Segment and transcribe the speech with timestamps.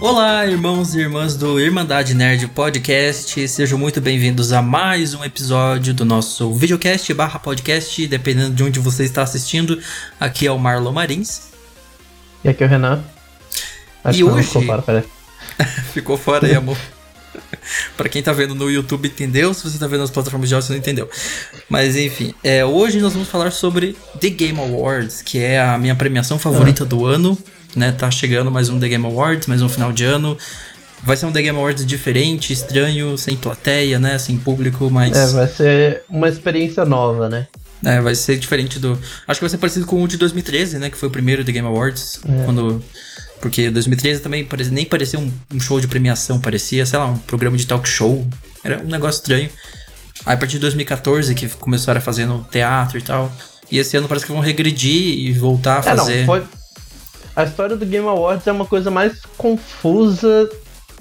[0.00, 5.92] Olá, irmãos e irmãs do Irmandade Nerd Podcast, sejam muito bem-vindos a mais um episódio
[5.92, 9.82] do nosso videocast barra podcast, dependendo de onde você está assistindo.
[10.20, 11.48] Aqui é o Marlon Marins.
[12.44, 13.02] E aqui é o Renan.
[14.04, 14.46] Acho e hoje...
[14.46, 15.04] Ficou fora, peraí.
[15.92, 16.78] ficou fora aí, amor.
[17.96, 20.68] para quem tá vendo no YouTube entendeu, se você tá vendo nas plataformas de áudio
[20.68, 21.10] você não entendeu.
[21.68, 25.96] Mas enfim, é, hoje nós vamos falar sobre The Game Awards, que é a minha
[25.96, 26.88] premiação favorita uhum.
[26.88, 27.38] do ano
[27.78, 27.92] né?
[27.92, 30.36] Tá chegando mais um The Game Awards, mais um final de ano.
[31.02, 34.18] Vai ser um The Game Awards diferente, estranho, sem plateia, né?
[34.18, 35.16] Sem público, mas.
[35.16, 37.46] É, vai ser uma experiência nova, né?
[37.84, 38.98] É, vai ser diferente do.
[39.26, 40.90] Acho que vai ser parecido com o de 2013, né?
[40.90, 42.20] Que foi o primeiro The Game Awards.
[42.28, 42.44] É.
[42.44, 42.82] Quando.
[43.40, 47.56] Porque 2013 também nem parecia um, um, show de premiação, parecia, sei lá, um programa
[47.56, 48.26] de talk show.
[48.64, 49.48] Era um negócio estranho.
[50.26, 53.32] Aí a partir de 2014 que começaram a fazer no teatro e tal.
[53.70, 56.12] E esse ano parece que vão regredir e voltar a fazer.
[56.12, 56.42] É, não, foi,
[57.38, 60.50] a história do Game Awards é uma coisa mais confusa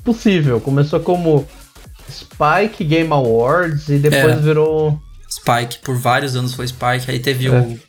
[0.04, 0.62] possível.
[0.62, 1.48] Começou como
[2.12, 4.40] Spike Game Awards e depois é.
[4.40, 5.02] virou.
[5.28, 7.50] Spike, por vários anos foi Spike, aí teve é.
[7.50, 7.80] o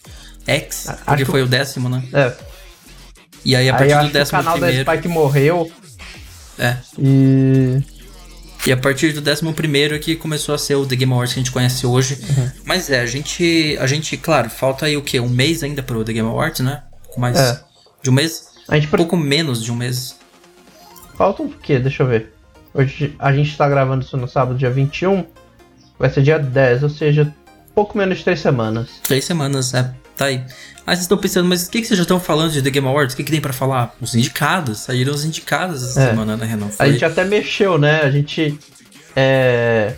[0.47, 2.03] X, porque foi o décimo, né?
[2.11, 2.33] É.
[3.45, 4.85] E aí a partir aí, do décimo o canal primeiro...
[4.85, 5.71] da Spike morreu.
[6.59, 6.77] É.
[6.99, 7.83] E.
[8.67, 11.35] E a partir do décimo primeiro é que começou a ser o The Game Awards
[11.35, 12.15] que a gente conhece hoje.
[12.15, 12.51] Uhum.
[12.65, 15.21] Mas é, a gente, a gente, claro, falta aí o quê?
[15.21, 16.83] Um mês ainda pro The Game Awards, né?
[17.17, 17.68] Mais é.
[18.03, 18.49] De um mês?
[18.69, 18.89] A gente...
[18.89, 20.17] Pouco menos de um mês.
[21.17, 21.79] Falta um quê?
[21.79, 22.33] Deixa eu ver.
[22.73, 25.25] Hoje a gente tá gravando isso no sábado, dia 21.
[25.99, 27.35] Vai ser dia 10, ou seja,
[27.75, 29.01] pouco menos de três semanas.
[29.03, 29.93] Três semanas, é.
[30.17, 30.45] Tá aí.
[30.87, 32.87] Aí vocês estão pensando, mas o que, que vocês já estão falando de The Game
[32.87, 33.15] Awards?
[33.15, 33.95] O que, que tem para falar?
[34.01, 34.79] Os indicados.
[34.79, 36.07] Saíram os indicados essa é.
[36.11, 36.69] semana, né, Renan?
[36.69, 36.87] Foi...
[36.87, 38.03] A gente até mexeu, né?
[38.03, 38.59] A gente
[39.15, 39.95] é,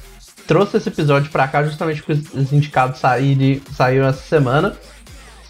[0.47, 4.77] trouxe esse episódio pra cá justamente porque os indicados saíram, saíram essa semana.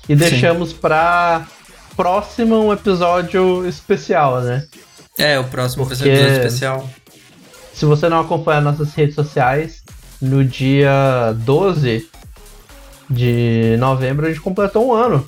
[0.09, 0.77] E deixamos Sim.
[0.81, 1.47] pra
[2.01, 4.67] próximo um episódio especial, né?
[5.19, 6.91] É, o próximo Porque vai ser um episódio especial.
[7.75, 9.83] Se você não acompanha nossas redes sociais,
[10.19, 12.09] no dia 12
[13.11, 15.27] de novembro a gente completou um ano.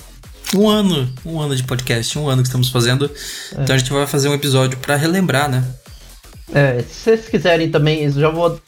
[0.55, 3.05] Um ano, um ano de podcast, um ano que estamos fazendo.
[3.05, 3.61] É.
[3.61, 5.63] Então a gente vai fazer um episódio para relembrar, né?
[6.51, 8.59] É, se vocês quiserem também, já vou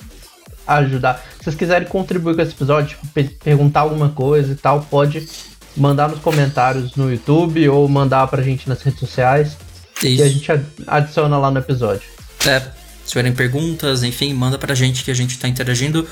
[0.67, 1.25] ajudar.
[1.39, 5.27] Se vocês quiserem contribuir com esse episódio, tipo, perguntar alguma coisa e tal, pode
[5.75, 9.57] mandar nos comentários no YouTube ou mandar pra gente nas redes sociais.
[9.97, 10.07] Isso.
[10.07, 10.51] E a gente
[10.87, 12.07] adiciona lá no episódio.
[12.45, 16.07] É, se tiverem perguntas, enfim, manda pra gente que a gente tá interagindo.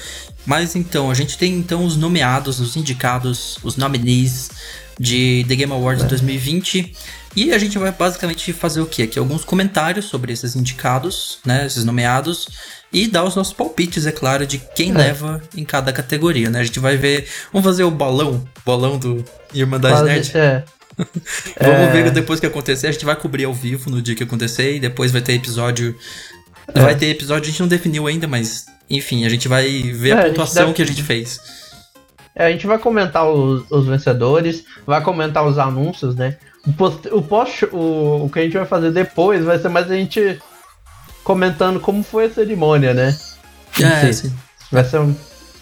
[0.45, 4.49] Mas então, a gente tem então os nomeados, os indicados, os nominees
[4.99, 6.07] de The Game Awards é.
[6.07, 6.95] 2020.
[7.35, 9.03] E a gente vai basicamente fazer o quê?
[9.03, 11.65] Aqui alguns comentários sobre esses indicados, né?
[11.65, 12.47] Esses nomeados
[12.93, 14.93] e dar os nossos palpites, é claro, de quem é.
[14.93, 16.59] leva em cada categoria, né?
[16.59, 17.27] A gente vai ver.
[17.51, 20.37] Vamos fazer o bolão, bolão do Irmandade Quase, Nerd.
[20.37, 20.63] É.
[21.59, 21.91] Vamos é...
[21.91, 22.87] ver depois que acontecer.
[22.87, 25.95] A gente vai cobrir ao vivo no dia que acontecer e depois vai ter episódio.
[26.67, 26.79] É.
[26.79, 30.21] Vai ter episódio, a gente não definiu ainda, mas enfim, a gente vai ver a
[30.21, 30.75] é, pontuação a deve...
[30.75, 31.39] que a gente fez.
[32.35, 36.37] É, a gente vai comentar os, os, vencedores, vai comentar os anúncios, né?
[36.65, 39.89] O, post, o, post, o, o que a gente vai fazer depois vai ser mais
[39.91, 40.39] a gente
[41.23, 43.17] comentando como foi a cerimônia, né?
[43.79, 44.33] É, sim.
[44.71, 45.15] Vai ser um...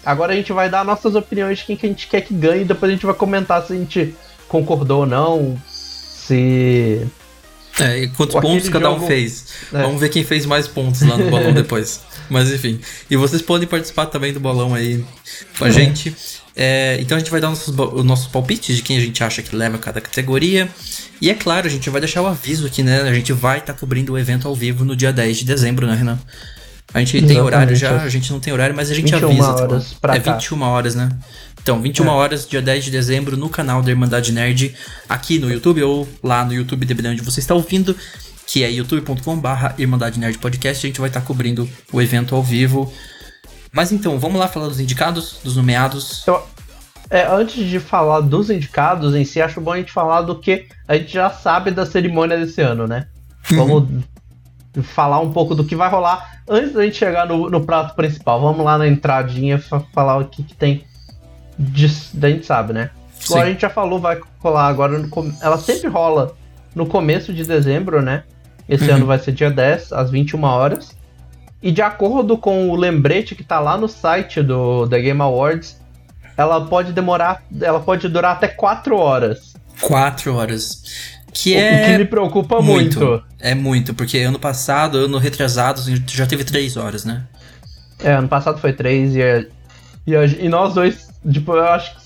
[0.04, 2.62] Agora a gente vai dar nossas opiniões de quem que a gente quer que ganhe
[2.62, 4.14] e depois a gente vai comentar se a gente
[4.48, 7.06] concordou ou não, se.
[7.80, 9.04] É, e quantos pontos cada jogo...
[9.04, 9.46] um fez.
[9.72, 9.82] É.
[9.82, 12.00] Vamos ver quem fez mais pontos lá no bolão depois.
[12.28, 12.80] Mas enfim.
[13.08, 15.04] E vocês podem participar também do bolão aí
[15.58, 15.72] com a é.
[15.72, 16.14] gente.
[16.54, 19.42] É, então a gente vai dar nossos, os nossos palpites de quem a gente acha
[19.42, 20.68] que leva cada categoria.
[21.20, 23.02] E é claro, a gente vai deixar o aviso aqui, né?
[23.02, 25.86] A gente vai estar tá cobrindo o evento ao vivo no dia 10 de dezembro,
[25.86, 26.18] né, Renan?
[26.94, 27.34] A gente Exatamente.
[27.34, 29.54] tem horário já, a gente não tem horário, mas a gente 21 avisa.
[29.54, 30.34] Tá horas pra é cá.
[30.34, 31.08] 21 horas, né?
[31.62, 32.10] Então, 21 é.
[32.10, 34.74] horas, dia 10 de dezembro, no canal da Irmandade Nerd,
[35.08, 37.96] aqui no YouTube ou lá no YouTube, dependendo de onde você está ouvindo,
[38.46, 40.84] que é youtube.com/barra Irmandade Nerd Podcast.
[40.84, 42.92] A gente vai estar tá cobrindo o evento ao vivo.
[43.72, 46.26] Mas então, vamos lá falar dos indicados, dos nomeados.
[46.26, 46.42] Eu,
[47.08, 50.66] é, antes de falar dos indicados em si, acho bom a gente falar do que
[50.86, 53.06] a gente já sabe da cerimônia desse ano, né?
[53.50, 53.56] Uhum.
[53.56, 54.04] Vamos
[54.82, 58.40] falar um pouco do que vai rolar antes da gente chegar no, no prato principal.
[58.40, 59.58] Vamos lá na entradinha
[59.94, 60.84] falar o que, que tem.
[61.58, 62.90] De, da gente sabe, né?
[63.24, 64.98] Igual a gente já falou, vai rolar agora.
[64.98, 65.08] No,
[65.40, 66.34] ela sempre rola
[66.74, 68.24] no começo de dezembro, né?
[68.68, 68.96] Esse uhum.
[68.96, 70.96] ano vai ser dia 10, às 21 horas.
[71.62, 75.80] E de acordo com o lembrete que tá lá no site do The Game Awards,
[76.36, 79.54] ela pode demorar, ela pode durar até 4 horas.
[79.80, 80.82] 4 horas.
[81.32, 81.86] Que o é.
[81.86, 82.98] que me preocupa muito.
[82.98, 83.24] muito.
[83.38, 87.24] É muito, porque ano passado, ano retrasado, já teve 3 horas, né?
[88.00, 89.20] É, ano passado foi 3 e,
[90.06, 92.02] e, e nós dois, tipo, eu acho que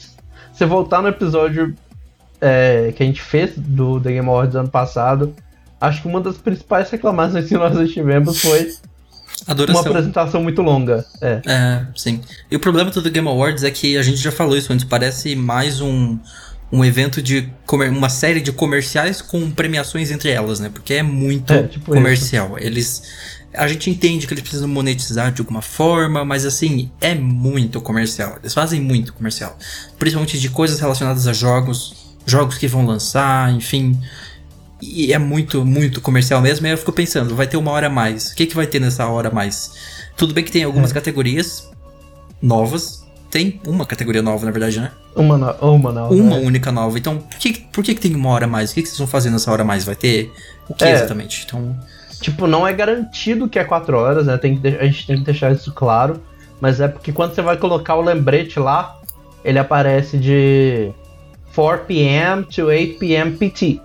[0.52, 1.74] se voltar no episódio
[2.40, 5.34] é, que a gente fez do The Game Awards ano passado,
[5.80, 8.74] acho que uma das principais reclamações que nós tivemos foi
[9.46, 11.04] uma apresentação muito longa.
[11.20, 11.40] É.
[11.46, 12.20] é, sim.
[12.50, 15.36] E o problema do Game Awards é que a gente já falou isso antes, parece
[15.36, 16.18] mais um,
[16.72, 17.48] um evento de
[17.90, 20.68] uma série de comerciais com premiações entre elas, né?
[20.72, 22.56] Porque é muito é, tipo comercial.
[22.58, 22.66] Isso.
[22.66, 23.02] Eles
[23.56, 28.36] a gente entende que eles precisam monetizar de alguma forma, mas assim, é muito comercial.
[28.40, 29.56] Eles fazem muito comercial.
[29.98, 31.94] Principalmente de coisas relacionadas a jogos,
[32.26, 33.98] jogos que vão lançar, enfim.
[34.80, 36.66] E é muito, muito comercial mesmo.
[36.66, 38.32] E aí eu fico pensando, vai ter uma hora a mais.
[38.32, 39.72] O que, que vai ter nessa hora a mais?
[40.16, 40.94] Tudo bem que tem algumas é.
[40.94, 41.70] categorias
[42.40, 43.04] novas.
[43.30, 44.92] Tem uma categoria nova, na verdade, né?
[45.14, 46.14] Uma, no uma nova.
[46.14, 46.40] Uma é.
[46.40, 46.98] única nova.
[46.98, 48.70] Então, por que, por que, que tem uma hora a mais?
[48.70, 49.84] O que, que vocês vão fazer nessa hora a mais?
[49.84, 50.30] Vai ter
[50.68, 50.92] o que é.
[50.92, 51.44] exatamente?
[51.46, 51.76] Então.
[52.20, 54.36] Tipo, não é garantido que é 4 horas, né?
[54.38, 56.20] Tem que, a gente tem que deixar isso claro.
[56.60, 58.98] Mas é porque quando você vai colocar o lembrete lá,
[59.44, 60.92] ele aparece de
[61.56, 62.44] 4 p.m.
[62.44, 63.32] to 8 p.m.
[63.32, 63.80] PT,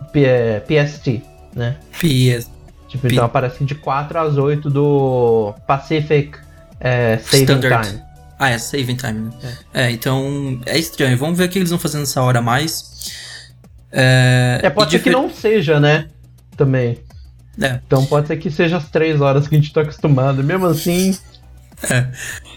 [0.68, 1.22] PST,
[1.56, 1.78] né?
[1.94, 2.52] PS.
[2.90, 6.38] Tipo, P então aparece de 4 às 8 do Pacific
[6.82, 7.88] é, Saving Standard.
[7.88, 8.02] Time.
[8.38, 9.58] Ah, é Saving Time, né?
[9.74, 9.84] É.
[9.84, 9.92] é.
[9.92, 11.18] então é estranho.
[11.18, 13.10] Vamos ver o que eles vão fazer nessa hora a mais.
[13.90, 15.14] É, é pode ser difer...
[15.14, 16.10] que não seja, né?
[16.58, 17.00] Também.
[17.62, 17.80] É.
[17.88, 20.44] Então pode ser que seja as 3 horas que a gente tá acostumado.
[20.44, 21.18] Mesmo assim,
[21.90, 22.08] é.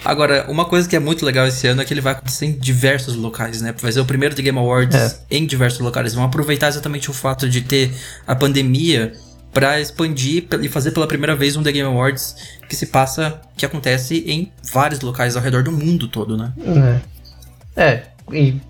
[0.04, 2.52] Agora, uma coisa que é muito legal esse ano é que ele vai acontecer em
[2.52, 3.74] diversos locais, né?
[3.80, 5.18] Vai ser o primeiro The Game Awards é.
[5.30, 6.14] em diversos locais.
[6.14, 7.90] Vão aproveitar exatamente o fato de ter
[8.26, 9.12] a pandemia
[9.52, 12.34] para expandir e fazer pela primeira vez um The Game Awards
[12.68, 16.52] que se passa, que acontece em vários locais ao redor do mundo todo, né?
[16.58, 17.14] É.
[17.76, 18.60] É, e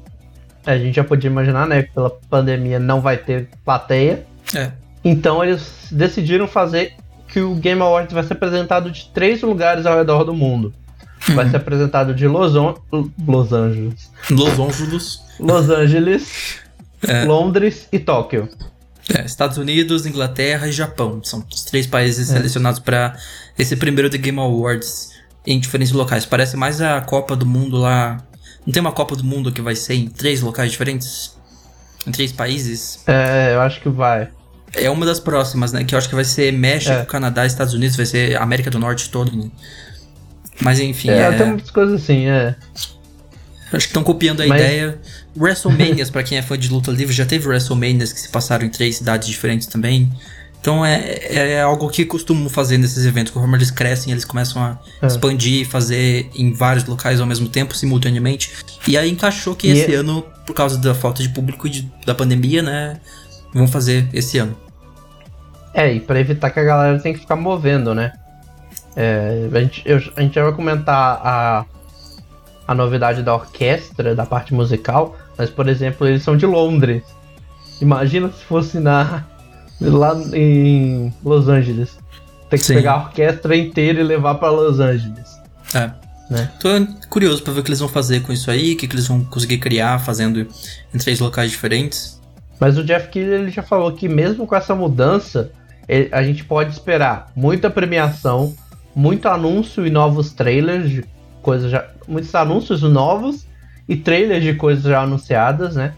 [0.65, 4.27] a gente já podia imaginar, né, que pela pandemia não vai ter plateia.
[4.55, 4.71] É.
[5.05, 6.95] Então eles decidiram fazer
[7.35, 10.73] que o Game Awards vai ser apresentado de três lugares ao redor do mundo.
[11.29, 11.35] Uhum.
[11.35, 12.75] Vai ser apresentado de Los, On
[13.27, 14.09] Los Angeles.
[14.31, 15.21] Los Angeles.
[15.41, 16.61] Los Angeles,
[17.03, 17.25] é.
[17.25, 18.49] Londres e Tóquio.
[19.13, 21.25] É, Estados Unidos, Inglaterra e Japão.
[21.25, 22.35] São os três países é.
[22.35, 23.17] selecionados para
[23.59, 25.11] esse primeiro The Game Awards
[25.45, 26.25] em diferentes locais.
[26.25, 28.19] Parece mais a Copa do Mundo lá.
[28.65, 31.37] Não tem uma Copa do Mundo que vai ser em três locais diferentes?
[32.07, 33.03] Em três países?
[33.09, 34.29] É, eu acho que vai.
[34.76, 35.85] É uma das próximas, né?
[35.85, 37.05] Que eu acho que vai ser México, é.
[37.05, 39.37] Canadá, Estados Unidos, vai ser América do Norte todo.
[39.37, 39.50] Né?
[40.61, 41.11] Mas enfim.
[41.11, 41.32] É, é...
[41.32, 42.55] tem muitas coisas assim, é.
[43.73, 44.61] Acho que estão copiando a Mas...
[44.61, 44.99] ideia.
[45.37, 48.69] WrestleManias, para quem é fã de luta livre, já teve WrestleManias que se passaram em
[48.69, 50.12] três cidades diferentes também.
[50.61, 53.32] Então é, é algo que costumo fazer nesses eventos.
[53.32, 55.06] Conforme eles crescem, eles começam a é.
[55.06, 58.50] expandir e fazer em vários locais ao mesmo tempo, simultaneamente.
[58.88, 59.97] E aí encaixou que e esse é...
[59.97, 62.99] ano, por causa da falta de público e de, da pandemia, né?
[63.53, 64.56] Vão fazer esse ano.
[65.75, 68.12] É, e pra evitar que a galera tenha que ficar movendo, né?
[68.94, 71.65] É, a, gente, eu, a gente vai comentar a,
[72.67, 77.03] a novidade da orquestra, da parte musical, mas, por exemplo, eles são de Londres.
[77.81, 79.25] Imagina se fosse na
[79.81, 81.99] lá em Los Angeles.
[82.49, 82.75] Tem que Sim.
[82.75, 85.37] pegar a orquestra inteira e levar para Los Angeles.
[85.75, 85.91] É.
[86.31, 86.50] Né?
[86.59, 86.69] Tô
[87.11, 89.06] curioso para ver o que eles vão fazer com isso aí, o que, que eles
[89.06, 90.47] vão conseguir criar fazendo
[90.93, 92.21] em três locais diferentes.
[92.59, 95.50] Mas o Jeff Keighley ele já falou que mesmo com essa mudança,
[96.11, 98.55] a gente pode esperar muita premiação,
[98.95, 101.05] muito anúncio e novos trailers de
[101.43, 101.87] coisas já.
[102.09, 103.47] Muitos anúncios novos
[103.89, 105.95] e trailers de coisas já anunciadas, né?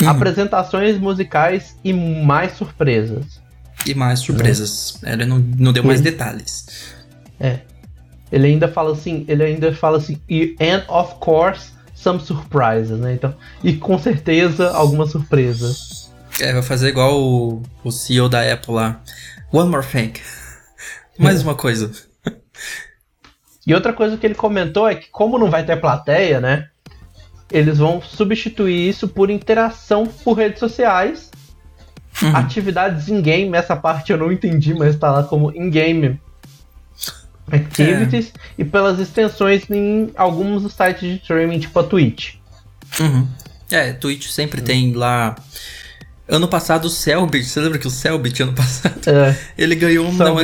[0.00, 0.08] Uhum.
[0.08, 3.40] Apresentações musicais e mais surpresas.
[3.86, 4.98] E mais surpresas.
[5.02, 5.12] Né?
[5.12, 6.94] Ele não, não deu mais detalhes.
[7.38, 7.60] É.
[8.30, 10.20] Ele ainda fala assim, ele ainda fala assim,
[10.60, 13.14] and of course, some surprises, né?
[13.14, 16.07] Então, e com certeza algumas surpresas.
[16.40, 19.00] É, vai fazer igual o, o CEO da Apple lá.
[19.52, 20.12] One more thing.
[21.18, 21.90] Mais uma coisa.
[23.66, 26.68] E outra coisa que ele comentou é que como não vai ter plateia, né?
[27.50, 31.30] Eles vão substituir isso por interação por redes sociais.
[32.22, 32.36] Uhum.
[32.36, 36.20] Atividades in-game, essa parte eu não entendi, mas tá lá como in-game
[37.50, 38.32] activities.
[38.34, 38.62] É.
[38.62, 42.34] E pelas extensões em alguns sites de streaming, tipo a Twitch.
[43.00, 43.26] Uhum.
[43.70, 44.66] É, Twitch sempre uhum.
[44.66, 45.36] tem lá
[46.28, 49.00] Ano passado o Selbit, você lembra que o Selbit ano passado?
[49.08, 49.36] É.
[49.56, 50.36] Ele ganhou um, não,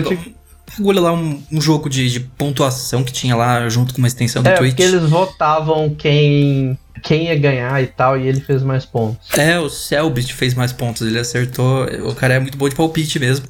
[0.78, 4.42] bagulho lá, um, um jogo de, de, pontuação que tinha lá junto com uma extensão
[4.42, 4.70] do é, Twitch.
[4.70, 9.28] Porque eles votavam quem, quem ia ganhar e tal, e ele fez mais pontos.
[9.36, 11.84] É, o Selbit fez mais pontos, ele acertou.
[12.08, 13.46] O cara é muito bom de palpite mesmo,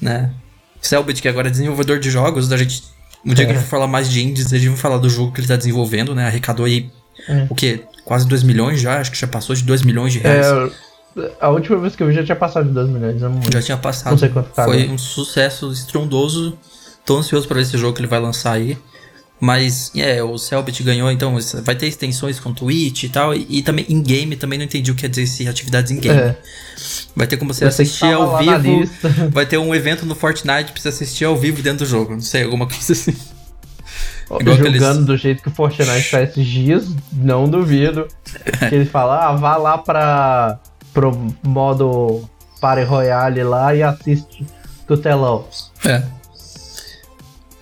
[0.00, 0.30] né?
[0.80, 2.82] Selbit, que agora é desenvolvedor de jogos, da gente.
[3.24, 3.46] Um dia é.
[3.46, 5.40] que a gente for falar mais de indies, a gente vai falar do jogo que
[5.40, 6.26] ele tá desenvolvendo, né?
[6.26, 6.90] Arrecadou aí
[7.28, 7.46] é.
[7.48, 7.84] o quê?
[8.04, 10.44] Quase 2 milhões já, acho que já passou de 2 milhões de reais.
[10.44, 10.70] É,
[11.40, 13.20] a última vez que eu vi já tinha passado de 2 milhões.
[13.20, 14.12] Não, já tinha passado.
[14.12, 14.64] Não sei quanto tá.
[14.64, 16.58] Foi um sucesso estrondoso.
[17.04, 18.78] Tô ansioso pra ver esse jogo que ele vai lançar aí.
[19.40, 23.34] Mas, é, o Selbit ganhou, então vai ter extensões com Twitch e tal.
[23.34, 25.98] E, e também em game, também não entendi o que quer dizer esse atividades em
[25.98, 26.16] game.
[26.16, 26.36] É.
[27.16, 28.88] Vai ter como você assistir ao vivo.
[29.30, 32.12] Vai ter um evento no Fortnite pra você assistir ao vivo dentro do jogo.
[32.12, 33.16] Não sei, alguma coisa assim.
[34.26, 35.04] Igual Jogando aqueles...
[35.04, 38.06] do jeito que o Fortnite tá esses dias, não duvido.
[38.68, 40.60] que ele fala, ah, vá lá pra,
[40.92, 42.28] pro modo
[42.60, 44.46] Party Royale lá e assiste
[44.86, 45.46] do telão.
[45.84, 46.02] É.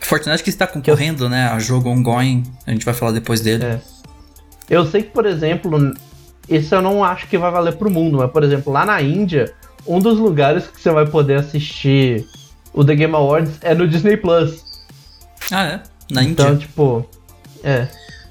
[0.00, 3.64] Fortnite que está concorrendo, né, a jogo ongoing, a gente vai falar depois dele.
[3.64, 3.80] É.
[4.68, 5.94] Eu sei que, por exemplo,
[6.48, 9.54] isso eu não acho que vai valer pro mundo, mas, por exemplo, lá na Índia,
[9.86, 12.26] um dos lugares que você vai poder assistir
[12.72, 14.62] o The Game Awards é no Disney Plus.
[15.50, 15.82] Ah, é?
[16.10, 16.42] Na Índia?
[16.44, 17.08] Então, tipo,
[17.62, 17.88] é.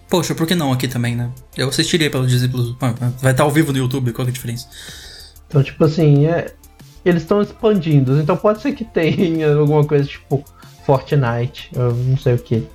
[0.10, 1.30] Poxa, por que não aqui também, né?
[1.60, 2.74] Eu assistiria pelo Disney Plus.
[3.22, 4.68] Vai estar ao vivo no YouTube, qual é a diferença?
[5.48, 6.54] Então, tipo assim, é,
[7.04, 8.20] eles estão expandindo.
[8.20, 10.44] Então pode ser que tenha alguma coisa tipo
[10.86, 12.66] Fortnite, eu não sei o que.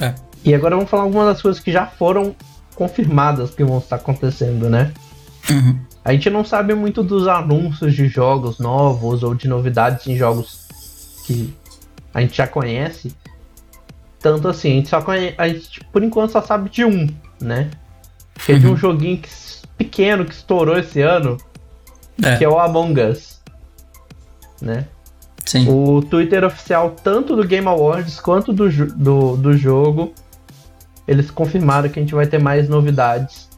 [0.00, 0.14] É.
[0.44, 2.34] E agora vamos falar algumas das coisas que já foram
[2.74, 4.92] confirmadas que vão estar acontecendo, né?
[5.48, 5.78] Uhum.
[6.04, 10.66] A gente não sabe muito dos anúncios de jogos novos ou de novidades em jogos
[11.24, 11.54] que
[12.12, 13.14] a gente já conhece.
[14.20, 17.08] Tanto assim, a gente só conhece, a gente, por enquanto só sabe de um,
[17.40, 17.70] né?
[18.44, 18.74] Teve uhum.
[18.74, 19.28] um joguinho que,
[19.78, 21.38] pequeno que estourou esse ano,
[22.22, 22.36] é.
[22.36, 23.40] que é o Among Us,
[24.60, 24.86] né?
[25.44, 25.68] Sim.
[25.68, 30.12] O Twitter oficial, tanto do Game Awards quanto do, do, do jogo,
[31.06, 33.48] eles confirmaram que a gente vai ter mais novidades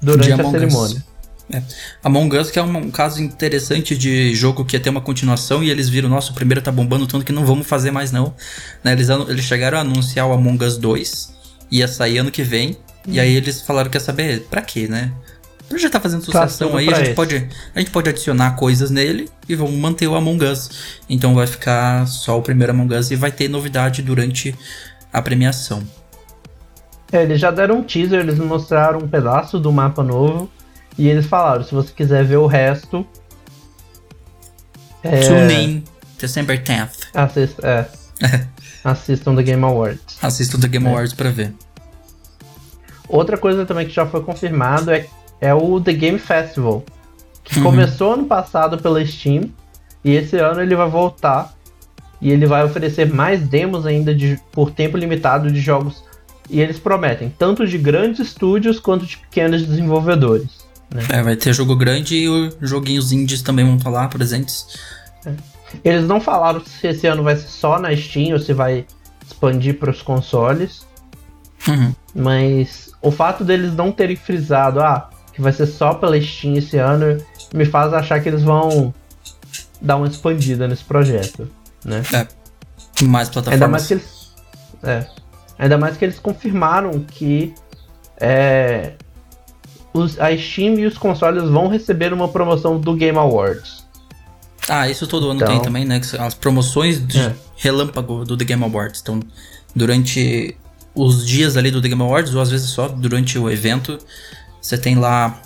[0.00, 1.04] durante a cerimônia.
[1.52, 1.62] É.
[2.02, 5.70] Among Us, que é um, caso interessante de jogo que ia ter uma continuação e
[5.70, 8.34] eles viram, nosso o primeiro tá bombando tanto que não vamos fazer mais não.
[8.82, 11.34] Né, eles, eles chegaram a anunciar o Among Us 2,
[11.70, 12.76] ia sair ano que vem.
[13.06, 15.12] E aí eles falaram, quer saber, pra quê, né?
[15.78, 19.54] já tá fazendo sucessão aí, a gente, pode, a gente pode adicionar coisas nele e
[19.54, 21.00] vamos manter o Among Us.
[21.08, 24.54] Então vai ficar só o primeiro Among Us e vai ter novidade durante
[25.12, 25.82] a premiação.
[27.10, 30.50] É, eles já deram um teaser, eles mostraram um pedaço do mapa novo
[30.98, 33.06] e eles falaram, se você quiser ver o resto...
[35.02, 35.20] É...
[35.20, 35.84] Tune in
[36.18, 37.08] December 10th.
[37.12, 37.86] Assist, é.
[38.84, 40.18] Assistam The Game Awards.
[40.22, 40.90] Assistam The Game é.
[40.90, 41.52] Awards pra ver.
[43.12, 45.06] Outra coisa também que já foi confirmado é
[45.42, 46.84] é o The Game Festival,
[47.42, 47.64] que uhum.
[47.64, 49.50] começou ano passado pela Steam
[50.04, 51.52] e esse ano ele vai voltar
[52.20, 56.04] e ele vai oferecer mais demos ainda de, por tempo limitado de jogos
[56.48, 60.62] e eles prometem tanto de grandes estúdios quanto de pequenos desenvolvedores.
[60.94, 61.02] Né?
[61.08, 64.78] É, vai ter jogo grande e os joguinhos indies também vão estar lá presentes.
[65.26, 65.32] É.
[65.82, 68.86] Eles não falaram se esse ano vai ser só na Steam ou se vai
[69.26, 70.86] expandir para os consoles.
[71.66, 71.92] Uhum.
[72.14, 76.78] Mas o fato deles não terem frisado, ah, que vai ser só pela Steam esse
[76.78, 77.18] ano,
[77.52, 78.94] me faz achar que eles vão
[79.80, 81.50] dar uma expandida nesse projeto,
[81.84, 82.02] né?
[82.12, 83.04] É.
[83.04, 83.52] Mais plataformas.
[83.52, 84.32] Ainda mais que eles,
[84.84, 85.06] é,
[85.58, 87.52] ainda mais que eles confirmaram que
[88.20, 88.92] é,
[89.92, 93.84] os, a Steam e os consoles vão receber uma promoção do Game Awards.
[94.68, 96.00] Ah, isso todo ano então, tem também, né?
[96.20, 97.34] As promoções de é.
[97.56, 99.00] relâmpago do The Game Awards.
[99.02, 99.20] Então,
[99.74, 100.56] durante
[100.94, 103.98] os dias ali do The Game Awards, ou às vezes só durante o evento,
[104.60, 105.40] você tem lá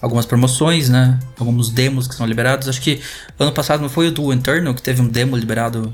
[0.00, 1.18] algumas promoções, né?
[1.38, 2.68] Alguns demos que são liberados.
[2.68, 3.00] Acho que
[3.38, 5.92] ano passado não foi o do Eternal que teve um demo liberado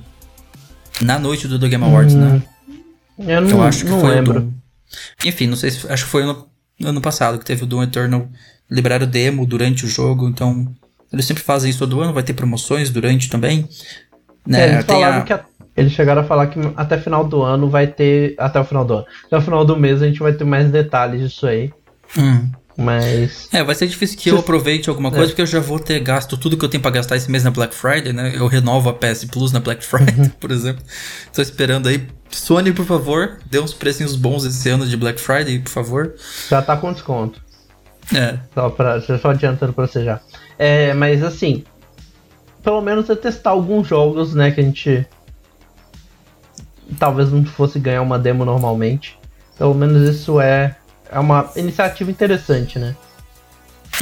[1.00, 2.26] na noite do The Game Awards, né?
[2.26, 3.37] hum, né?
[3.37, 4.41] Eu não, eu acho que não foi lembro.
[4.41, 4.55] Do...
[5.25, 6.47] Enfim, não sei se acho que foi ano,
[6.83, 8.29] ano passado que teve o Doom Eternal
[8.71, 10.73] liberado demo durante o jogo, então
[11.12, 13.69] eles sempre fazem isso todo ano, vai ter promoções durante também.
[14.47, 14.61] Né?
[14.61, 15.23] É, eles falaram a...
[15.23, 15.45] que a...
[15.76, 18.35] eles chegaram a falar que até final do ano vai ter.
[18.38, 19.07] Até o final do ano.
[19.26, 21.73] Até o final do mês a gente vai ter mais detalhes disso aí.
[22.16, 22.50] Hum.
[22.76, 23.49] Mas.
[23.52, 25.28] É, vai ser difícil que eu aproveite alguma coisa, é.
[25.28, 27.50] porque eu já vou ter gasto tudo que eu tenho pra gastar esse mês na
[27.50, 28.33] Black Friday, né?
[28.35, 30.28] Eu renovo a PS Plus na Black Friday, uhum.
[30.40, 30.83] por exemplo.
[31.33, 32.07] Tô esperando aí.
[32.31, 36.14] Sony, por favor, dê uns precinhos bons esse ano de Black Friday, por favor.
[36.50, 37.40] Já tá com desconto.
[38.12, 38.38] É.
[38.52, 40.21] Só, pra, só adiantando pra você já.
[40.59, 41.64] É, mas assim.
[42.62, 44.50] Pelo menos é testar alguns jogos, né?
[44.50, 45.07] Que a gente.
[46.99, 49.19] Talvez não fosse ganhar uma demo normalmente.
[49.57, 50.76] Pelo menos isso é
[51.14, 52.97] é uma iniciativa interessante, né?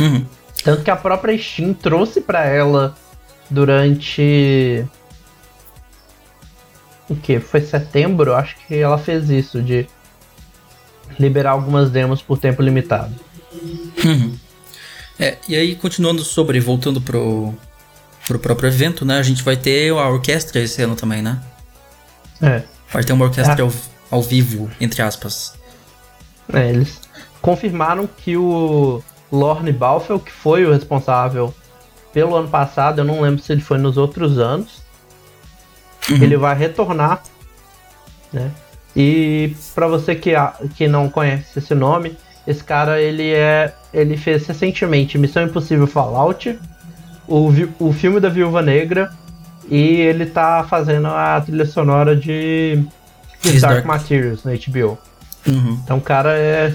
[0.00, 0.24] Uhum.
[0.64, 2.94] Tanto que a própria Steam trouxe para ela
[3.50, 4.86] durante.
[7.08, 7.38] O que?
[7.38, 8.34] Foi setembro?
[8.34, 9.86] Acho que ela fez isso, de
[11.18, 13.14] liberar algumas demos por tempo limitado.
[14.02, 14.34] Uhum.
[15.18, 17.52] É, e aí, continuando sobre, voltando pro,
[18.26, 19.18] pro próprio evento, né?
[19.18, 21.42] A gente vai ter a orquestra esse ano também, né?
[22.40, 22.62] É.
[22.92, 23.62] Vai ter uma orquestra é.
[23.62, 23.72] ao,
[24.10, 25.54] ao vivo, entre aspas.
[26.52, 27.00] É, eles
[27.40, 31.54] confirmaram que o Lorne Balfel, que foi o responsável
[32.12, 34.82] pelo ano passado, eu não lembro se ele foi nos outros anos,
[36.10, 36.16] uhum.
[36.16, 37.22] ele vai retornar,
[38.32, 38.50] né?
[38.94, 40.32] E para você que,
[40.76, 46.58] que não conhece esse nome, esse cara ele é ele fez recentemente Missão Impossível Fallout,
[47.26, 49.10] o, o filme da Viúva Negra
[49.68, 52.82] e ele tá fazendo a trilha sonora de,
[53.40, 54.98] de Dark, Dark, Materials na HBO.
[55.46, 55.80] Uhum.
[55.82, 56.74] Então o cara é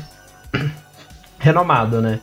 [1.40, 2.20] renomado, né?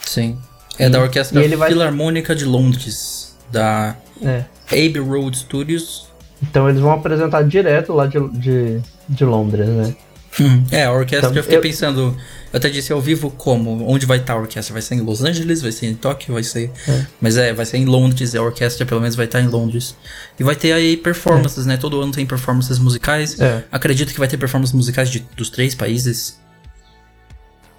[0.00, 0.38] Sim.
[0.78, 2.36] É e, da Orquestra Filarmônica vai...
[2.36, 4.44] de Londres, da é.
[4.70, 6.08] Abbey Road Studios.
[6.42, 9.94] Então eles vão apresentar direto lá de, de, de Londres, né?
[10.40, 10.64] Hum.
[10.70, 11.62] É, a orquestra então, eu fiquei eu...
[11.62, 12.16] pensando.
[12.52, 14.72] Eu até disse ao vivo como, onde vai estar a orquestra?
[14.72, 16.70] Vai ser em Los Angeles, vai ser em Tóquio, vai ser.
[16.88, 17.06] É.
[17.20, 19.96] Mas é, vai ser em Londres, a orquestra pelo menos vai estar em Londres.
[20.38, 21.68] E vai ter aí performances, é.
[21.68, 21.76] né?
[21.76, 23.38] Todo ano tem performances musicais.
[23.40, 23.64] É.
[23.70, 26.40] Acredito que vai ter performances musicais de, dos três países.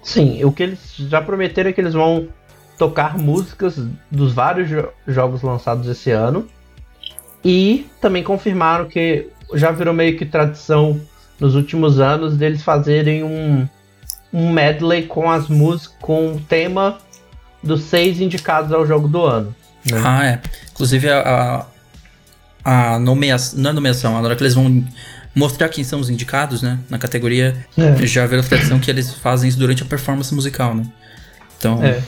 [0.02, 2.28] Sim, o que eles já prometeram é que eles vão
[2.78, 3.76] tocar músicas
[4.10, 6.46] dos vários jo jogos lançados esse ano.
[7.44, 11.00] E também confirmaram que já virou meio que tradição
[11.40, 13.68] nos últimos anos deles fazerem um,
[14.32, 16.98] um medley com as músicas, com o tema
[17.62, 19.54] dos seis indicados ao jogo do ano.
[19.90, 20.00] Né?
[20.04, 20.40] Ah, é.
[20.72, 21.66] Inclusive a,
[22.64, 24.84] a, a nomeação, não é nomeação, a hora que eles vão
[25.34, 28.06] mostrar quem são os indicados, né, na categoria, é.
[28.06, 30.84] já virou tradição que eles fazem isso durante a performance musical, né?
[31.58, 32.02] Então, é.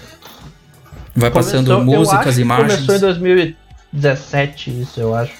[1.15, 2.87] vai passando começou, músicas, imagens.
[2.87, 5.33] Começou em 2017 isso, eu acho.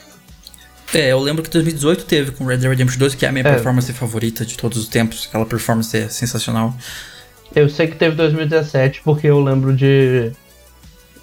[0.93, 3.47] É, eu lembro que 2018 teve com Red Dead Redemption 2, que é a minha
[3.47, 3.53] é.
[3.53, 5.27] performance favorita de todos os tempos.
[5.29, 6.75] Aquela performance é sensacional.
[7.55, 10.33] Eu sei que teve 2017 porque eu lembro de.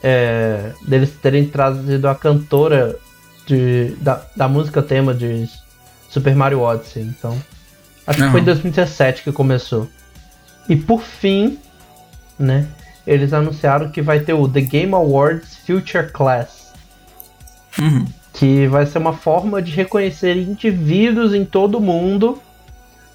[0.02, 2.98] É, deles terem trazido a cantora
[3.46, 5.50] de, da, da música tema de
[6.10, 7.04] Super Mario Odyssey.
[7.04, 7.38] Então.
[8.06, 8.28] Acho Não.
[8.28, 9.90] que foi em 2017 que começou.
[10.70, 11.60] E por fim,
[12.40, 12.68] né?
[13.06, 16.74] Eles anunciaram que vai ter o The Game Awards Future Class.
[17.80, 18.06] Uhum
[18.38, 22.40] que vai ser uma forma de reconhecer indivíduos em todo o mundo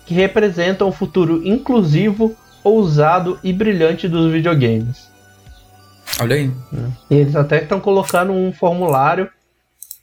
[0.05, 5.09] que representam o futuro inclusivo, ousado e brilhante dos videogames.
[6.21, 6.51] Olha aí.
[7.09, 9.31] E eles até estão colocando um formulário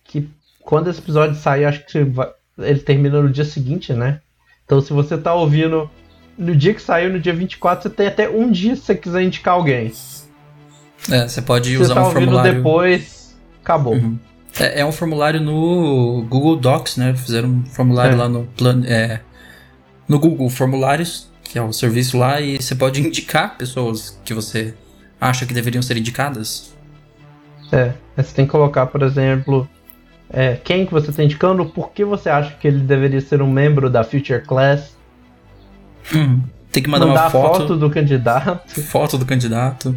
[0.06, 0.30] que
[0.62, 4.22] quando esse episódio sair, acho que vai, ele termina no dia seguinte, né?
[4.64, 5.92] Então se você tá ouvindo
[6.38, 9.22] no dia que saiu, no dia 24, você tem até um dia se você quiser
[9.22, 9.92] indicar alguém.
[11.12, 12.54] É, você pode se usar você tá um ouvindo formulário.
[12.54, 13.96] depois, acabou.
[13.96, 14.18] Uhum.
[14.58, 17.14] É, é, um formulário no Google Docs, né?
[17.14, 18.18] Fizeram um formulário é.
[18.18, 18.86] lá no plano.
[18.86, 19.22] É,
[20.08, 24.74] no Google Formulários, que é o serviço lá, e você pode indicar pessoas que você
[25.22, 26.74] acha que deveriam ser indicadas.
[27.72, 29.70] É, você tem que colocar, por exemplo,
[30.30, 33.50] é, quem que você está indicando, por que você acha que ele deveria ser um
[33.50, 34.96] membro da Future Class.
[36.14, 38.82] Hum, tem que mandar, mandar uma foto, foto do candidato.
[38.82, 39.96] Foto do candidato.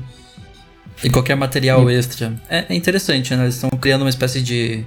[1.03, 1.95] E qualquer material e...
[1.95, 2.33] extra.
[2.49, 3.45] É, é, interessante, né?
[3.45, 4.85] Eles estão criando uma espécie de.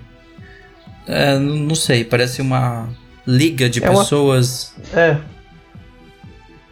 [1.07, 2.89] É, não sei, parece uma
[3.27, 4.73] liga de é pessoas.
[4.91, 5.01] Uma...
[5.01, 5.21] É.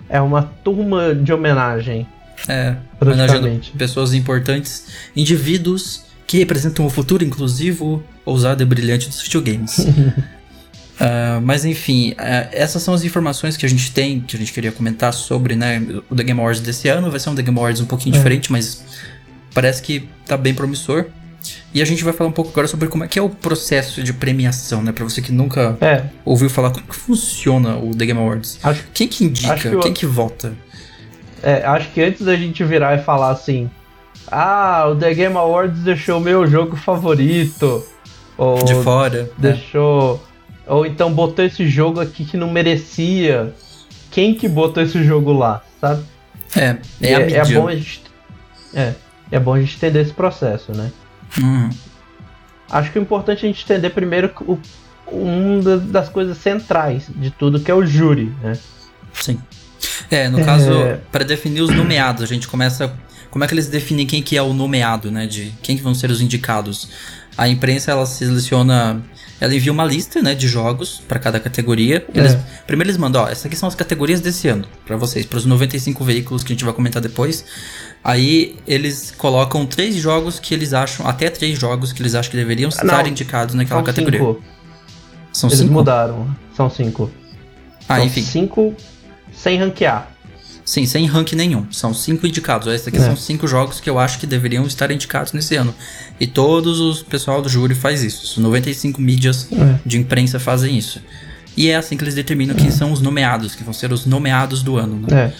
[0.10, 2.08] É uma turma de homenagem.
[2.48, 9.80] É, homenageando pessoas importantes, indivíduos que representam o futuro inclusivo, ousado e brilhante dos videogames.
[9.80, 14.52] uh, mas enfim, uh, essas são as informações que a gente tem, que a gente
[14.52, 17.10] queria comentar sobre né, o The Game Awards desse ano.
[17.10, 18.17] Vai ser um The Game Awards um pouquinho é.
[18.17, 18.84] diferente, mas
[19.54, 21.06] parece que tá bem promissor.
[21.74, 24.02] E a gente vai falar um pouco agora sobre como é que é o processo
[24.04, 24.92] de premiação, né?
[24.92, 26.06] Pra você que nunca é.
[26.24, 28.60] ouviu falar como que funciona o The Game Awards.
[28.63, 29.56] Acho, Quem que indica?
[29.56, 30.54] Que Quem que vota?
[31.42, 33.70] É, acho que antes da gente virar e falar assim,
[34.32, 37.84] ah, o The Game Awards deixou o meu jogo favorito.
[38.38, 39.32] Ou de fora.
[39.38, 39.42] É.
[39.42, 40.24] Deixou.
[40.66, 40.72] É.
[40.72, 43.54] Ou então botou esse jogo aqui que não merecia.
[44.12, 46.04] Quem que botou esse jogo lá, sabe?
[46.56, 48.04] É, é, a é, é bom a gente.
[48.74, 48.94] É
[49.34, 50.91] é bom a gente entender esse processo, né?
[51.41, 51.69] Uhum.
[52.69, 54.60] Acho que o importante é a gente entender primeiro o,
[55.08, 58.56] uma das coisas centrais de tudo, que é o júri, né?
[59.12, 59.39] Sim.
[60.12, 61.00] É, no caso, é...
[61.12, 62.93] para definir os nomeados, a gente começa.
[63.32, 65.26] Como é que eles definem quem que é o nomeado, né?
[65.26, 66.89] De quem que vão ser os indicados?
[67.36, 69.02] A imprensa ela seleciona
[69.44, 72.06] ela envia uma lista, né, de jogos para cada categoria.
[72.14, 72.44] Eles, é.
[72.66, 75.46] Primeiro eles mandam, ó, essas aqui são as categorias desse ano para vocês, para os
[75.46, 77.44] 95 veículos que a gente vai comentar depois.
[78.02, 82.38] Aí eles colocam três jogos que eles acham, até três jogos que eles acham que
[82.38, 84.20] deveriam estar Não, indicados naquela são categoria.
[84.22, 84.44] Cinco.
[85.34, 85.74] São eles cinco?
[85.74, 87.12] mudaram, são cinco.
[87.90, 88.22] Ah, são enfim.
[88.22, 88.74] Cinco
[89.34, 90.10] sem ranquear.
[90.65, 91.65] Sim, sem rank nenhum.
[91.71, 92.67] São cinco indicados.
[92.67, 93.02] Esses aqui é.
[93.02, 95.76] são cinco jogos que eu acho que deveriam estar indicados nesse ano.
[96.19, 98.23] E todos os pessoal do júri faz isso.
[98.23, 99.80] Os 95 mídias é.
[99.86, 101.02] de imprensa fazem isso.
[101.56, 104.63] E é assim que eles determinam quem são os nomeados, que vão ser os nomeados
[104.63, 105.06] do ano.
[105.08, 105.26] Né?
[105.26, 105.34] É.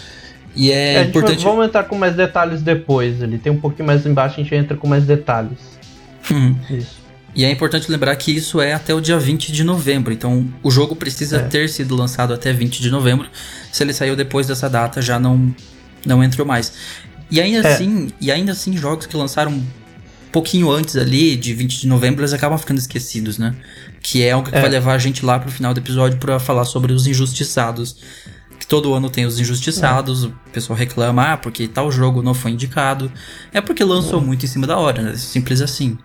[0.56, 1.44] E é, é importante.
[1.44, 3.22] Vamos entrar com mais detalhes depois.
[3.22, 5.58] Ele tem um pouquinho mais embaixo, a gente entra com mais detalhes.
[6.30, 6.56] Uhum.
[6.70, 7.03] Isso.
[7.36, 10.14] E é importante lembrar que isso é até o dia 20 de novembro.
[10.14, 11.40] Então, o jogo precisa é.
[11.42, 13.28] ter sido lançado até 20 de novembro.
[13.72, 15.54] Se ele saiu depois dessa data, já não,
[16.06, 16.74] não entrou mais.
[17.32, 17.74] E ainda é.
[17.74, 19.66] assim, e ainda assim, jogos que lançaram um
[20.32, 23.56] pouquinho antes ali, de 20 de novembro, eles acabam ficando esquecidos, né?
[24.00, 24.62] Que é algo que é.
[24.62, 27.98] vai levar a gente lá pro final do episódio para falar sobre os injustiçados.
[28.60, 30.28] Que todo ano tem os injustiçados, é.
[30.28, 33.12] o pessoal reclama, ah, porque tal jogo não foi indicado.
[33.52, 34.24] É porque lançou é.
[34.24, 35.16] muito em cima da hora, né?
[35.16, 35.98] Simples assim.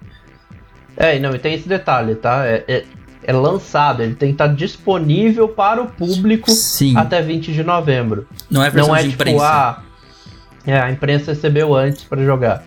[0.99, 2.45] É, não, e tem esse detalhe, tá?
[2.45, 2.85] É, é,
[3.23, 6.97] é lançado, ele tem que estar disponível para o público Sim.
[6.97, 8.27] até 20 de novembro.
[8.51, 9.45] Não é versão não é, de tipo, imprensa.
[9.45, 9.83] Ah,
[10.67, 12.65] é, a imprensa recebeu antes para jogar,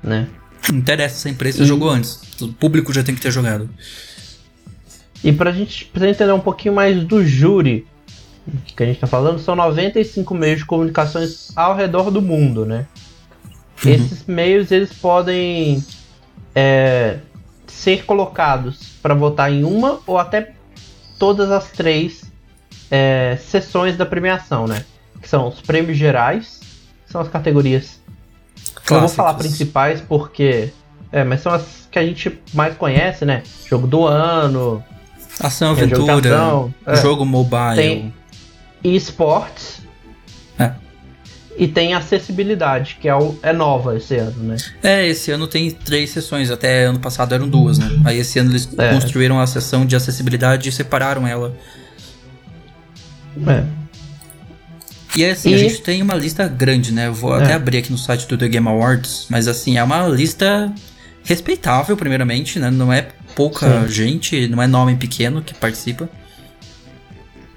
[0.00, 0.28] né?
[0.70, 1.66] Não interessa se a imprensa e...
[1.66, 2.20] jogou antes.
[2.40, 3.68] O público já tem que ter jogado.
[5.24, 7.84] E pra gente, pra gente entender um pouquinho mais do júri
[8.76, 12.86] que a gente tá falando, são 95 meios de comunicações ao redor do mundo, né?
[13.84, 13.92] Uhum.
[13.92, 15.84] Esses meios, eles podem
[16.54, 17.18] é,
[17.72, 20.52] ser colocados para votar em uma ou até
[21.18, 22.22] todas as três
[22.90, 24.84] é, sessões da premiação, né?
[25.20, 26.60] Que são os prêmios gerais,
[27.06, 28.00] são as categorias.
[28.74, 28.90] Clássicos.
[28.90, 30.72] Eu vou falar principais porque.
[31.10, 33.42] É, mas são as que a gente mais conhece, né?
[33.68, 34.84] Jogo do ano.
[35.40, 36.96] Ação, é, aventura, jogo, ação, é.
[36.96, 37.76] jogo mobile.
[37.76, 38.14] Tem
[38.84, 39.77] esportes.
[41.58, 44.56] E tem acessibilidade, que é, o, é nova esse ano, né?
[44.80, 48.00] É, esse ano tem três sessões, até ano passado eram duas, né?
[48.04, 48.92] Aí esse ano eles é.
[48.92, 51.52] construíram a sessão de acessibilidade e separaram ela.
[53.44, 53.64] É.
[55.16, 55.54] E é assim, e...
[55.54, 57.08] a gente tem uma lista grande, né?
[57.08, 57.42] Eu vou é.
[57.42, 60.72] até abrir aqui no site do The Game Awards, mas assim, é uma lista
[61.24, 62.70] respeitável, primeiramente, né?
[62.70, 63.92] Não é pouca Sim.
[63.92, 66.08] gente, não é nome pequeno que participa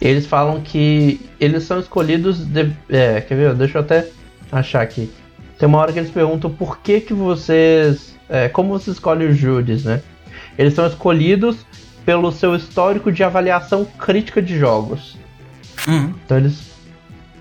[0.02, 2.44] eles falam que eles são escolhidos.
[2.44, 3.54] De, é, quer ver?
[3.54, 4.08] Deixa eu até
[4.52, 5.12] achar aqui.
[5.60, 8.16] Tem uma hora que eles perguntam por que que vocês.
[8.28, 10.02] É, como você escolhe os júris, né?
[10.58, 11.58] Eles são escolhidos
[12.04, 15.16] pelo seu histórico de avaliação crítica de jogos.
[15.88, 16.14] Uhum.
[16.26, 16.72] Então eles.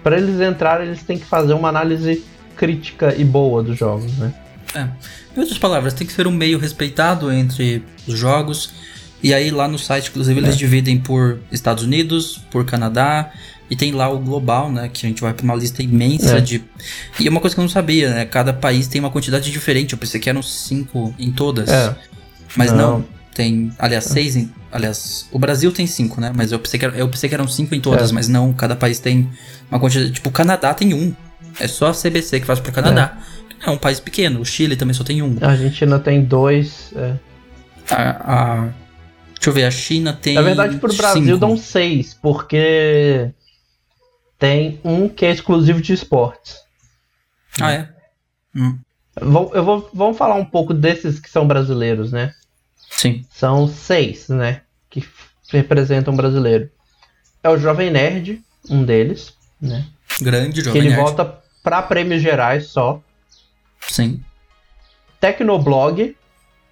[0.03, 2.25] Para eles entrarem, eles têm que fazer uma análise
[2.57, 4.35] crítica e boa dos jogos, né?
[4.75, 4.83] É.
[5.37, 8.73] Em outras palavras, tem que ser um meio respeitado entre os jogos
[9.23, 10.59] e aí lá no site, inclusive, eles é.
[10.59, 13.33] dividem por Estados Unidos, por Canadá,
[13.71, 14.91] e tem lá o global, né?
[14.93, 16.41] Que a gente vai para uma lista imensa é.
[16.41, 16.65] de.
[17.21, 18.25] E é uma coisa que eu não sabia, né?
[18.25, 19.93] Cada país tem uma quantidade diferente.
[19.93, 21.69] Eu pensei que eram cinco em todas.
[21.69, 21.97] É.
[22.57, 22.99] Mas não.
[22.99, 23.05] não.
[23.33, 23.71] Tem.
[23.79, 24.51] Aliás, seis em.
[24.73, 26.33] Aliás, o Brasil tem cinco, né?
[26.35, 28.13] Mas eu pensei que, eu pensei que eram cinco em todas, é.
[28.13, 28.53] mas não.
[28.53, 29.31] Cada país tem
[29.71, 30.11] uma quantidade.
[30.11, 31.15] Tipo, o Canadá tem um.
[31.61, 33.19] É só a CBC que faz pro Canadá.
[33.65, 33.69] É.
[33.69, 34.41] é um país pequeno.
[34.41, 35.37] O Chile também só tem um.
[35.41, 36.93] A Argentina tem dois.
[36.97, 37.15] É.
[37.89, 38.69] A, a
[39.41, 40.35] Deixa eu ver, a China tem.
[40.35, 41.39] Na verdade, pro Brasil cinco.
[41.39, 43.31] dão seis, porque
[44.39, 46.59] tem um que é exclusivo de esportes.
[47.59, 47.89] Ah, é?
[48.55, 48.79] Hum.
[49.19, 52.35] Eu vou, vamos falar um pouco desses que são brasileiros, né?
[52.91, 53.25] Sim.
[53.31, 54.61] São seis, né?
[54.91, 55.03] Que
[55.51, 56.71] representam brasileiro.
[57.43, 59.87] É o Jovem Nerd, um deles, né?
[60.21, 61.03] Grande Jovem que ele Nerd.
[61.03, 63.03] volta para prêmios gerais só.
[63.81, 64.23] Sim.
[65.19, 66.15] Tecnoblog,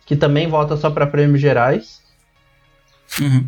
[0.04, 2.06] que também volta só para prêmios gerais.
[3.20, 3.46] Uhum.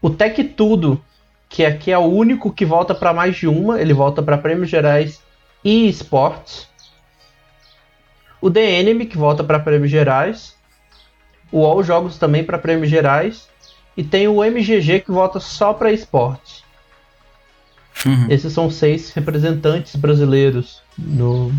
[0.00, 1.02] O Tech Tudo,
[1.48, 4.70] que aqui é o único que volta para mais de uma, ele volta para prêmios
[4.70, 5.20] gerais
[5.64, 6.68] e esportes.
[8.40, 10.54] O The Enemy, que volta para prêmios gerais.
[11.50, 13.48] O All Jogos também para prêmios gerais.
[13.96, 16.62] E tem o MGG, que volta só para esportes.
[18.06, 18.26] Uhum.
[18.30, 21.52] Esses são seis representantes brasileiros no.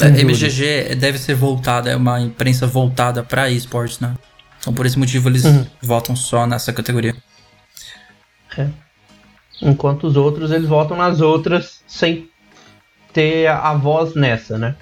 [0.00, 4.14] É, MGG deve ser voltada, é uma imprensa voltada para esportes, né?
[4.60, 5.66] Então por esse motivo eles uhum.
[5.82, 7.14] votam só nessa categoria.
[8.56, 8.68] É.
[9.62, 12.28] Enquanto os outros eles votam nas outras sem
[13.12, 14.76] ter a voz nessa, né?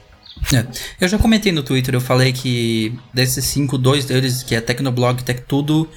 [0.53, 0.67] É.
[1.01, 5.21] Eu já comentei no Twitter, eu falei que desses cinco, dois deles, que é Tecnoblog
[5.21, 5.89] e Tech Tudo,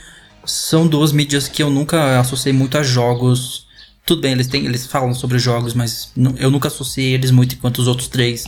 [0.46, 3.68] são duas mídias que eu nunca associei muito a jogos.
[4.06, 7.80] Tudo bem, eles, têm, eles falam sobre jogos, mas eu nunca associei eles muito enquanto
[7.80, 8.46] os outros três,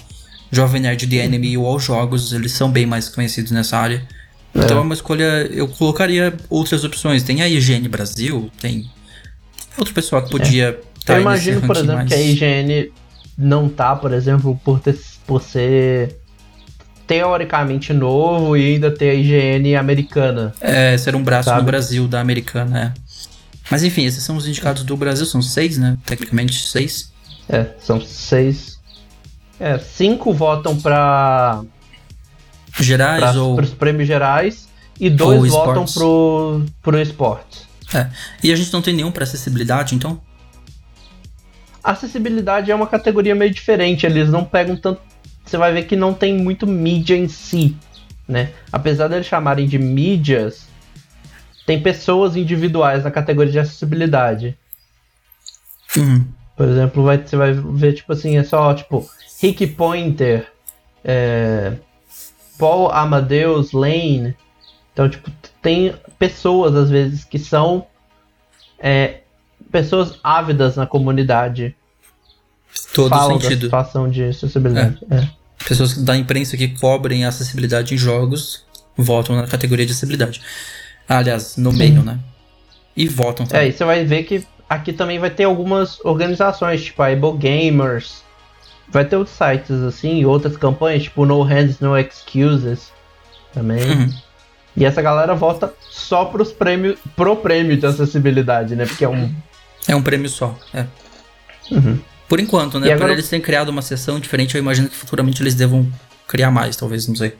[0.51, 4.05] Jovem Nerd, The Enemy e o All Jogos, eles são bem mais conhecidos nessa área.
[4.53, 4.79] Então é.
[4.79, 5.47] é uma escolha.
[5.51, 7.23] Eu colocaria outras opções.
[7.23, 8.89] Tem a IGN Brasil, tem
[9.77, 10.91] outra pessoa que podia é.
[11.05, 12.09] Tá eu imagino, por exemplo, mais...
[12.09, 12.91] que a IGN
[13.37, 16.15] não tá, por exemplo, por, ter, por ser
[17.07, 20.53] teoricamente novo e ainda ter a IGN americana.
[20.61, 21.61] É, ser um braço sabe?
[21.61, 23.01] no Brasil da americana, é.
[23.69, 25.97] Mas enfim, esses são os indicados do Brasil, são seis, né?
[26.05, 27.11] Tecnicamente seis.
[27.49, 28.79] É, são seis.
[29.59, 31.63] É, cinco votam pra
[32.79, 34.67] gerais ou os prêmios gerais
[34.99, 37.67] e dois votam pro pro esporte.
[37.93, 38.09] É.
[38.43, 40.21] E a gente não tem nenhum para acessibilidade, então?
[41.83, 45.01] Acessibilidade é uma categoria meio diferente, eles não pegam tanto,
[45.43, 47.75] você vai ver que não tem muito mídia em si.
[48.27, 48.51] né?
[48.71, 50.67] Apesar deles chamarem de mídias,
[51.65, 54.57] tem pessoas individuais na categoria de acessibilidade.
[55.97, 56.25] Uhum.
[56.55, 59.09] Por exemplo, vai, você vai ver, tipo assim, é só, tipo,
[59.41, 60.47] Rick Pointer,
[61.03, 61.73] é,
[62.61, 64.35] Paul Amadeus Lane.
[64.93, 65.31] Então, tipo,
[65.63, 67.87] tem pessoas, às vezes, que são
[68.77, 69.21] é,
[69.71, 71.75] pessoas ávidas na comunidade.
[72.93, 73.65] Todo falam da sentido.
[73.65, 74.99] situação de acessibilidade.
[75.09, 75.27] É.
[75.67, 78.63] Pessoas da imprensa que cobrem a acessibilidade em jogos
[78.95, 80.39] votam na categoria de acessibilidade.
[81.09, 82.19] Aliás, no meio, né?
[82.95, 83.69] E votam É, também.
[83.69, 88.23] e você vai ver que aqui também vai ter algumas organizações, tipo a Able Gamers.
[88.91, 92.91] Vai ter outros sites assim, e outras campanhas, tipo No Hands, No Excuses
[93.53, 93.83] também.
[93.89, 94.13] Uhum.
[94.75, 98.85] E essa galera vota só pros prêmios, pro prêmio de acessibilidade, né?
[98.85, 99.33] Porque é um.
[99.87, 100.57] É um prêmio só.
[100.73, 100.85] É.
[101.71, 101.99] Uhum.
[102.27, 102.87] Por enquanto, né?
[102.87, 105.89] E Por agora- eles terem criado uma sessão diferente, eu imagino que futuramente eles devam
[106.27, 107.35] criar mais, talvez, não sei.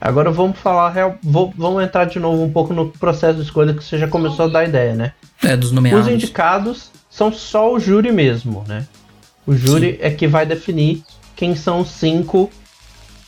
[0.00, 1.16] Agora vamos falar real.
[1.22, 4.44] vou- vamos entrar de novo um pouco no processo de escolha que você já começou
[4.44, 5.12] a dar ideia, né?
[5.42, 6.06] É, dos nomeados.
[6.06, 8.86] Os indicados são só o júri mesmo, né?
[9.48, 11.02] O júri é que vai definir
[11.34, 12.50] quem são os cinco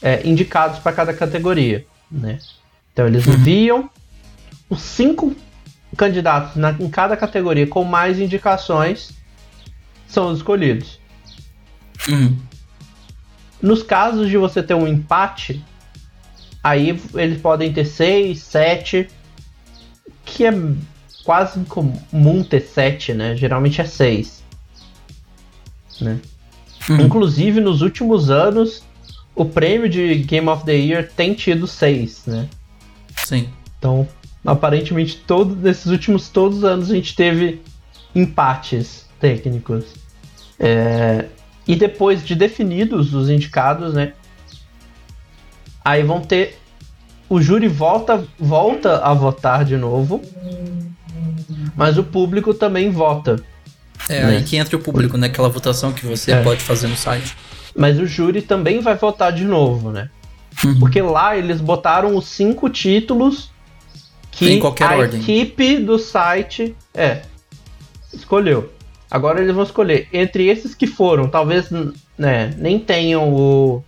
[0.02, 2.38] é, indicados para cada categoria, né?
[2.92, 3.32] Então eles Uhum.
[3.32, 3.90] enviam
[4.68, 5.34] os cinco
[5.96, 9.12] candidatos na- em cada categoria com mais indicações
[10.06, 10.98] são os escolhidos.
[12.06, 12.36] Uhum.
[13.62, 15.64] Nos casos de você ter um empate,
[16.62, 19.08] aí eles podem ter seis, sete,
[20.24, 20.52] que é
[21.24, 23.34] quase comum ter sete, né?
[23.36, 24.39] Geralmente é seis.
[26.00, 26.18] Né?
[26.88, 27.02] Uhum.
[27.02, 28.82] Inclusive, nos últimos anos,
[29.34, 32.48] o prêmio de Game of the Year tem tido seis, né?
[33.16, 33.48] Sim.
[33.78, 34.06] Então,
[34.44, 37.60] aparentemente, todo, nesses últimos todos os anos a gente teve
[38.14, 39.84] empates técnicos.
[40.58, 41.26] É,
[41.66, 44.12] e depois de definidos os indicados, né?
[45.84, 46.58] Aí vão ter.
[47.28, 50.20] O júri volta, volta a votar de novo.
[51.76, 53.42] Mas o público também vota.
[54.08, 54.36] É Né?
[54.38, 55.26] aí que entra o público, né?
[55.28, 56.42] Aquela votação que você É.
[56.42, 57.36] pode fazer no site.
[57.76, 60.08] Mas o júri também vai votar de novo, né?
[60.64, 60.78] Uhum.
[60.80, 63.50] Porque lá eles botaram os cinco títulos
[64.32, 65.20] que a ordem.
[65.20, 67.22] equipe do site é
[68.12, 68.72] escolheu.
[69.10, 71.68] Agora eles vão escolher entre esses que foram, talvez
[72.18, 73.82] né, nem tenham o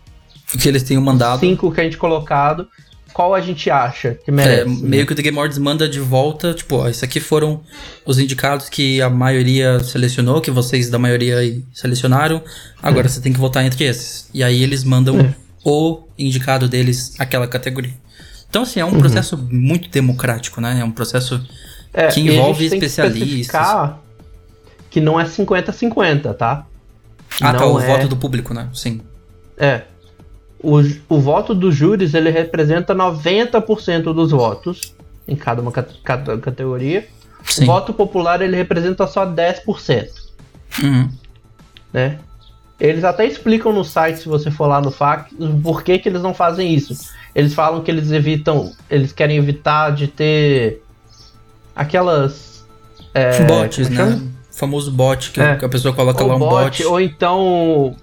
[0.58, 1.40] Que eles tenham mandado.
[1.40, 2.68] cinco que a gente colocado,
[3.12, 4.64] qual a gente acha que É, merece.
[4.68, 4.76] né?
[4.82, 7.60] meio que o The Game Awards manda de volta, tipo, ó, esses aqui foram
[8.06, 12.42] os indicados que a maioria selecionou, que vocês da maioria aí selecionaram,
[12.82, 14.28] agora você tem que votar entre esses.
[14.32, 15.34] E aí eles mandam É.
[15.64, 17.94] o indicado deles àquela categoria.
[18.48, 18.94] Então, assim, é Uhum.
[18.96, 20.78] um processo muito democrático, né?
[20.80, 21.40] É um processo
[21.94, 23.28] É, que envolve que especialistas.
[23.28, 24.00] especificar
[24.90, 26.66] que não é 50-50, tá?
[27.40, 28.68] Ah, tá, Não o é- voto do público, né?
[28.74, 29.00] Sim.
[29.56, 29.82] É.
[30.62, 34.94] O, o voto dos júris ele representa 90% dos votos
[35.26, 36.00] em cada uma cate-
[36.40, 37.06] categoria.
[37.44, 37.64] Sim.
[37.64, 40.06] O voto popular ele representa só 10%,
[40.82, 41.08] Uhum.
[41.92, 42.18] né?
[42.78, 46.22] Eles até explicam no site, se você for lá no FAQ, por que, que eles
[46.22, 46.96] não fazem isso.
[47.34, 50.82] Eles falam que eles evitam, eles querem evitar de ter
[51.74, 52.64] aquelas
[53.14, 53.96] é, Bots, como né?
[54.10, 54.16] chama?
[54.52, 55.56] O famoso bot que É.
[55.56, 56.84] que a pessoa coloca lá um bot, bot.
[56.84, 57.96] ou então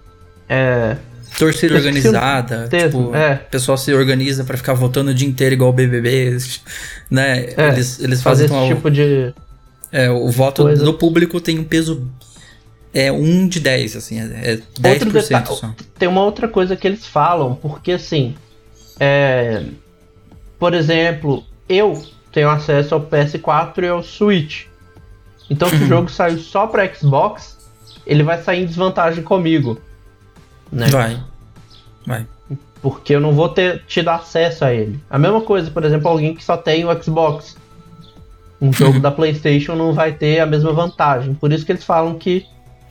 [0.47, 0.97] é,
[1.37, 3.35] Torcida organizada, tipo, é.
[3.35, 6.37] o pessoal se organiza pra ficar votando o dia inteiro igual o BBB,
[7.09, 7.47] né?
[7.55, 9.33] É, eles, eles fazem esse então, tipo de
[9.91, 10.83] é, o voto coisa.
[10.83, 12.07] do público tem um peso
[12.93, 15.75] é 1 de 10, assim, é, é 10% Outro detalhe- só.
[15.97, 18.35] tem uma outra coisa que eles falam, porque assim,
[18.99, 19.63] é,
[20.57, 24.65] por exemplo, eu tenho acesso ao PS4 e ao Switch.
[25.49, 27.57] Então, se o jogo saiu só para Xbox,
[28.05, 29.79] ele vai sair em desvantagem comigo,
[30.71, 30.87] né?
[30.87, 31.19] Vai.
[32.05, 32.25] Vai.
[32.81, 34.99] Porque eu não vou ter tido acesso a ele.
[35.09, 37.57] A mesma coisa, por exemplo, alguém que só tem o Xbox.
[38.61, 39.01] Um jogo Uhum.
[39.01, 41.33] da PlayStation não vai ter a mesma vantagem.
[41.33, 42.45] Por isso que eles falam que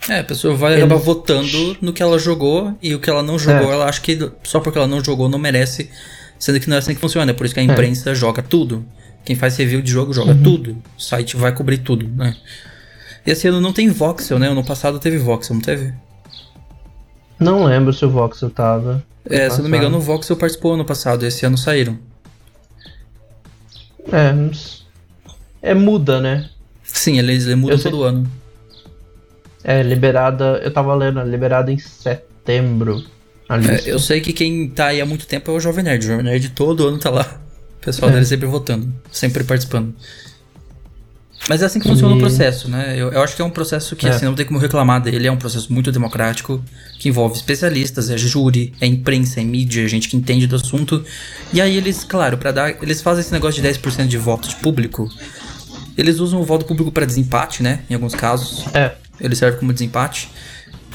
[0.08, 3.22] É, a pessoa vai Eles- acabar votando no que ela jogou e o que ela
[3.22, 3.74] não jogou, É.
[3.74, 5.90] ela acha que só porque ela não jogou não merece,
[6.38, 7.30] sendo que não é assim que funciona.
[7.32, 8.84] É por isso que a imprensa joga tudo.
[9.24, 10.42] Quem faz review de jogo joga Uhum.
[10.42, 10.76] tudo.
[10.96, 12.34] O site vai cobrir tudo, né?
[13.26, 14.48] Esse ano não tem voxel, né?
[14.48, 15.92] Ano passado teve voxel, não teve?
[17.38, 19.02] Não lembro se o Voxel tava.
[19.24, 21.98] É, se eu não me engano, o voxel participou ano passado, esse ano saíram.
[24.10, 24.34] É,
[25.70, 26.48] é muda, né?
[26.82, 28.30] Sim, eles mudam todo ano.
[29.62, 33.04] É liberada, eu tava lendo, liberada em setembro.
[33.50, 36.04] É, eu sei que quem tá aí há muito tempo é o Jovem Nerd.
[36.04, 37.40] O Jovem Nerd todo ano tá lá.
[37.80, 38.14] O pessoal É.
[38.14, 39.94] dele sempre votando, sempre participando.
[41.48, 42.18] Mas é assim que funciona e...
[42.18, 42.94] o processo, né?
[42.94, 44.10] Eu, eu, acho que é um processo que, é.
[44.10, 45.26] assim, não tem como reclamar dele.
[45.26, 46.62] É um processo muito democrático,
[46.98, 51.02] que envolve especialistas, é júri, é imprensa, é mídia, gente que entende do assunto.
[51.52, 52.82] E aí eles, claro, para dar.
[52.82, 55.10] Eles fazem esse negócio de 10% de voto de público.
[55.96, 57.80] Eles usam o voto público para desempate, né?
[57.88, 58.66] Em alguns casos.
[58.74, 58.92] É.
[59.18, 60.30] Ele serve como desempate.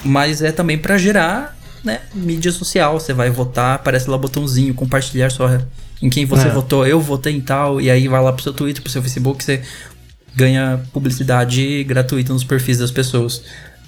[0.06, 2.02] Mas é também para gerar, né?
[2.14, 3.00] Mídia social.
[3.00, 5.68] Você vai votar, aparece lá o botãozinho, compartilhar sua
[6.04, 6.52] em quem você é.
[6.52, 9.42] votou, eu votei em tal, e aí vai lá pro seu Twitter, pro seu Facebook,
[9.42, 9.62] você
[10.36, 13.44] ganha publicidade gratuita nos perfis das pessoas.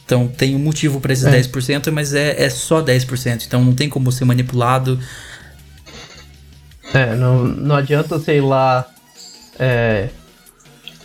[0.06, 1.42] Então tem um motivo para esses é.
[1.42, 3.46] 10%, mas é, é só 10%.
[3.48, 5.00] Então não tem como ser manipulado.
[6.94, 8.86] É, não, não adianta, sei lá.
[9.58, 10.10] É,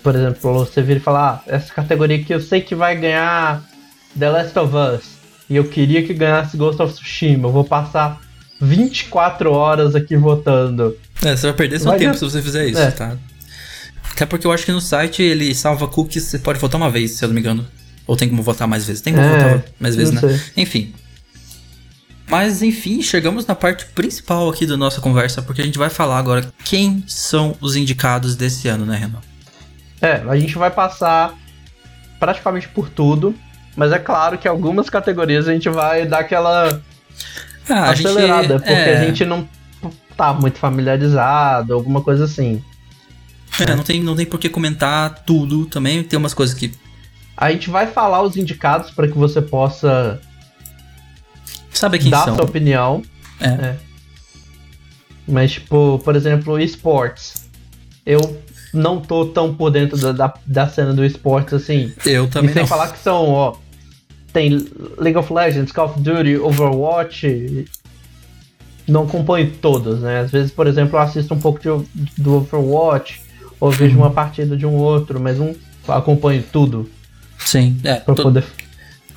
[0.02, 3.62] por exemplo, você vir e falar: ah, essa categoria aqui eu sei que vai ganhar
[4.18, 5.20] The Last of Us.
[5.48, 7.48] E eu queria que ganhasse Ghost of Tsushima.
[7.48, 8.20] Eu vou passar
[8.60, 10.96] 24 horas aqui votando.
[11.24, 12.90] É, você vai perder seu vai tempo se você fizer isso, é.
[12.90, 13.16] tá?
[14.20, 17.12] Até porque eu acho que no site ele salva cookies, você pode votar uma vez,
[17.12, 17.66] se eu não me engano.
[18.06, 19.00] Ou tem como votar mais vezes?
[19.00, 20.20] Tem como é, votar mais vezes, né?
[20.20, 20.40] Sei.
[20.58, 20.94] Enfim.
[22.28, 26.18] Mas enfim, chegamos na parte principal aqui da nossa conversa, porque a gente vai falar
[26.18, 29.20] agora quem são os indicados desse ano, né, Renan?
[30.02, 31.32] É, a gente vai passar
[32.18, 33.34] praticamente por tudo,
[33.74, 36.78] mas é claro que algumas categorias a gente vai dar aquela
[37.70, 38.98] ah, acelerada, gente, porque é...
[38.98, 39.48] a gente não
[40.14, 42.62] tá muito familiarizado, alguma coisa assim.
[43.64, 46.72] É, não tem, não tem por que comentar tudo também, tem umas coisas que.
[47.36, 50.20] A gente vai falar os indicados para que você possa.
[51.72, 52.36] Saber quem dar são.
[52.36, 53.02] sua opinião.
[53.40, 53.48] É.
[53.48, 53.76] é.
[55.26, 57.48] Mas, tipo, por exemplo, esportes.
[58.04, 58.40] Eu
[58.72, 61.92] não tô tão por dentro da, da, da cena do esportes assim.
[62.04, 62.50] Eu também.
[62.50, 62.68] E sem não.
[62.68, 63.56] falar que são, ó.
[64.32, 67.64] Tem League of Legends, Call of Duty, Overwatch.
[68.86, 70.20] Não acompanho todos, né?
[70.20, 71.68] Às vezes, por exemplo, eu assisto um pouco de,
[72.16, 73.29] do Overwatch
[73.60, 75.54] ou vejo uma partida de um outro, mas não
[75.86, 76.90] acompanho tudo.
[77.38, 77.96] Sim, é.
[77.96, 78.44] Pra poder...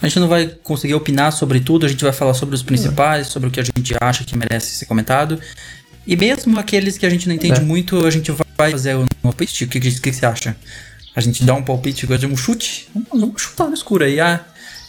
[0.01, 3.27] A gente não vai conseguir opinar sobre tudo, a gente vai falar sobre os principais,
[3.27, 5.39] sobre o que a gente acha que merece ser comentado.
[6.05, 7.63] E mesmo aqueles que a gente não entende é.
[7.63, 9.63] muito, a gente vai fazer um palpite.
[9.63, 10.57] O que, que, que, você acha?
[11.15, 12.89] A gente dá um palpite, de um chute?
[13.09, 14.19] Vamos chutar no escuro aí.
[14.19, 14.41] Ah,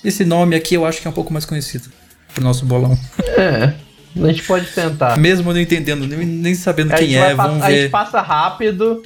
[0.05, 1.89] esse nome aqui eu acho que é um pouco mais conhecido
[2.35, 2.99] pro nosso bolão.
[3.39, 3.73] É.
[4.21, 5.17] A gente pode tentar.
[5.17, 7.65] Mesmo não entendendo, nem, nem sabendo quem é, vamos ver.
[7.65, 9.03] A gente passa rápido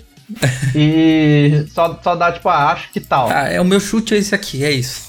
[0.74, 3.30] e só, só dá tipo, ah, acho que tal.
[3.30, 5.08] Ah, é o meu chute é esse aqui, é isso.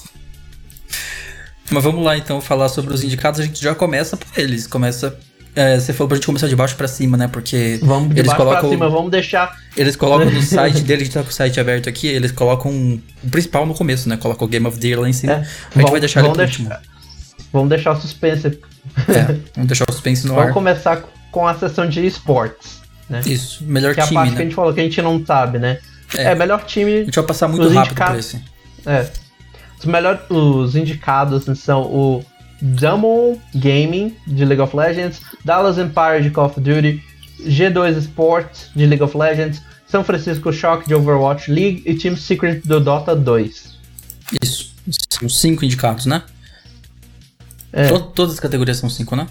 [1.70, 3.38] Mas vamos lá então falar sobre os indicados.
[3.40, 4.66] A gente já começa por eles.
[4.66, 5.16] Começa.
[5.54, 7.28] É, você falou pra gente começar de baixo pra cima, né?
[7.28, 7.78] Porque.
[7.82, 9.56] Vamos de eles baixo colocam, pra cima, vamos deixar.
[9.76, 12.72] Eles colocam no site dele, a gente tá com o site aberto aqui, eles colocam
[13.22, 14.16] o principal no começo, né?
[14.16, 15.32] Colocam o Game of the Year lá em cima.
[15.32, 16.70] É, a gente vamos, vai deixar ele por último.
[17.52, 18.46] Vamos deixar o suspense.
[18.46, 19.22] É,
[19.54, 20.52] vamos deixar o suspense no vamos ar.
[20.52, 22.79] Vamos começar com a sessão de esportes
[23.10, 23.20] né?
[23.26, 24.08] Isso, melhor que time.
[24.08, 24.36] Que é a parte né?
[24.36, 25.78] que a gente falou que a gente não sabe, né?
[26.16, 27.00] É, é melhor time.
[27.00, 28.42] A gente vai passar muito rápido por esse.
[28.86, 29.10] É.
[29.78, 32.24] Os melhores os indicados são o
[32.62, 37.02] Damon Gaming de League of Legends, Dallas Empire de Call of Duty,
[37.44, 42.60] G2 Sports de League of Legends, São Francisco Shock de Overwatch League e Team Secret
[42.64, 43.78] do Dota 2.
[44.42, 44.70] Isso.
[45.08, 46.22] São cinco indicados, né?
[47.72, 47.88] É.
[48.14, 49.26] todas as categorias são cinco, né?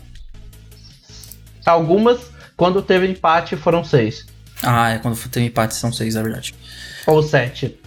[1.65, 2.19] Algumas
[2.59, 4.25] quando teve empate, foram seis.
[4.61, 6.53] Ah, é quando teve empate, são seis, é verdade.
[7.07, 7.79] Ou sete.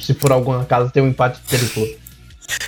[0.00, 1.86] Se por algum caso tem um empate triplo.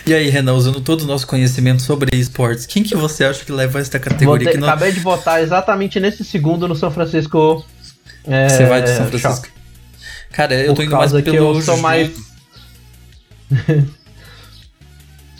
[0.04, 3.50] E aí, Renan, usando todo o nosso conhecimento sobre esportes, quem que você acha que
[3.50, 4.48] leva esta categoria?
[4.48, 4.68] Votei, não...
[4.68, 7.64] Acabei de votar exatamente nesse segundo no São Francisco.
[8.26, 9.48] É, você vai do São Francisco?
[10.32, 11.24] Cara, eu por tô indo mais pelo.
[11.24, 12.10] Que eu sou mais.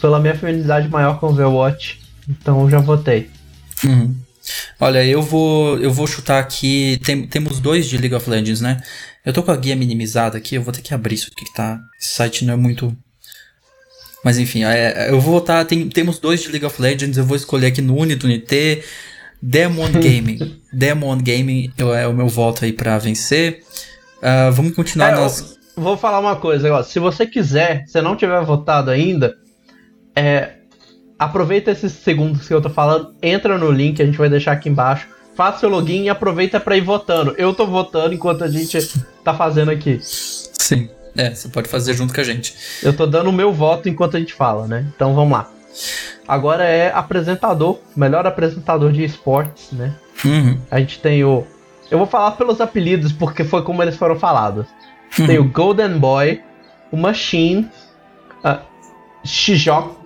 [0.00, 2.00] Pela minha afinidade maior com o Overwatch.
[2.28, 3.30] Então eu já votei.
[3.82, 4.14] Uhum.
[4.80, 7.00] Olha, eu vou eu vou chutar aqui.
[7.04, 8.80] Tem, temos dois de League of Legends, né?
[9.24, 11.54] Eu tô com a guia minimizada aqui, eu vou ter que abrir isso aqui que
[11.54, 11.80] tá.
[12.00, 12.96] Esse site não é muito.
[14.22, 15.64] Mas enfim, é, eu vou votar.
[15.64, 18.82] Tem, temos dois de League of Legends, eu vou escolher aqui no Unity, Unity,
[19.42, 20.60] Demon Gaming.
[20.72, 23.62] Demon Gaming é o meu voto aí pra vencer.
[24.18, 25.56] Uh, vamos continuar é, nas.
[25.76, 26.84] Vou falar uma coisa agora.
[26.84, 29.36] Se você quiser, se não tiver votado ainda,
[30.14, 30.54] é,
[31.18, 34.68] aproveita esses segundos que eu tô falando, entra no link, a gente vai deixar aqui
[34.68, 37.34] embaixo, faça seu login e aproveita para ir votando.
[37.36, 38.78] Eu tô votando enquanto a gente
[39.24, 39.98] tá fazendo aqui.
[40.02, 42.54] Sim, é, você pode fazer junto com a gente.
[42.82, 44.86] Eu tô dando o meu voto enquanto a gente fala, né?
[44.94, 45.50] Então vamos lá.
[46.26, 49.94] Agora é apresentador, melhor apresentador de esportes, né?
[50.24, 50.58] Uhum.
[50.70, 51.46] A gente tem o.
[51.90, 54.66] Eu vou falar pelos apelidos porque foi como eles foram falados.
[55.18, 55.26] Uhum.
[55.26, 56.42] Tem o Golden Boy,
[56.90, 57.70] o Machine,
[58.44, 58.58] uh,
[59.24, 60.05] Shijok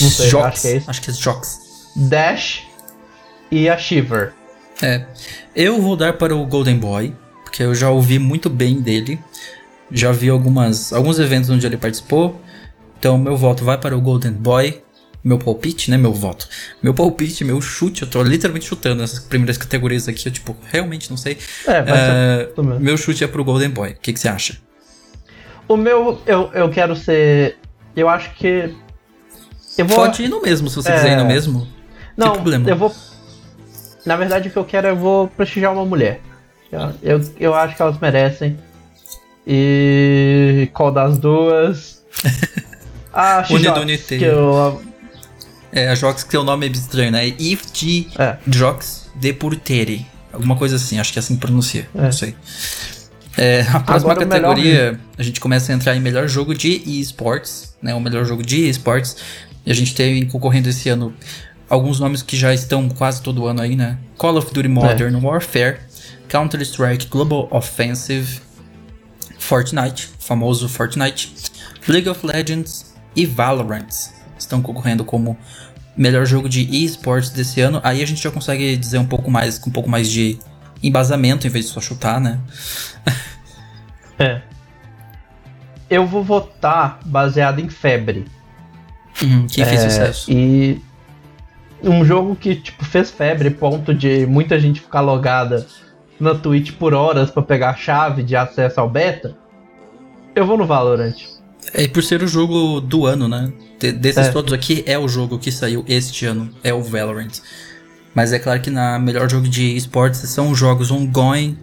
[0.00, 0.90] não sei, Jox, acho que é isso.
[0.90, 1.60] Acho que é Jox.
[1.96, 2.62] Dash
[3.50, 4.32] e a Shiver.
[4.82, 5.04] É.
[5.54, 7.14] Eu vou dar para o Golden Boy,
[7.44, 9.18] porque eu já ouvi muito bem dele.
[9.90, 12.40] já vi algumas, alguns eventos onde ele participou.
[12.98, 14.82] Então, meu voto vai para o Golden Boy.
[15.22, 15.98] Meu palpite, né?
[15.98, 16.48] Meu voto.
[16.82, 20.26] Meu palpite, meu chute, eu tô literalmente chutando essas primeiras categorias aqui.
[20.26, 21.36] Eu, tipo, realmente não sei.
[21.66, 23.90] É, vai ser Uh, meu chute é pro Golden Boy.
[23.90, 24.56] O que, que você acha?
[25.68, 27.58] O meu, eu, eu quero ser.
[27.94, 28.74] Eu acho que.
[29.80, 29.96] Eu vou.
[29.96, 30.94] Pode ir no mesmo, se você É.
[30.96, 31.66] quiser ir no mesmo.
[32.16, 32.68] Não, problema.
[32.68, 32.94] eu vou.
[34.04, 36.20] Na verdade, o que eu quero é eu vou prestigiar uma mulher.
[37.02, 38.56] Eu, eu, acho que elas merecem.
[39.46, 40.68] E.
[40.72, 42.02] Qual das duas?
[43.12, 44.18] A Une Xijox, do Unite.
[44.18, 44.82] que eu.
[45.72, 47.26] É, a Jox que tem o nome é estranho, né?
[47.26, 48.36] If de É.
[48.48, 50.06] Jox de Purteri.
[50.32, 51.88] Alguma coisa assim, acho que é assim que pronuncia.
[51.94, 52.02] É.
[52.02, 52.34] Não sei.
[53.36, 56.54] É, a próxima Agora, o melhor- categoria, a gente começa a entrar em melhor jogo
[56.54, 57.94] de esports, né?
[57.94, 59.16] O melhor jogo de esports.
[59.64, 61.14] E a gente teve concorrendo esse ano
[61.68, 63.98] alguns nomes que já estão quase todo ano aí, né?
[64.16, 65.78] Call of Duty Modern Warfare,
[66.28, 68.40] Counter-Strike Global Offensive,
[69.38, 71.34] Fortnite, famoso Fortnite,
[71.88, 73.88] League of Legends e Valorant
[74.38, 75.38] estão concorrendo como
[75.96, 77.80] melhor jogo de esportes desse ano.
[77.84, 80.38] Aí a gente já consegue dizer um pouco mais, com um pouco mais de
[80.82, 82.38] embasamento em vez de só chutar, né?
[84.22, 84.42] É.
[85.88, 88.26] Eu vou votar baseado em febre.
[89.22, 90.30] Uhum, quem fez É, sucesso.
[90.30, 90.80] E
[91.82, 95.66] um jogo que tipo fez febre, ponto de muita gente ficar logada
[96.18, 99.36] na Twitch por horas pra pegar a chave de acesso ao beta.
[100.34, 101.14] Eu vou no Valorant.
[101.74, 103.52] É por ser o jogo do ano, né?
[103.78, 104.30] De- desses É.
[104.30, 107.30] todos aqui, é o jogo que saiu este ano, é o Valorant.
[108.14, 111.56] Mas é claro que na melhor jogo de esportes são jogos ongoing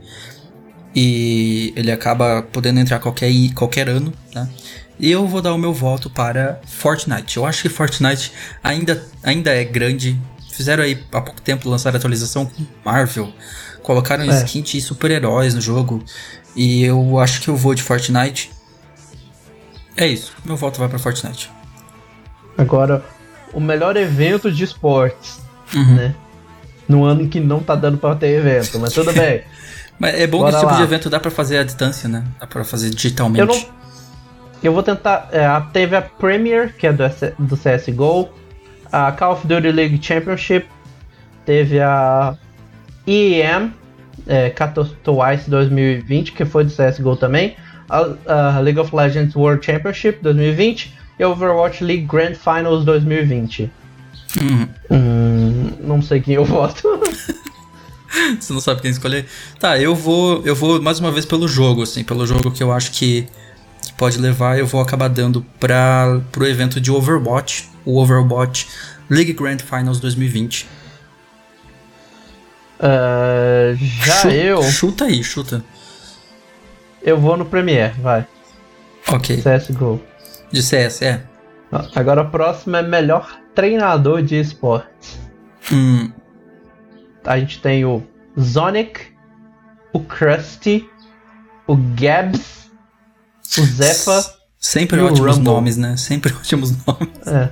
[0.96, 4.48] e ele acaba podendo entrar qualquer, qualquer ano, né?
[4.50, 7.38] E eu vou dar o meu voto para Fortnite.
[7.38, 8.32] Eu acho que Fortnite
[8.64, 10.20] ainda, ainda é grande.
[10.52, 13.32] Fizeram aí há pouco tempo lançar a atualização com Marvel.
[13.84, 14.44] Colocaram É.
[14.44, 16.04] skin de super-heróis no jogo.
[16.56, 18.52] E eu acho que eu vou de Fortnite.
[19.96, 20.34] É isso.
[20.44, 21.50] Meu voto vai para Fortnite.
[22.58, 23.04] Agora,
[23.54, 25.40] o melhor evento de esportes,
[25.74, 25.96] Uhum.
[25.96, 26.16] né?
[26.88, 29.44] No ano em que não tá dando pra ter evento, mas tudo bem.
[30.00, 30.78] Mas é bom Bora que esse tipo lá.
[30.78, 32.24] de evento dá pra fazer à distância, né?
[32.40, 33.40] Dá pra fazer digitalmente.
[33.42, 33.77] Eu não.
[34.62, 35.30] Eu vou tentar.
[35.32, 37.04] é, teve a Premier, que é do,
[37.40, 38.30] do CSGO.
[38.92, 40.68] A Call of Duty League Championship.
[41.46, 42.36] Teve a
[43.06, 43.74] EEM,
[44.26, 47.56] é, Katowice 2020, que foi do CSGO também.
[47.90, 50.98] A, a League of Legends World Championship 2020.
[51.20, 53.72] E a Overwatch League Grand Finals 2020.
[54.40, 54.68] Uhum.
[54.92, 56.84] Hum, não sei quem eu voto.
[58.40, 59.26] Você não sabe quem escolher?
[59.60, 60.42] Tá, eu vou.
[60.46, 63.28] Eu vou mais uma vez pelo jogo, assim, pelo jogo que eu acho que
[63.98, 68.68] pode levar, eu vou acabar dando para pro evento de Overwatch, o Overwatch
[69.10, 70.68] League Grand Finals 2020.
[72.80, 74.62] Ah, já eu.
[74.64, 75.64] Chuta aí, chuta.
[77.02, 78.28] Eu vou no Premier, vai.
[79.08, 79.42] Ok.
[79.42, 80.02] CSGO.
[80.52, 81.24] De CS, é.
[81.96, 85.20] Agora a próxima é melhor treinador de esportes.
[85.72, 86.12] Hum,
[87.26, 88.04] A gente tem o
[88.40, 89.02] Zonic,
[89.92, 90.88] o Krusty,
[91.66, 92.57] o Gabs,
[93.58, 94.34] o Zeppa.
[94.60, 95.44] sempre o ótimos Rumble.
[95.54, 95.96] nomes, né?
[95.98, 97.10] Sempre ótimos nomes.
[97.28, 97.50] É,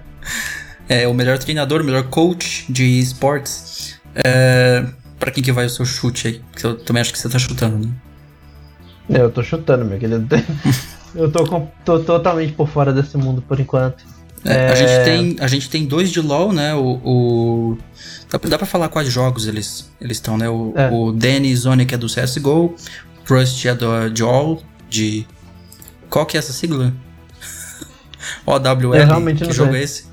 [0.88, 3.96] É, o melhor treinador, o melhor coach de esportes.
[4.16, 4.86] É,
[5.20, 6.42] pra quem que vai o seu chute aí?
[6.52, 7.94] Porque eu também acho que você tá chutando, né?
[9.10, 10.28] eu tô chutando, meu querido.
[11.16, 14.04] Eu tô, com- tô totalmente por fora desse mundo por enquanto.
[14.44, 14.76] É, A, É.
[14.76, 16.76] gente tem, a gente tem dois de LoL, né?
[16.76, 17.00] O.
[17.06, 17.78] o-
[18.30, 20.50] dá, dá pra falar quais jogos eles eles estão, né?
[20.50, 20.90] O, É.
[20.92, 22.76] o Danny Zonic é do CSGO,
[23.30, 25.26] Rust é do de All, de.
[26.16, 26.94] Qual que é essa sigla?
[28.48, 28.96] OWL.
[28.96, 29.82] Eu realmente que não jogo sei.
[29.82, 30.06] é esse?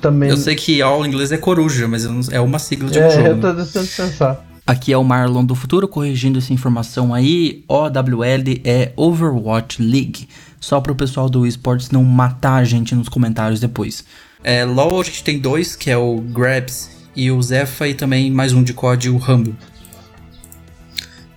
[0.00, 0.30] Também.
[0.30, 3.02] Eu sei que All em inglês é coruja, mas não- é uma sigla de um
[3.02, 3.26] é, jogo.
[3.26, 4.46] eu tô tentando pensar.
[4.64, 7.64] Aqui é o Marlon do futuro corrigindo essa informação aí.
[7.66, 10.28] OWL é Overwatch League.
[10.60, 14.04] Só para o pessoal do esportes não matar a gente nos comentários depois.
[14.44, 18.30] É, LoL a gente tem dois, que é o Grabs e o Zepha, e também
[18.30, 19.56] mais um de COD, o Rumble.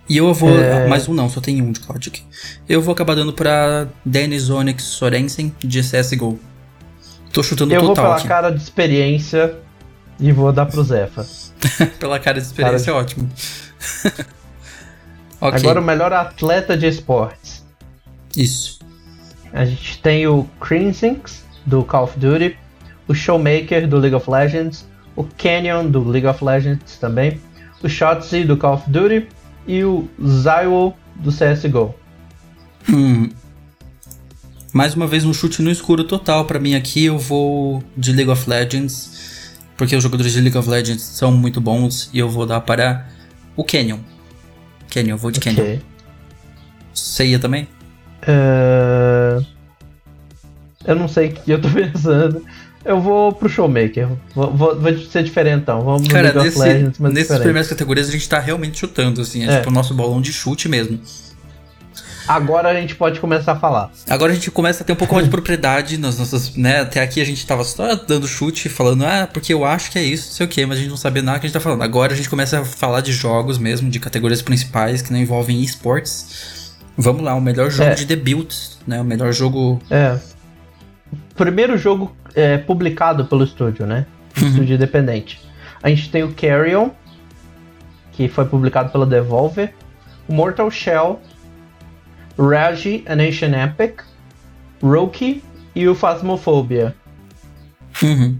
[0.10, 0.50] E eu vou.
[0.50, 0.88] É.
[0.88, 2.24] Mais um não, só tem um de COD aqui.
[2.68, 6.40] Eu vou acabar dando pra Dennis Onyx Sorensen de CSGO.
[7.32, 8.28] Tô chutando Eu vou total pela aqui.
[8.28, 9.56] cara de experiência
[10.20, 11.26] e vou dar pro Zefa.
[12.00, 13.30] Pela cara de experiência, é ótimo.
[15.42, 17.66] ok, Agora o melhor atleta de esportes.
[18.36, 18.80] isso.
[19.52, 22.58] A gente tem o Crimsonx do Call of Duty,
[23.08, 24.86] o Showmaker do League of Legends,
[25.16, 27.40] o Canyon do League of Legends também,
[27.82, 29.28] o Shotzi do Call of Duty
[29.68, 31.94] e o Zywoo do CSGO.
[32.90, 33.30] Hum.
[34.74, 37.06] Mais uma vez um chute no escuro total pra mim aqui.
[37.06, 41.62] Eu vou de League of Legends, porque os jogadores de League of Legends são muito
[41.62, 43.08] bons e eu vou dar para
[43.56, 44.00] o Canyon.
[44.90, 45.62] Canyon, eu vou de Canyon.
[45.62, 45.82] Ok.
[46.94, 47.68] Você ia também?
[48.22, 49.40] É...
[50.86, 52.44] Eu não sei o que eu tô pensando.
[52.86, 54.10] Eu vou pro Showmaker.
[54.36, 55.82] Vou, vou, vou ser diferentão.
[55.82, 59.48] Vamos Cara, nesse, Legends, nessas primeiras categorias a gente tá realmente chutando, assim.
[59.48, 59.58] É, é.
[59.58, 61.00] tipo o nosso bolão de chute mesmo.
[62.28, 63.92] Agora a gente pode começar a falar.
[64.10, 66.56] Agora a gente começa a ter um pouco mais de propriedade nas nossas.
[66.56, 66.82] né?
[66.82, 70.04] Até aqui a gente tava só dando chute, falando, ah, porque eu acho que é
[70.04, 71.60] isso, não sei o quê, mas a gente não sabia nada que a gente tá
[71.60, 71.82] falando.
[71.82, 75.62] Agora a gente começa a falar de jogos mesmo, de categorias principais que não envolvem
[75.62, 76.74] esportes.
[76.98, 77.96] Vamos lá, o melhor jogo é.
[77.96, 78.54] de debut,
[78.88, 79.02] né?
[79.02, 79.82] O melhor jogo.
[79.90, 80.18] É.
[81.36, 84.06] Primeiro jogo é, publicado pelo estúdio, né?
[84.40, 84.48] Uhum.
[84.48, 85.42] Estúdio independente.
[85.82, 86.90] A gente tem o Carrion,
[88.12, 89.74] que foi publicado pela Devolver.
[90.28, 91.22] Mortal Shell,
[92.40, 94.02] Ragi, An Ancient Epic,
[94.82, 95.44] Roki
[95.76, 96.96] e o Phasmophobia.
[98.02, 98.38] Uhum.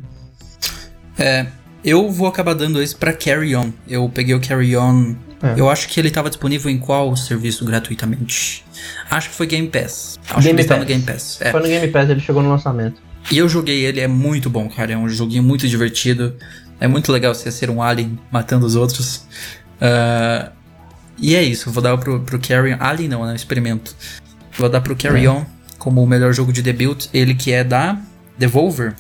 [1.18, 1.48] É,
[1.84, 3.72] eu vou acabar dando esse pra Carry On.
[3.88, 5.16] Eu peguei o Carry On.
[5.42, 5.60] É.
[5.60, 8.64] Eu acho que ele estava disponível em qual serviço gratuitamente?
[9.10, 10.18] Acho que foi Game Pass.
[10.30, 11.42] Acho Game que ele está no Game Pass.
[11.42, 11.52] É.
[11.52, 13.02] Foi no Game Pass, ele chegou no lançamento.
[13.32, 14.94] E eu joguei ele, é muito bom, cara.
[14.94, 16.36] É um joguinho muito divertido.
[16.80, 19.28] É muito legal você ser um alien matando os outros.
[19.80, 20.52] Uh,
[21.18, 22.78] e é isso, vou dar pro, pro Carry On.
[22.80, 23.36] Alien não, né?
[23.36, 23.96] Experimento.
[24.58, 25.30] Vou dar pro Carry é.
[25.30, 25.46] On
[25.78, 27.08] como o melhor jogo de debut.
[27.14, 27.98] Ele que é da
[28.38, 28.96] Devolver.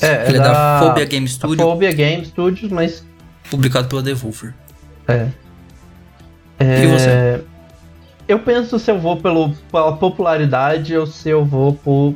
[0.00, 1.64] É, ele é, da, da Phobia Game Studio.
[1.64, 3.04] Phobia Game Studios, mas.
[3.50, 4.54] Publicado pela Devolver.
[5.06, 5.28] É.
[6.58, 6.84] é...
[6.84, 7.44] E você?
[8.26, 12.14] Eu penso se eu vou pelo, pela popularidade ou se eu vou por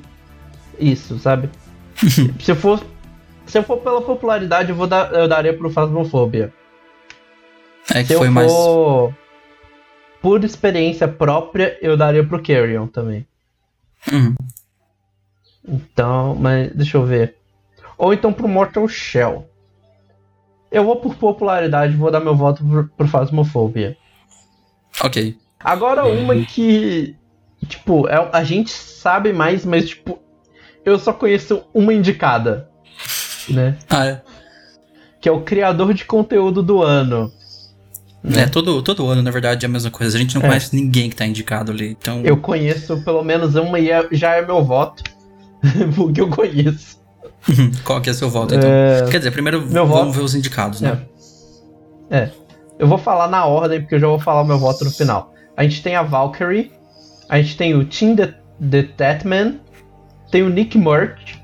[0.78, 1.50] isso, sabe?
[2.40, 2.84] se eu for
[3.46, 6.52] se eu for pela popularidade, eu vou dar, eu daria pro Phasmophobia.
[7.88, 8.52] É que se foi mais
[10.20, 13.24] por experiência própria, eu daria pro Carrion também.
[14.10, 14.34] Uhum.
[15.66, 17.36] Então, mas deixa eu ver.
[17.96, 19.48] Ou então pro Mortal Shell.
[20.70, 23.96] Eu vou por popularidade, vou dar meu voto pro, pro Phasmophobia.
[25.02, 25.38] Ok.
[25.60, 27.16] Agora uma que,
[27.66, 30.18] tipo, é, a gente sabe mais, mas, tipo,
[30.86, 32.68] eu só conheço uma indicada,
[33.48, 33.76] né?
[33.90, 34.22] Ah, é?
[35.20, 37.32] Que é o criador de conteúdo do ano.
[38.22, 38.42] Né?
[38.42, 40.16] É, todo, todo ano, na verdade, é a mesma coisa.
[40.16, 40.46] A gente não é.
[40.46, 42.22] conhece ninguém que tá indicado ali, então...
[42.24, 45.02] Eu conheço pelo menos uma e é, já é meu voto,
[45.96, 46.96] porque eu conheço.
[47.84, 48.70] Qual que é seu voto, então?
[48.70, 49.08] É...
[49.10, 50.12] Quer dizer, primeiro meu vamos voto...
[50.12, 51.00] ver os indicados, né?
[52.10, 52.18] É.
[52.18, 52.30] é.
[52.78, 55.34] Eu vou falar na ordem, porque eu já vou falar o meu voto no final.
[55.56, 56.70] A gente tem a Valkyrie,
[57.28, 58.34] a gente tem o the,
[58.70, 59.60] the Tatman,
[60.36, 61.42] tem o Nick Murch,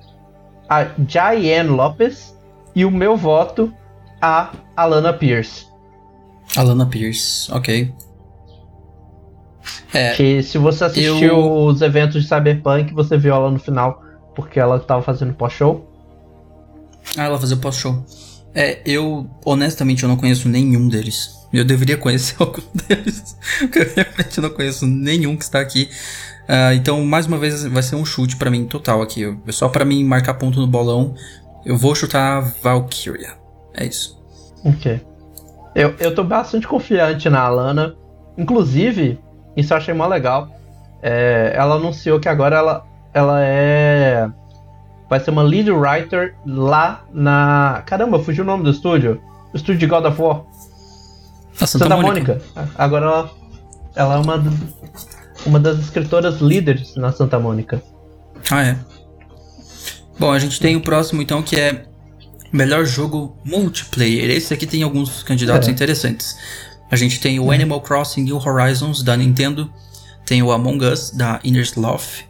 [0.69, 2.37] a Diane Lopes
[2.75, 3.73] e o meu voto,
[4.21, 5.65] a Alana Pierce.
[6.55, 7.91] Alana Pierce, ok.
[9.95, 11.55] É, que se você assistiu eu...
[11.65, 14.03] os eventos de Cyberpunk, você viu ela no final,
[14.35, 15.89] porque ela tava fazendo pós-show.
[17.17, 18.05] Ah, ela fazia pós-show.
[18.55, 21.31] É, eu honestamente eu não conheço nenhum deles.
[21.51, 25.89] Eu deveria conhecer algum deles, porque eu realmente não conheço nenhum que está aqui.
[26.49, 29.37] Uh, então, mais uma vez, vai ser um chute para mim total aqui.
[29.51, 31.15] Só para mim marcar ponto no bolão,
[31.65, 33.35] eu vou chutar Valkyria.
[33.75, 34.21] É isso.
[34.65, 35.01] Ok.
[35.75, 37.95] Eu, eu tô bastante confiante na Alana.
[38.37, 39.19] Inclusive,
[39.57, 40.49] isso eu achei mó legal.
[41.03, 44.29] É, ela anunciou que agora ela, ela é.
[45.09, 47.83] Vai ser uma lead writer lá na.
[47.87, 49.21] Caramba, fugiu o nome do estúdio.
[49.53, 50.43] O estúdio de God of War.
[51.61, 52.41] A Santa, Santa Mônica.
[52.55, 52.73] Mônica.
[52.77, 53.31] Agora ela,
[53.95, 54.43] ela é uma,
[55.47, 57.83] uma das escritoras líderes na Santa Mônica.
[58.51, 58.79] Ah, é.
[60.19, 61.87] Bom, a gente tem o próximo então que é
[62.53, 64.31] Melhor jogo multiplayer.
[64.31, 65.71] Esse aqui tem alguns candidatos é.
[65.71, 66.37] interessantes.
[66.91, 69.73] A gente tem o Animal Crossing New Horizons da Nintendo,
[70.27, 72.25] tem o Among Us da Inner Sloth,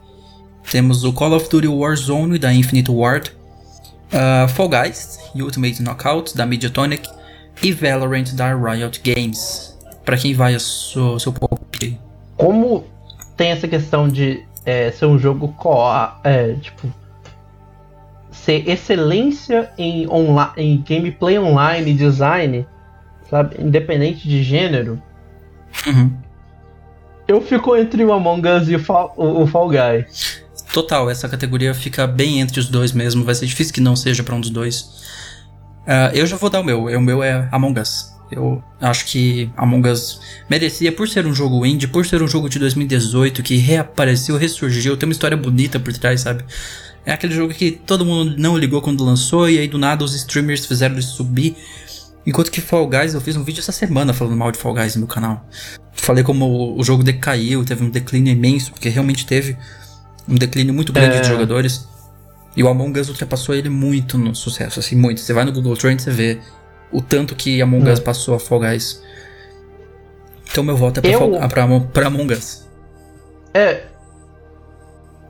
[0.71, 3.33] temos o Call of Duty Warzone da Infinite Ward,
[4.13, 7.09] uh, Fall Guys Ultimate Knockout da Mediatonic
[7.61, 9.77] e Valorant da Riot Games.
[10.05, 11.99] Para quem vai o seu, seu palpite?
[12.37, 12.85] Como
[13.37, 15.89] tem essa questão de é, ser um jogo co
[16.25, 16.93] é, tipo
[18.31, 20.07] ser excelência em,
[20.57, 22.67] em gameplay online, design,
[23.31, 23.57] sabe?
[23.63, 25.01] Independente de gênero.
[25.87, 26.13] Uhum.
[27.29, 30.07] Eu fico entre o Among Us e o Fall, o, o Fall Guy.
[30.73, 33.25] Total, essa categoria fica bem entre os dois mesmo.
[33.25, 35.03] Vai ser difícil que não seja para um dos dois.
[35.83, 36.85] Uh, eu já vou dar o meu.
[36.87, 38.12] O meu é Among Us.
[38.33, 42.49] Eu acho que Among Us merecia por ser um jogo indie, por ser um jogo
[42.49, 46.45] de 2018 que reapareceu, ressurgiu, tem uma história bonita por trás, sabe?
[47.05, 50.15] É aquele jogo que todo mundo não ligou quando lançou e aí do nada os
[50.15, 51.57] streamers fizeram ele subir.
[52.25, 54.95] Enquanto que Fall Guys, eu fiz um vídeo essa semana falando mal de Fall Guys
[54.95, 55.45] no meu canal.
[55.93, 59.57] Falei como o jogo decaiu, teve um declínio imenso, porque realmente teve
[60.29, 61.21] um declínio muito grande é...
[61.21, 61.89] de jogadores.
[62.57, 65.21] E o Among Us ultrapassou ele muito no sucesso, assim, muito.
[65.21, 66.39] Você vai no Google Trends, você vê
[66.93, 68.03] o tanto que Among Us é.
[68.03, 69.03] passou a Fall Guys.
[70.51, 71.19] Então meu voto é pra, eu...
[71.19, 72.69] Fall, pra, pra Among Us.
[73.55, 73.85] É.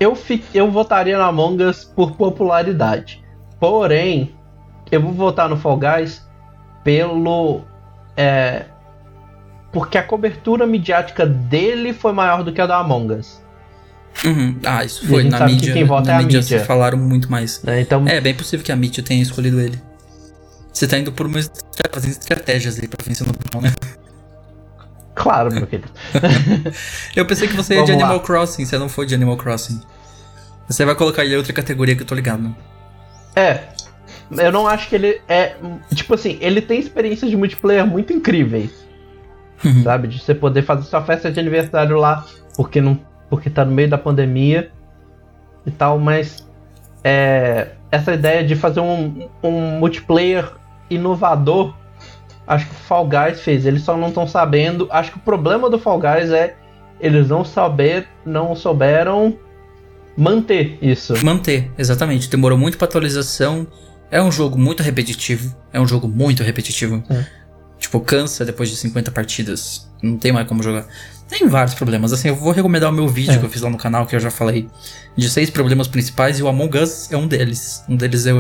[0.01, 3.23] Eu, fi, eu votaria na Among Us por popularidade.
[3.61, 4.35] Porém,
[4.91, 6.27] eu vou votar no Fall Guys
[6.83, 7.63] pelo.
[8.17, 8.65] É,
[9.73, 13.41] porque a cobertura midiática dele foi maior do que a da Among Us.
[14.25, 14.59] Uhum.
[14.65, 15.73] Ah, isso foi na mídia.
[15.73, 16.61] quem vota na é a mídia.
[16.65, 17.63] falaram muito mais.
[17.63, 17.81] Né?
[17.81, 19.81] Então, É bem possível que a mídia tenha escolhido ele.
[20.83, 21.39] Você tá indo por uma
[21.93, 23.73] fazendo estratégias aí pra vencer no final, né?
[25.15, 25.89] claro, meu querido.
[27.15, 27.99] Eu pensei que você ia de lá.
[27.99, 29.81] Animal Crossing, você não foi de Animal Crossing.
[30.69, 32.53] Você vai colocar ele em outra categoria que eu tô ligado.
[33.37, 33.61] É.
[34.33, 35.55] Eu não acho que ele é.
[35.95, 38.73] Tipo assim, ele tem experiências de multiplayer muito incríveis.
[39.65, 39.85] Uhum.
[39.85, 40.09] Sabe?
[40.09, 42.27] De você poder fazer sua festa de aniversário lá,
[42.57, 42.99] porque não.
[43.31, 44.73] Porque tá no meio da pandemia
[45.65, 46.45] e tal, mas.
[47.05, 50.61] É, essa ideia de fazer um, um multiplayer
[50.95, 51.75] inovador,
[52.47, 53.67] acho que o Fall Guys fez.
[53.67, 54.89] Eles só não estão sabendo.
[54.91, 56.57] Acho que o problema do Fall Guys é
[57.01, 59.37] eles não saber, não souberam
[60.17, 61.15] manter isso.
[61.25, 62.29] Manter, exatamente.
[62.29, 63.67] Demorou muito pra atualização.
[64.11, 65.55] É um jogo muito repetitivo.
[65.73, 67.03] É um jogo muito repetitivo.
[67.11, 67.25] É.
[67.79, 69.91] Tipo, cansa depois de 50 partidas.
[70.03, 70.87] Não tem mais como jogar.
[71.29, 72.13] Tem vários problemas.
[72.13, 73.39] Assim, eu vou recomendar o meu vídeo É.
[73.39, 74.69] que eu fiz lá no canal, que eu já falei,
[75.17, 77.83] de seis problemas principais, e o Among Us é um deles.
[77.89, 78.33] Um deles é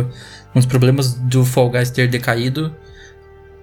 [0.54, 2.74] um dos problemas do Fall Guys ter decaído.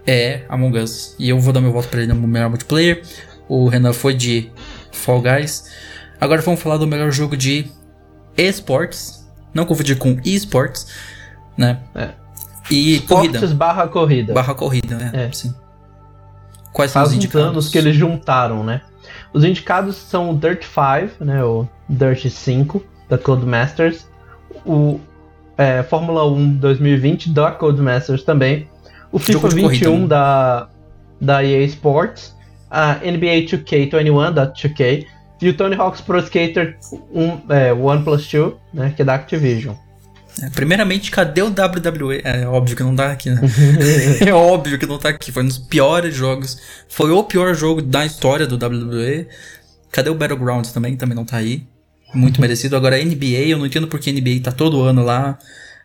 [0.06, 1.16] É Among Us.
[1.20, 3.04] E eu vou dar meu voto pra ele no melhor multiplayer.
[3.48, 4.52] O Renan foi de
[4.92, 5.72] Fall Guys.
[6.20, 7.68] Agora vamos falar do melhor jogo de
[8.38, 9.28] esportes.
[9.54, 10.88] Não confundir com esportes,
[11.58, 11.80] né?
[11.96, 12.10] É.
[12.70, 13.36] E corrida.
[13.38, 14.34] Esportes barra corrida.
[14.34, 15.12] Barra corrida, né?
[15.14, 15.32] É.
[15.32, 15.54] Sim.
[16.72, 17.48] Quais são Faz os uns indicados?
[17.48, 18.82] anos que eles juntaram, né?
[19.34, 21.44] Os indicados são o Dirt 5, né?
[21.44, 24.08] O Dirt 5 da Codemasters,
[24.66, 25.00] o
[25.60, 28.70] é, Fórmula 1 2020 da Codemasters também,
[29.12, 30.08] o FIFA de corrida, 21 né?
[30.08, 30.70] da,
[31.20, 32.34] da EA Sports,
[32.72, 35.06] a NBA 2K21 da 2K
[35.42, 36.78] e o Tony Hawk's Pro Skater
[37.14, 38.94] 1, é, One Plus 2, né?
[38.96, 39.76] Que é da Activision.
[40.42, 42.22] É, primeiramente, cadê o WWE?
[42.24, 43.42] É óbvio que não tá aqui, né?
[44.26, 45.30] é óbvio que não tá aqui.
[45.30, 46.58] Foi um dos piores jogos.
[46.88, 49.28] Foi o pior jogo da história do WWE.
[49.92, 50.96] Cadê o Battlegrounds também?
[50.96, 51.68] Também não tá aí.
[52.14, 52.76] Muito merecido.
[52.76, 55.38] Agora, NBA, eu não entendo porque NBA tá todo ano lá.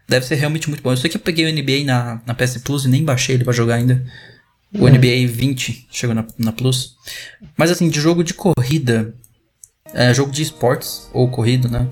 [0.08, 0.92] Deve ser realmente muito bom.
[0.92, 3.44] Eu sei que eu peguei o NBA na, na PS Plus e nem baixei ele
[3.44, 4.04] pra jogar ainda.
[4.78, 4.90] O É.
[4.90, 6.96] NBA 20 chegou na, na Plus.
[7.56, 9.14] Mas assim, de jogo de corrida,
[9.92, 11.88] é, jogo de esportes, ou corrida, né?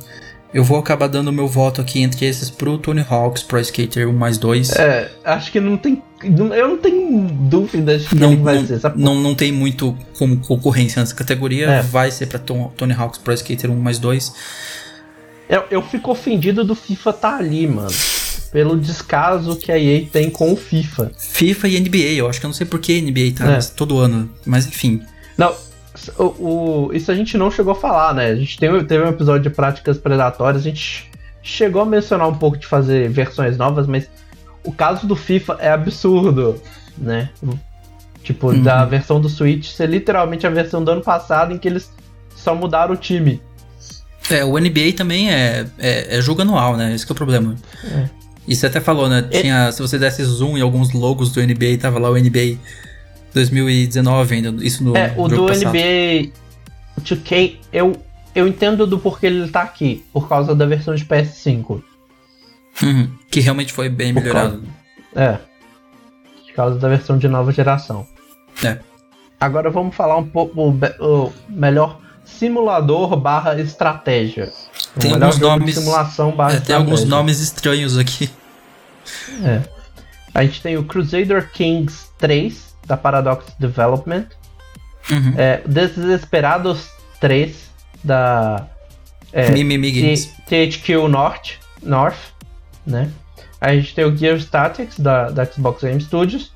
[0.53, 4.13] Eu vou acabar dando meu voto aqui entre esses pro Tony Hawk's Pro Skater 1
[4.13, 4.73] mais 2.
[4.73, 6.03] É, acho que não tem.
[6.25, 8.79] Eu não tenho dúvidas que não, ele vai não, ser.
[8.79, 9.01] Sabe?
[9.03, 11.67] não, não tem muito como concorrência nessa categoria.
[11.67, 11.83] É.
[11.83, 14.33] Vai ser pra Tom- Tony Hawk's Pro Skater 1 mais 2.
[15.49, 17.91] Eu, eu fico ofendido do FIFA tá ali, mano.
[18.51, 21.11] Pelo descaso que a EA tem com o FIFA.
[21.17, 23.59] FIFA e NBA, eu acho que eu não sei por que NBA tá É.
[23.77, 24.31] todo ano.
[24.45, 25.01] Mas enfim.
[25.39, 25.55] Não,
[26.19, 28.27] o, o- isso a gente não chegou a falar, né?
[28.27, 31.11] A gente tem, teve um episódio de práticas predatórias, a gente
[31.43, 34.09] chegou a mencionar um pouco de fazer versões novas, mas
[34.65, 36.61] o caso do FIFA é absurdo,
[36.97, 37.31] né?
[38.23, 38.63] Tipo, Uhum.
[38.63, 41.91] da versão do Switch ser literalmente a versão do ano passado em que eles
[42.37, 43.41] só mudaram o time.
[44.31, 46.95] É, o NBA também é, é, é jogo anual, né?
[46.95, 47.57] Esse que é o problema.
[47.85, 48.09] É.
[48.47, 49.23] E você até falou, né?
[49.23, 52.57] Tinha, se você desse zoom em alguns logos do NBA, tava lá o NBA
[53.35, 55.73] 2019 ainda, isso no É, o do passado.
[55.75, 56.31] NBA
[57.01, 57.97] 2K, eu,
[58.35, 61.83] eu entendo do porquê ele tá aqui, por causa da versão de PS5.
[62.83, 64.63] Uhum, que realmente foi bem Por melhorado.
[65.15, 65.39] É.
[66.47, 68.07] Por causa da versão de nova geração.
[68.65, 68.79] É.
[69.41, 70.61] Agora vamos falar um pouco
[71.01, 74.53] o, melhor simulador barra estratégia.
[74.99, 78.31] Tem alguns nomes- simulação barra É, tem alguns nomes estranhos aqui.
[79.45, 79.63] É.
[80.35, 84.27] A gente tem o Crusader Kings 3, da Paradox Development.
[85.11, 85.35] Uhum.
[85.37, 86.89] É, Desesperados
[87.21, 87.71] 3,
[88.03, 88.69] da
[89.33, 90.31] é, Mimimi Games.
[90.47, 92.32] THQ North, North,
[92.87, 93.11] né?
[93.61, 96.53] A gente tem o Gear Statics da, da Xbox Game Studios,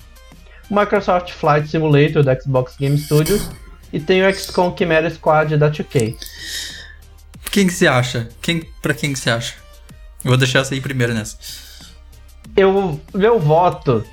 [0.69, 3.49] o Microsoft Flight Simulator da Xbox Game Studios
[3.93, 6.17] e tem o XCOM Chimera Squad da 2K.
[7.51, 8.29] Quem que você acha?
[8.43, 9.55] Quem, pra quem que você acha?
[10.25, 11.37] Eu vou deixar essa aí primeiro nessa.
[12.57, 14.05] Eu, meu voto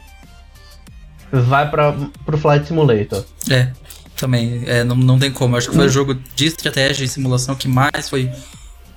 [1.31, 1.93] vai para
[2.25, 3.25] pro Flight Simulator.
[3.49, 3.71] É,
[4.15, 4.63] também.
[4.67, 5.57] É, não, não tem como.
[5.57, 8.31] Acho que foi o jogo de estratégia e simulação que mais foi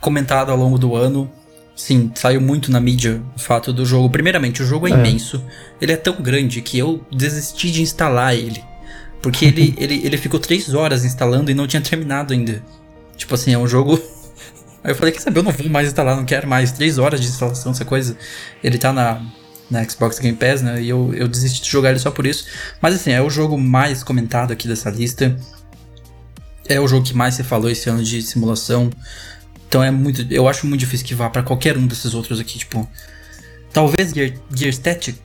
[0.00, 1.30] comentado ao longo do ano.
[1.76, 4.08] Sim, saiu muito na mídia o fato do jogo.
[4.08, 4.94] Primeiramente, o jogo é, É.
[4.94, 5.44] imenso.
[5.80, 8.64] Ele é tão grande que eu desisti de instalar ele.
[9.20, 12.62] Porque ele, ele, ele ficou três horas instalando e não tinha terminado ainda.
[13.16, 14.00] Tipo assim, é um jogo.
[14.82, 16.72] Aí eu falei, quer saber, eu não vou mais instalar, não quero mais.
[16.72, 18.16] Três horas de instalação, essa coisa.
[18.64, 19.20] Ele tá na,
[19.70, 20.80] na Xbox Game Pass, né?
[20.80, 22.46] E eu, eu desisti de jogar ele só por isso.
[22.80, 25.36] Mas assim, é o jogo mais comentado aqui dessa lista.
[26.68, 28.88] é o jogo que mais se falou esse ano de simulação.
[29.76, 30.26] Então é muito.
[30.32, 32.88] Eu acho muito difícil que vá para qualquer um desses outros aqui, tipo.
[33.74, 35.20] Talvez Gear, Gears Tactics.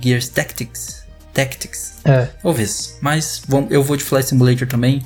[0.00, 1.02] Gears Tactics.
[1.34, 1.94] Tactics.
[2.04, 2.28] É.
[2.40, 2.98] Talvez.
[3.00, 5.04] Mas vamos, eu vou de Flight Simulator também.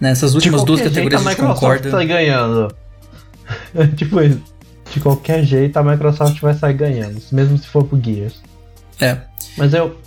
[0.00, 1.90] Nessas últimas duas categorias jeito, a gente concorda.
[1.90, 2.72] Sai ganhando.
[3.96, 4.40] tipo isso.
[4.92, 8.40] De qualquer jeito a Microsoft vai sair ganhando, mesmo se for pro Gears.
[9.00, 9.18] É.
[9.56, 9.98] Mas eu.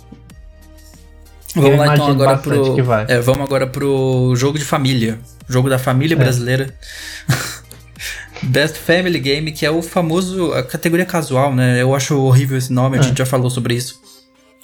[1.54, 2.76] Vamos eu lá então agora pro.
[3.08, 5.18] É, vamos agora pro jogo de família.
[5.46, 6.18] Jogo da família é.
[6.18, 6.74] brasileira.
[8.42, 10.52] Best Family Game, que é o famoso.
[10.52, 11.80] a categoria casual, né?
[11.80, 13.24] Eu acho horrível esse nome, a gente é.
[13.24, 14.00] já falou sobre isso.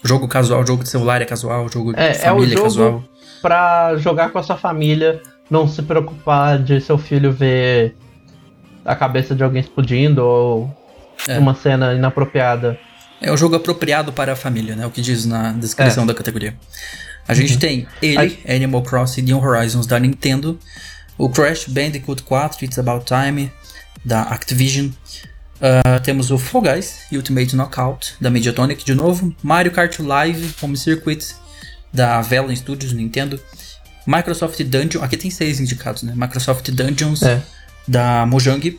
[0.04, 2.62] Jogo casual, jogo de celular é casual, jogo é, de família é, o jogo é
[2.62, 3.04] casual.
[3.40, 5.20] Pra jogar com a sua família,
[5.50, 7.94] não se preocupar de seu filho ver
[8.84, 10.76] a cabeça de alguém explodindo ou
[11.28, 11.38] é.
[11.38, 12.78] uma cena inapropriada.
[13.20, 14.84] É um jogo apropriado para a família, né?
[14.86, 16.06] O que diz na descrição é.
[16.06, 16.56] da categoria.
[17.26, 17.58] A gente uhum.
[17.60, 20.58] tem ele, Animal Crossing New Horizons da Nintendo,
[21.16, 23.52] o Crash Bandicoot 4 It's About Time
[24.04, 29.98] da Activision, uh, temos o Fall Guys Ultimate Knockout da Mediatonic de novo, Mario Kart
[29.98, 31.34] Live Home Circuit
[31.92, 33.40] da Velen Studios Nintendo,
[34.06, 36.12] Microsoft Dungeon, aqui tem seis indicados, né?
[36.16, 37.42] Microsoft Dungeons é.
[37.86, 38.78] da Mojang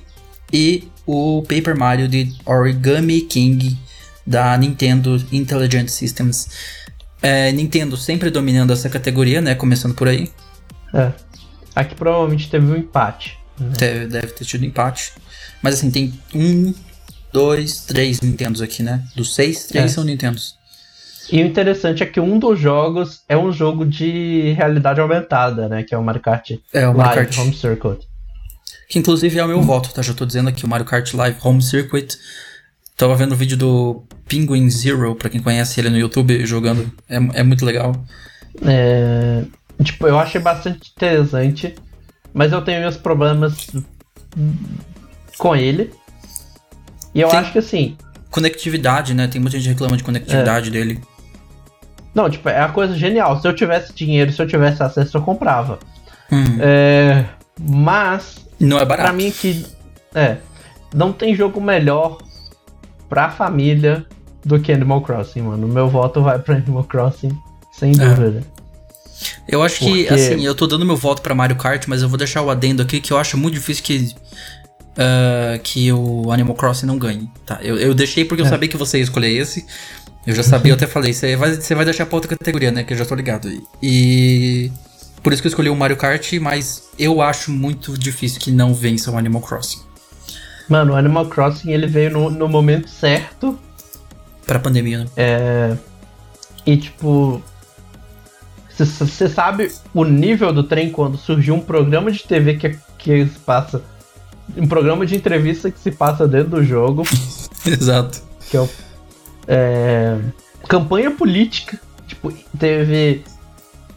[0.51, 3.78] e o Paper Mario de Origami King
[4.26, 6.49] da Nintendo Intelligent Systems.
[7.22, 9.55] É, Nintendo sempre dominando essa categoria, né?
[9.55, 10.30] Começando por aí.
[10.93, 11.11] É.
[11.76, 13.38] Aqui provavelmente teve um empate.
[13.78, 15.14] Deve, deve ter tido empate.
[15.61, 16.74] Mas assim, tem um,
[17.32, 19.03] dois, três Nintendos aqui, né?
[19.16, 19.88] Dos seis, três é.
[19.88, 20.55] são Nintendos.
[21.32, 25.84] E o interessante é que um dos jogos é um jogo de realidade aumentada, né?
[25.84, 27.38] Que é o Mario Kart é, o Mario Live Kart.
[27.39, 28.07] Home Circuit.
[28.89, 29.64] Que inclusive é o meu hum.
[29.64, 30.01] voto, tá?
[30.01, 32.18] Já tô dizendo aqui, o Mario Kart Live Home Circuit.
[32.97, 36.91] Tava vendo o vídeo do Penguin Zero, pra quem conhece ele no YouTube jogando.
[37.09, 37.95] É, é muito legal.
[38.66, 39.43] É,
[39.84, 41.74] tipo, eu achei bastante interessante,
[42.34, 43.68] mas eu tenho meus problemas
[45.38, 45.94] com ele.
[47.14, 47.98] E eu Tem acho que assim.
[48.32, 49.28] Conectividade, né?
[49.28, 50.72] Tem muita gente que reclama de conectividade é.
[50.72, 51.02] dele.
[52.14, 53.40] Não, tipo, é a coisa genial.
[53.40, 55.80] Se eu tivesse dinheiro, se eu tivesse acesso, eu comprava.
[56.32, 56.58] Hum.
[56.60, 57.26] É,
[57.60, 58.46] mas.
[58.60, 59.10] Não é barato.
[59.10, 59.66] Pra mim que.
[60.14, 60.38] É.
[60.94, 62.20] Não tem jogo melhor
[63.10, 64.06] pra família
[64.46, 65.68] do que Animal Crossing, mano.
[65.68, 67.38] Meu voto vai pra Animal Crossing,
[67.72, 68.44] sem é.
[69.48, 70.06] Eu acho Porque...
[70.06, 72.50] que, assim, eu tô dando meu voto pra Mario Kart, mas eu vou deixar o
[72.50, 74.16] adendo aqui que eu acho muito difícil que.
[74.94, 77.30] Uh, que o Animal Crossing não ganhe.
[77.46, 78.50] Tá, eu, eu deixei porque eu é.
[78.50, 79.66] sabia que você ia escolher esse.
[80.26, 82.84] Eu já sabia, eu até falei, você vai, você vai deixar pra outra categoria, né?
[82.84, 83.50] Que eu já tô ligado.
[83.82, 84.72] E.
[85.22, 88.74] Por isso que eu escolhi o Mario Kart, mas eu acho muito difícil que não
[88.74, 89.82] vença o Animal Crossing.
[90.68, 93.58] Mano, o Animal Crossing ele veio no, no momento certo.
[94.46, 95.06] Pra pandemia, né?
[95.18, 95.78] É.
[96.66, 97.41] E tipo.
[98.78, 103.39] Você sabe o nível do trem quando surgiu um programa de TV que, que se
[103.39, 103.82] passa.
[104.57, 107.03] Um programa de entrevista que se passa dentro do jogo.
[107.65, 108.21] Exato.
[108.49, 108.69] Que é o.
[109.47, 110.17] É,
[110.67, 111.80] campanha política.
[112.07, 113.24] Tipo, teve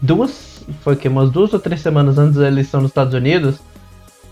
[0.01, 0.65] duas.
[0.83, 3.57] Foi que umas duas ou três semanas antes da eleição nos Estados Unidos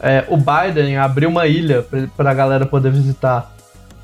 [0.00, 3.53] é, o Biden abriu uma ilha pra, pra galera poder visitar.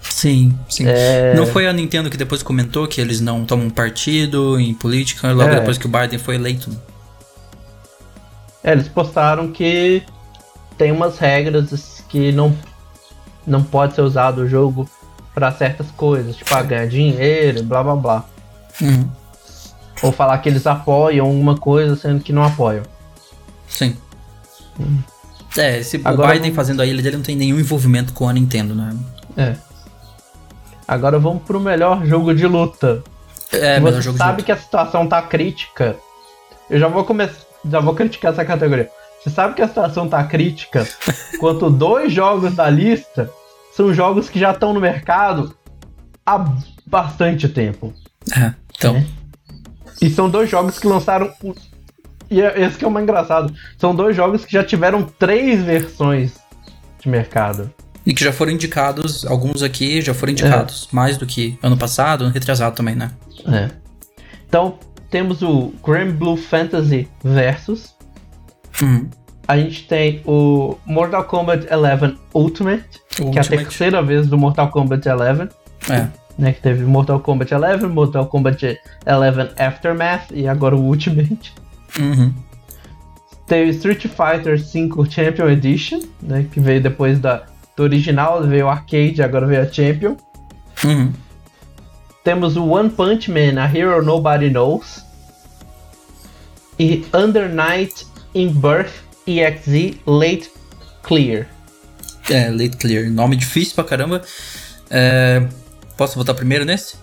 [0.03, 0.85] Sim, sim.
[0.87, 1.35] É...
[1.35, 5.51] Não foi a Nintendo que depois comentou que eles não tomam partido em política logo
[5.51, 5.57] é.
[5.57, 6.71] depois que o Biden foi eleito?
[8.63, 10.03] É, eles postaram que
[10.77, 12.57] tem umas regras que não,
[13.47, 14.89] não pode ser usado o jogo
[15.35, 18.25] para certas coisas, tipo ah, ganhar dinheiro, blá blá blá.
[18.81, 19.09] Uhum.
[20.03, 22.83] Ou falar que eles apoiam uma coisa sendo que não apoiam.
[23.69, 23.97] Sim.
[24.79, 25.03] Uhum.
[25.57, 28.75] É, esse Agora, Biden fazendo a ilha dele não tem nenhum envolvimento com a Nintendo,
[28.75, 28.97] né?
[29.37, 29.70] É.
[30.91, 33.05] Agora vamos pro melhor jogo de luta.
[33.53, 34.25] É, Se melhor jogo de luta.
[34.25, 35.97] sabe que a situação tá crítica.
[36.69, 37.47] Eu já vou começar.
[37.65, 38.91] Já vou criticar essa categoria.
[39.23, 40.85] Você sabe que a situação tá crítica
[41.39, 43.31] quanto dois jogos da lista
[43.73, 45.55] são jogos que já estão no mercado
[46.27, 46.45] há
[46.85, 47.95] bastante tempo.
[48.37, 48.97] É, então.
[48.97, 49.07] É.
[50.03, 51.33] E são dois jogos que lançaram
[52.29, 53.55] e é, esse que é o mais engraçado.
[53.79, 56.33] São dois jogos que já tiveram três versões
[56.99, 57.73] de mercado.
[58.05, 60.97] E que já foram indicados, alguns aqui já foram indicados, é.
[60.97, 63.11] mais do que ano passado, ano retrasado também, né?
[63.47, 63.71] É.
[64.49, 64.79] Então,
[65.11, 67.95] temos o Grand Blue Fantasy Versus.
[68.83, 69.09] Hum.
[69.47, 74.71] A gente tem o Mortal Kombat 11 Ultimate, que é a terceira vez do Mortal
[74.71, 75.49] Kombat 11.
[75.91, 76.09] É.
[76.39, 81.53] Né, que teve Mortal Kombat 11, Mortal Kombat 11 Aftermath e agora o Ultimate.
[81.99, 82.33] Uhum.
[83.47, 86.47] Teve Street Fighter V Champion Edition, né?
[86.51, 87.43] Que veio depois da,
[87.81, 90.17] do original, veio o arcade, agora veio a Champion.
[90.85, 91.13] Uhum.
[92.23, 95.05] Temos o One Punch Man, a Hero Nobody Knows.
[96.79, 98.93] E Under Night in Birth
[99.27, 100.51] EXE Late
[101.03, 101.47] Clear.
[102.29, 103.11] É, Late Clear.
[103.11, 104.23] Nome difícil pra caramba.
[104.91, 105.43] É,
[105.97, 106.97] posso votar primeiro nesse?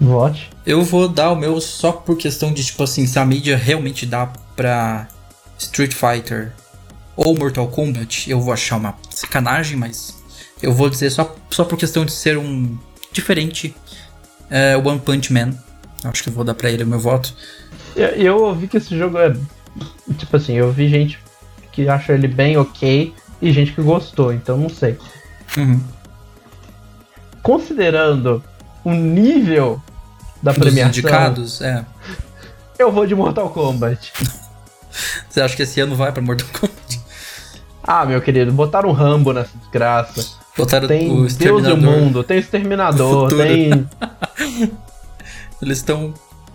[0.00, 0.50] Vote.
[0.66, 4.04] Eu vou dar o meu só por questão de, tipo assim, se a mídia realmente
[4.04, 5.08] dá pra
[5.58, 6.52] Street Fighter
[7.16, 10.22] ou Mortal Kombat, eu vou achar uma sacanagem, mas
[10.62, 12.76] eu vou dizer só, só por questão de ser um
[13.12, 13.74] diferente
[14.50, 15.54] é, One Punch Man.
[16.02, 17.34] Acho que eu vou dar pra ele o meu voto.
[17.96, 19.34] Eu, eu ouvi que esse jogo é.
[20.18, 21.18] Tipo assim, eu vi gente
[21.72, 24.98] que acha ele bem ok e gente que gostou, então não sei.
[25.56, 25.80] Uhum.
[27.42, 28.42] Considerando
[28.84, 29.82] o nível
[30.42, 31.84] da Dos premiação, indicados, é.
[32.78, 34.12] eu vou de Mortal Kombat.
[35.28, 36.73] Você acha que esse ano vai pra Mortal Kombat?
[37.86, 40.38] Ah, meu querido, botaram um Rambo nessa desgraça.
[40.56, 41.76] Botaram Tem o Deus e o Exterminador.
[41.78, 43.42] Mundo, tem Exterminador, Futuro.
[43.42, 43.88] tem.
[45.60, 46.14] Eles estão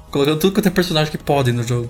[0.10, 1.90] colocando tudo quanto é personagem que podem no jogo.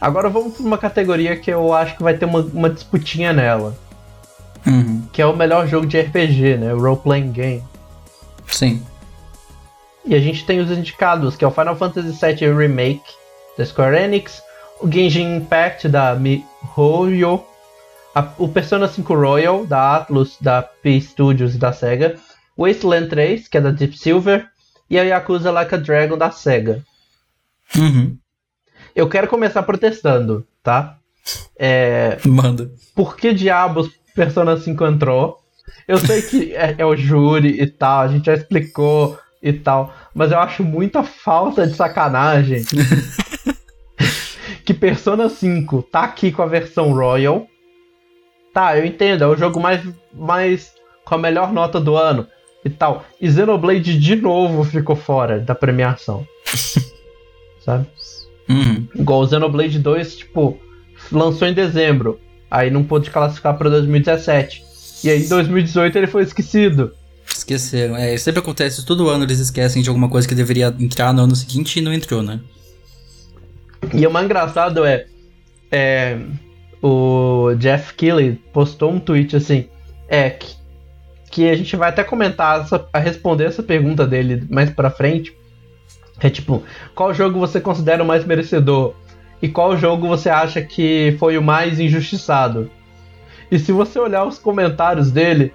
[0.00, 3.76] Agora vamos pra uma categoria que eu acho que vai ter uma, uma disputinha nela.
[4.66, 5.02] Uhum.
[5.12, 6.74] Que é o melhor jogo de RPG, né?
[6.74, 7.64] O Role Playing Game.
[8.48, 8.82] Sim.
[10.04, 13.02] E a gente tem os indicados, que é o Final Fantasy VII Remake
[13.56, 14.42] da Square Enix,
[14.80, 17.42] o Genshin Impact da MiHoYo,
[18.16, 22.16] a- o Persona 5 Royal da Atlus, da P Studios e da Sega,
[22.56, 24.46] Wasteland 3, que é da Deep Silver,
[24.88, 26.82] e a Yakuza Like a Dragon da Sega.
[27.76, 28.16] Uhum.
[28.94, 30.96] Eu quero começar protestando, tá?
[31.58, 32.70] É, Manda.
[32.94, 35.38] por que diabos Persona 5 entrou?
[35.86, 39.94] Eu sei que é, é o júri e tal, a gente já explicou e tal,
[40.14, 42.64] mas eu acho muita falta de sacanagem
[44.64, 47.46] que Persona 5 tá aqui com a versão Royal.
[48.56, 50.72] Tá, eu entendo, é o jogo mais, mais
[51.04, 52.26] com a melhor nota do ano
[52.64, 53.04] e tal.
[53.20, 56.26] E Xenoblade de novo ficou fora da premiação.
[57.62, 57.86] Sabe?
[58.48, 58.88] Uhum.
[58.94, 60.58] Igual o Xenoblade 2, tipo,
[61.12, 62.18] lançou em dezembro.
[62.50, 64.64] Aí não pôde classificar pra 2017.
[65.04, 66.94] E aí em 2018 ele foi esquecido.
[67.30, 67.94] Esqueceram.
[67.94, 71.36] É, sempre acontece, todo ano eles esquecem de alguma coisa que deveria entrar no ano
[71.36, 72.40] seguinte e não entrou, né?
[73.92, 75.04] E o mais engraçado é,
[75.70, 76.18] é,
[76.86, 79.68] o Jeff Keighley postou um tweet assim,
[80.08, 80.54] é que,
[81.30, 85.36] que a gente vai até comentar essa, a responder essa pergunta dele mais pra frente.
[86.20, 86.62] É tipo,
[86.94, 88.94] qual jogo você considera o mais merecedor?
[89.42, 92.70] E qual jogo você acha que foi o mais injustiçado?
[93.50, 95.52] E se você olhar os comentários dele,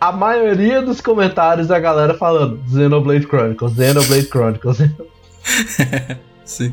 [0.00, 4.78] a maioria dos comentários é a galera falando Xenoblade Chronicles, Xenoblade Chronicles.
[6.44, 6.72] Sim.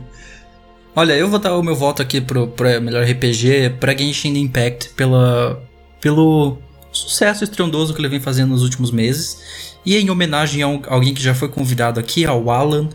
[0.98, 4.90] Olha, eu vou dar o meu voto aqui pro, pro melhor RPG pra Genshin Impact
[4.96, 5.62] pela,
[6.02, 6.58] pelo
[6.92, 9.78] sucesso estrondoso que ele vem fazendo nos últimos meses.
[9.86, 12.90] E em homenagem a um- alguém que já foi convidado aqui, ao Alan,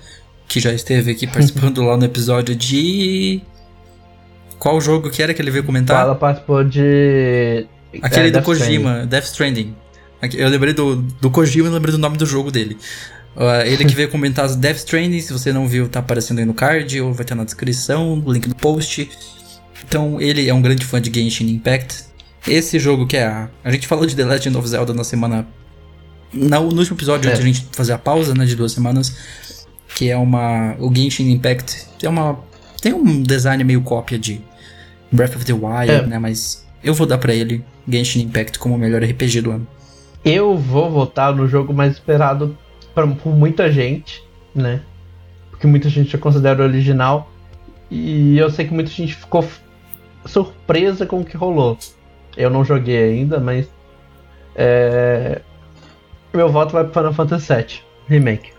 [0.49, 3.41] que já esteve aqui participando lá no episódio de.
[4.59, 6.03] Qual jogo que era que ele veio comentar?
[6.03, 7.69] Ela participou de.
[8.03, 9.77] Aquele é, do Death Kojima, Death Stranding.
[10.35, 12.77] Eu lembrei do, do Kojima e lembrei do nome do jogo dele.
[13.37, 16.45] Ah, ele que veio comentar as Death Stranding, se você não viu, tá aparecendo aí
[16.45, 19.11] no card, ou vai estar na descrição, link no post.
[19.87, 22.05] Então, ele é um grande fã de Genshin Impact.
[22.47, 23.49] Esse jogo que é a...
[23.65, 25.47] A gente falou de The Legend of Zelda na semana...
[26.33, 27.33] Na, no último episódio, É.
[27.33, 29.15] antes de a gente fazer a pausa, né, de duas semanas.
[29.95, 30.75] Que é uma...
[30.79, 32.39] O Genshin Impact é uma...
[32.81, 34.41] Tem um design meio cópia de
[35.11, 36.07] Breath of the Wild, É.
[36.07, 36.67] né, mas...
[36.83, 39.67] Eu vou dar pra ele Genshin Impact como o melhor RPG do ano.
[40.25, 42.57] Eu vou votar no jogo mais esperado
[42.95, 44.23] pra, por muita gente,
[44.55, 44.83] né?
[45.51, 47.31] Porque muita gente já considera o original.
[47.91, 49.47] E eu sei que muita gente ficou
[50.25, 51.79] surpresa com o que rolou.
[52.37, 53.67] Eu não joguei ainda, mas.
[54.55, 55.41] É...
[56.33, 58.53] Meu voto vai pro Final Fantasy VII Remake.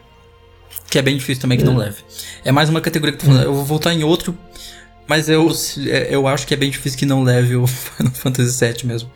[0.90, 2.04] Que é bem difícil também que não leve.
[2.46, 3.44] É mais uma categoria que tu falando.
[3.44, 4.38] Eu vou voltar em outro,
[5.08, 5.50] mas eu,
[5.88, 9.10] é, eu acho que é bem difícil que não leve o Final Fantasy VII mesmo.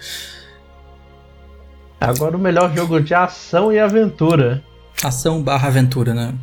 [1.99, 4.63] Agora o melhor jogo de ação e aventura.
[5.03, 6.33] Ação barra aventura, né?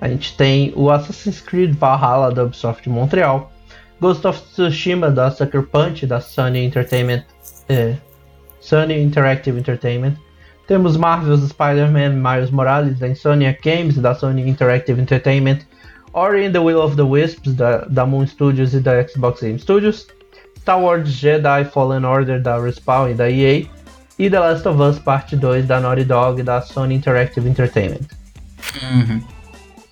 [0.00, 3.52] A gente tem o Assassin's Creed Valhalla da Ubisoft Montreal,
[4.00, 7.24] Ghost of Tsushima da Sucker Punch da Sony Entertainment,
[7.68, 7.96] é,
[8.60, 10.16] Sony Interactive Entertainment.
[10.66, 15.60] Temos Marvel's Spider-Man Miles Morales da Insomniac Games da Sony Interactive Entertainment,
[16.12, 19.58] Ori and the Will of the Wisps da, da Moon Studios e da Xbox Game
[19.58, 20.06] Studios,
[20.58, 23.64] Star Wars Jedi Fallen Order da Respawn e da EA,
[24.18, 28.06] e The Last of Us Parte 2 da Naughty Dog da Sony Interactive Entertainment.
[28.82, 29.22] Uhum.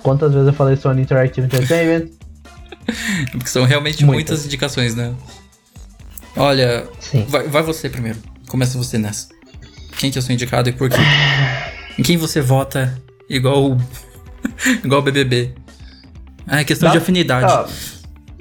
[0.02, 2.10] Quantas vezes eu falei Sony Interactive Entertainment?
[3.32, 4.30] Porque são realmente Muitas.
[4.30, 5.14] muitas, indicações, né?
[6.36, 7.24] Olha, Sim.
[7.28, 8.18] vai, vai você primeiro.
[8.48, 9.28] Começa você nessa.
[9.98, 10.96] Quem que o seu indicado e por quê?
[11.98, 13.76] em quem você vota igual
[14.84, 15.54] igual o BBB?
[16.46, 17.46] Ah, é questão Dá- de afinidade.
[17.50, 17.66] Ah,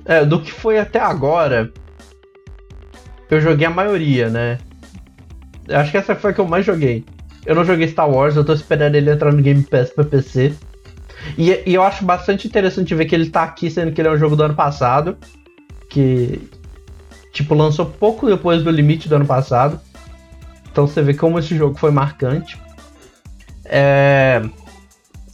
[0.05, 1.71] é, do que foi até agora,
[3.29, 4.57] eu joguei a maioria, né?
[5.67, 7.05] Eu acho que essa foi a que eu mais joguei.
[7.45, 10.53] Eu não joguei Star Wars, eu tô esperando ele entrar no Game Pass pra PC.
[11.37, 14.11] E, e, eu acho bastante interessante ver que ele tá aqui, sendo que ele é
[14.11, 15.17] um jogo do ano passado.
[15.89, 16.49] Que,
[17.31, 19.79] tipo, lançou pouco depois do limite do ano passado.
[20.71, 22.59] Então você vê como esse jogo foi marcante.
[23.65, 24.41] É...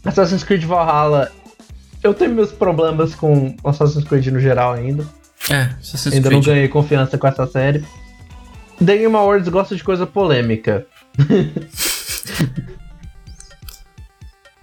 [0.04, 1.32] Assassin's Creed Valhalla.
[2.04, 5.06] Eu tenho meus problemas com Assassin's Creed no geral ainda.
[5.50, 6.46] É, Assassin's ainda Creed.
[6.46, 7.84] não ganhei confiança com essa série.
[8.84, 10.86] The Game Awards gosta de coisa polêmica.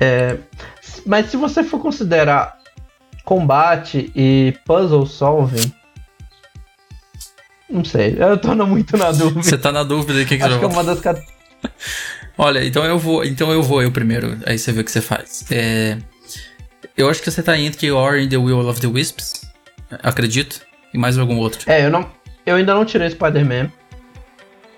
[0.01, 0.37] é,
[1.05, 2.57] mas se você for considerar
[3.25, 5.73] combate e puzzle solving.
[7.69, 9.43] Não sei, eu tô muito na dúvida.
[9.43, 11.23] Você tá na dúvida de que, que Acho você que é uma das cat-
[12.39, 15.01] Olha, então eu vou, então eu vou eu primeiro, aí você vê o que você
[15.01, 15.45] faz.
[15.51, 15.99] É,
[16.97, 19.43] eu acho que você tá entre Ori and the Will of the Wisps,
[20.03, 20.61] acredito,
[20.95, 21.61] e mais algum outro.
[21.71, 22.09] É, eu não.
[22.45, 23.73] Eu ainda não tirei Spider-Man.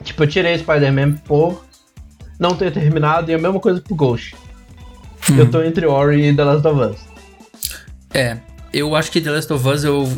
[0.04, 1.64] Tipo, eu tirei Spider-Man por
[2.38, 4.36] não ter terminado e a mesma coisa pro Ghost.
[5.28, 5.36] Uhum.
[5.38, 6.96] Eu tô entre Ori e The Last of Us.
[8.14, 8.38] É,
[8.72, 10.08] eu acho que The Last of Us, eu,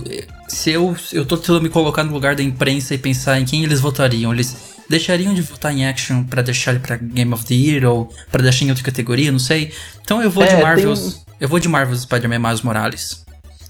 [0.48, 3.64] se eu, eu tô tentando me colocar no lugar da imprensa e pensar em quem
[3.64, 7.54] eles votariam, eles deixariam de votar em action pra deixar ele pra Game of the
[7.54, 9.72] Year ou pra deixar em outra categoria, não sei.
[10.02, 13.24] Então eu vou É, de Marvel's, tem- eu vou de Marvel's Spider-Man Miles Morales.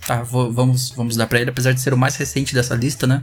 [0.07, 3.07] Tá, vou- vamos, vamos dar pra ele, apesar de ser o mais recente dessa lista,
[3.07, 3.23] né?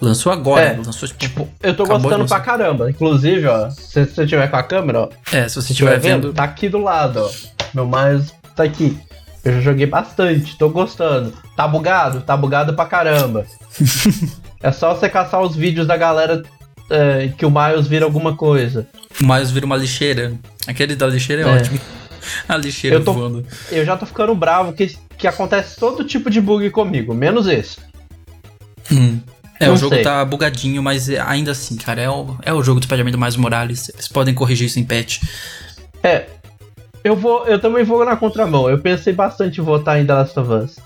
[0.00, 2.90] Lançou agora, É, lançou tipo, Tipo, eu tô gostando pra caramba.
[2.90, 6.28] Inclusive, ó, se você tiver com a câmera, ó, É, se você estiver estiver vendo,
[6.28, 6.34] vendo.
[6.34, 7.30] tá aqui do lado, ó.
[7.74, 8.98] Meu Miles tá aqui.
[9.44, 11.32] Eu já joguei bastante, tô gostando.
[11.56, 12.20] Tá bugado?
[12.22, 13.46] Tá bugado pra caramba.
[14.62, 16.42] é só você caçar os vídeos da galera
[16.90, 18.86] é, que o Miles vira alguma coisa.
[19.20, 20.32] O Miles vira uma lixeira.
[20.66, 21.48] Aquele da lixeira é, É.
[21.56, 21.78] ótimo.
[22.48, 23.46] A lixeira Eu tô- voando.
[23.72, 27.78] Eu já tô ficando bravo que, que acontece todo tipo de bug comigo, menos esse.
[28.92, 29.20] Hum.
[29.60, 30.02] É, Não o jogo sei.
[30.02, 33.18] tá bugadinho, mas é- ainda assim, cara, é o, é o jogo do Spider-Man do
[33.18, 33.90] Miles Morales.
[33.90, 35.22] Eles podem corrigir isso em patch.
[36.02, 36.26] É.
[37.04, 37.46] Eu vou.
[37.46, 38.68] Eu também vou na contramão.
[38.70, 40.76] Eu pensei bastante em votar em The Last of Us.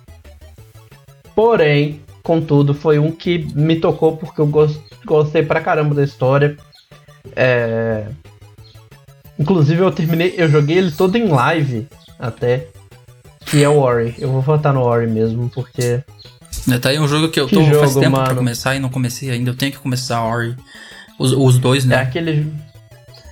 [1.34, 6.56] Porém, contudo, foi um que me tocou porque eu gos- gostei pra caramba da história.
[7.34, 8.06] É...
[9.38, 10.34] Inclusive eu terminei.
[10.36, 12.68] Eu joguei ele todo em live até.
[13.46, 14.14] Que é o Ori.
[14.18, 16.02] Eu vou votar no Ori mesmo, porque.
[16.66, 18.36] Né, Tá aí um jogo que eu Que tô faz jogo, tempo pra mano.
[18.36, 19.50] começar e não comecei ainda.
[19.50, 20.56] Eu tenho que começar a Ori.
[21.18, 21.96] Os, os dois, É né?
[21.96, 22.50] aquele.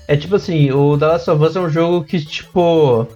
[0.08, 3.06] É tipo assim, o The Last of Us é um jogo que, tipo.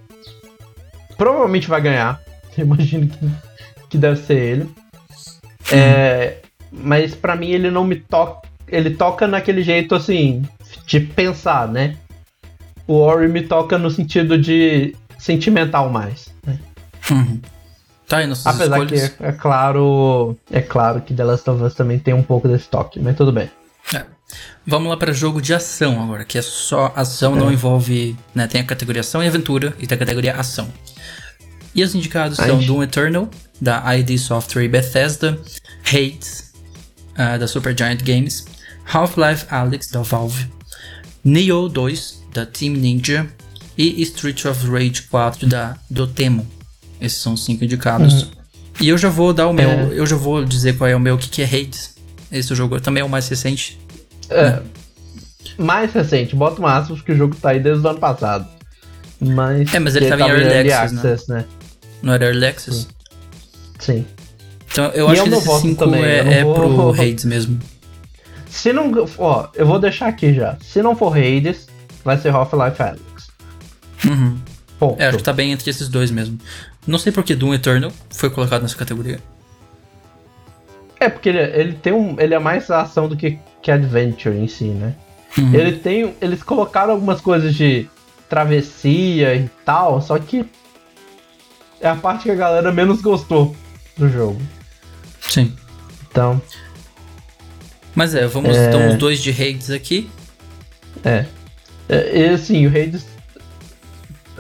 [1.17, 2.21] Provavelmente vai ganhar.
[2.57, 3.29] Eu imagino que,
[3.91, 4.71] que deve ser ele.
[5.71, 6.37] É,
[6.73, 8.47] mas pra mim ele não me toca.
[8.69, 10.43] Ele toca naquele jeito assim.
[10.87, 11.97] De pensar, né?
[12.87, 16.29] O Ori me toca no sentido de sentimental mais.
[16.47, 16.59] né?
[18.09, 19.09] Tá aí nossas Apesar escolhas.
[19.09, 20.37] que é, é claro.
[20.51, 23.33] É claro que The Last of Us também tem um pouco desse toque, mas tudo
[23.33, 23.51] bem.
[23.95, 24.05] É.
[24.67, 28.17] Vamos lá para jogo de ação agora, que é só ação, não envolve.
[28.35, 30.69] Né, tem a categoria ação e aventura e tem a categoria ação.
[31.75, 33.29] E os indicados A são Doom Eternal,
[33.61, 35.39] da ID Software e Bethesda,
[35.85, 36.53] Hades,
[37.17, 38.47] ah, da Supergiant Games,
[38.93, 40.51] Half-Life Alyx, da Valve,
[41.23, 43.29] Neo 2, da Team Ninja,
[43.77, 46.47] e Street of Rage 4, da Dotemu.
[47.01, 48.29] Esses são os cinco indicados.
[48.81, 49.69] E eu já vou dar o meu.
[49.69, 49.93] Uhum.
[49.93, 49.99] É.
[49.99, 51.95] Eu já vou dizer qual é o meu, o que, que é Hades.
[52.31, 53.79] Esse jogo também é o mais recente.
[54.29, 54.61] É,
[55.57, 58.47] mais recente, bota um aspas que o jogo tá aí desde o ano passado.
[59.21, 59.73] Mas.
[59.73, 61.39] É, mas ele que tava em Early Access, né?
[61.39, 61.45] né?
[62.03, 62.89] Não era Early Access?
[63.79, 64.05] Sim.
[64.71, 66.55] Então eu E acho eu que voto 5 também, eu é, é vou-
[66.93, 67.59] pro Hades mesmo.
[68.51, 68.93] Se não.
[69.19, 70.57] Ó, eu vou deixar aqui já.
[70.61, 71.67] Se não for Hades,
[72.05, 73.29] vai ser Half-Life Alyx.
[74.05, 74.39] Uhum.
[74.79, 75.01] Ponto.
[75.01, 76.39] É, acho que tá bem entre esses dois mesmo.
[76.87, 79.19] Não sei por que Doom Eternal foi colocado nessa categoria.
[81.01, 82.19] É, porque ele, ele tem um.
[82.19, 84.95] Ele é mais ação do que, que adventure em si, né?
[85.37, 85.55] Uhum.
[85.55, 86.15] Ele tem.
[86.21, 87.89] Eles colocaram algumas coisas de
[88.29, 90.45] travessia e tal, só que.
[91.81, 93.55] É a parte que a galera menos gostou
[93.99, 94.41] do jogo.
[95.21, 95.55] Sim.
[96.11, 96.41] Então,
[97.95, 98.69] Mas é, vamos É.
[98.69, 100.09] então os dois de Hades aqui.
[101.05, 101.27] é.
[101.89, 103.07] é e assim, o Hades.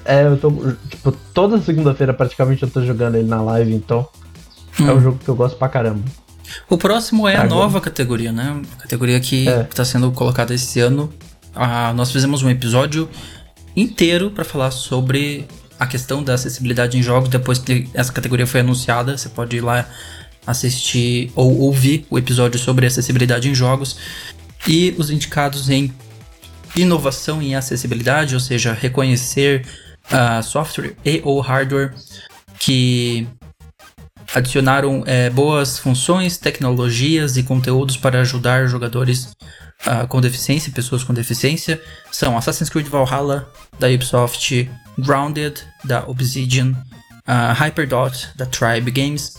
[0.07, 0.51] É, eu tô.
[0.89, 4.07] Tipo, toda segunda-feira praticamente eu tô jogando ele na live, então.
[4.79, 4.97] É Hum.
[4.97, 6.03] um jogo que eu gosto pra caramba.
[6.69, 7.61] O próximo é a Agora.
[7.61, 8.61] nova categoria, né?
[8.79, 9.63] A categoria que É.
[9.63, 11.13] está sendo colocada esse ano.
[11.55, 13.09] Ah, nós fizemos um episódio
[13.75, 15.47] inteiro para falar sobre
[15.79, 17.29] a questão da acessibilidade em jogos.
[17.29, 19.87] Depois que essa categoria foi anunciada, você pode ir lá
[20.47, 23.97] assistir ou ouvir o episódio sobre acessibilidade em jogos.
[24.69, 25.93] E os indicados em
[26.77, 29.65] inovação em acessibilidade, ou seja, reconhecer
[30.11, 31.95] ah, software e ou hardware
[32.59, 33.27] que
[34.35, 39.37] adicionaram é, boas funções, tecnologias e conteúdos para ajudar jogadores
[39.87, 41.81] uh, com deficiência, pessoas com deficiência.
[42.11, 46.73] São Assassin's Creed Valhalla, da Ubisoft, Grounded, da Obsidian,
[47.27, 49.35] uh, Hyperdot, da Tribe Games,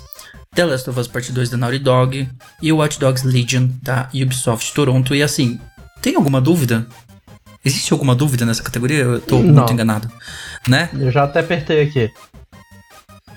[0.55, 2.27] The Last of Us Part 2 da Naughty Dog
[2.61, 5.13] e Watch Dogs Legion da Ubisoft Toronto.
[5.13, 5.59] E assim,
[6.01, 6.87] tem alguma dúvida?
[7.63, 8.99] Existe alguma dúvida nessa categoria?
[8.99, 9.53] Eu tô Não.
[9.55, 10.09] muito enganado,
[10.67, 10.89] né?
[10.93, 12.11] Eu já até apertei aqui.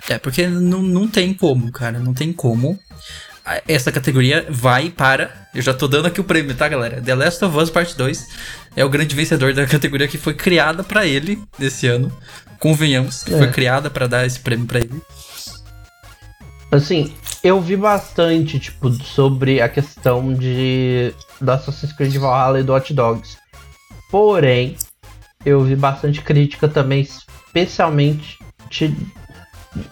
[0.09, 2.79] É, porque não, não tem como, cara, não tem como.
[3.67, 5.49] Essa categoria vai para.
[5.55, 7.01] Eu já tô dando aqui o prêmio, tá, galera?
[7.01, 8.27] The Last of Us Part 2
[8.77, 12.13] é o grande vencedor da categoria que foi criada pra ele nesse ano.
[12.61, 13.39] Convenhamos, que É.
[13.39, 15.01] foi criada pra dar esse prêmio pra ele.
[16.71, 17.13] Assim,
[17.43, 22.93] eu vi bastante, tipo, sobre a questão de do Assassin's Creed Valhalla e do Hot
[22.95, 23.37] Dogs.
[24.11, 24.77] Porém,
[25.45, 28.39] eu vi bastante crítica também, especialmente
[28.71, 28.95] de,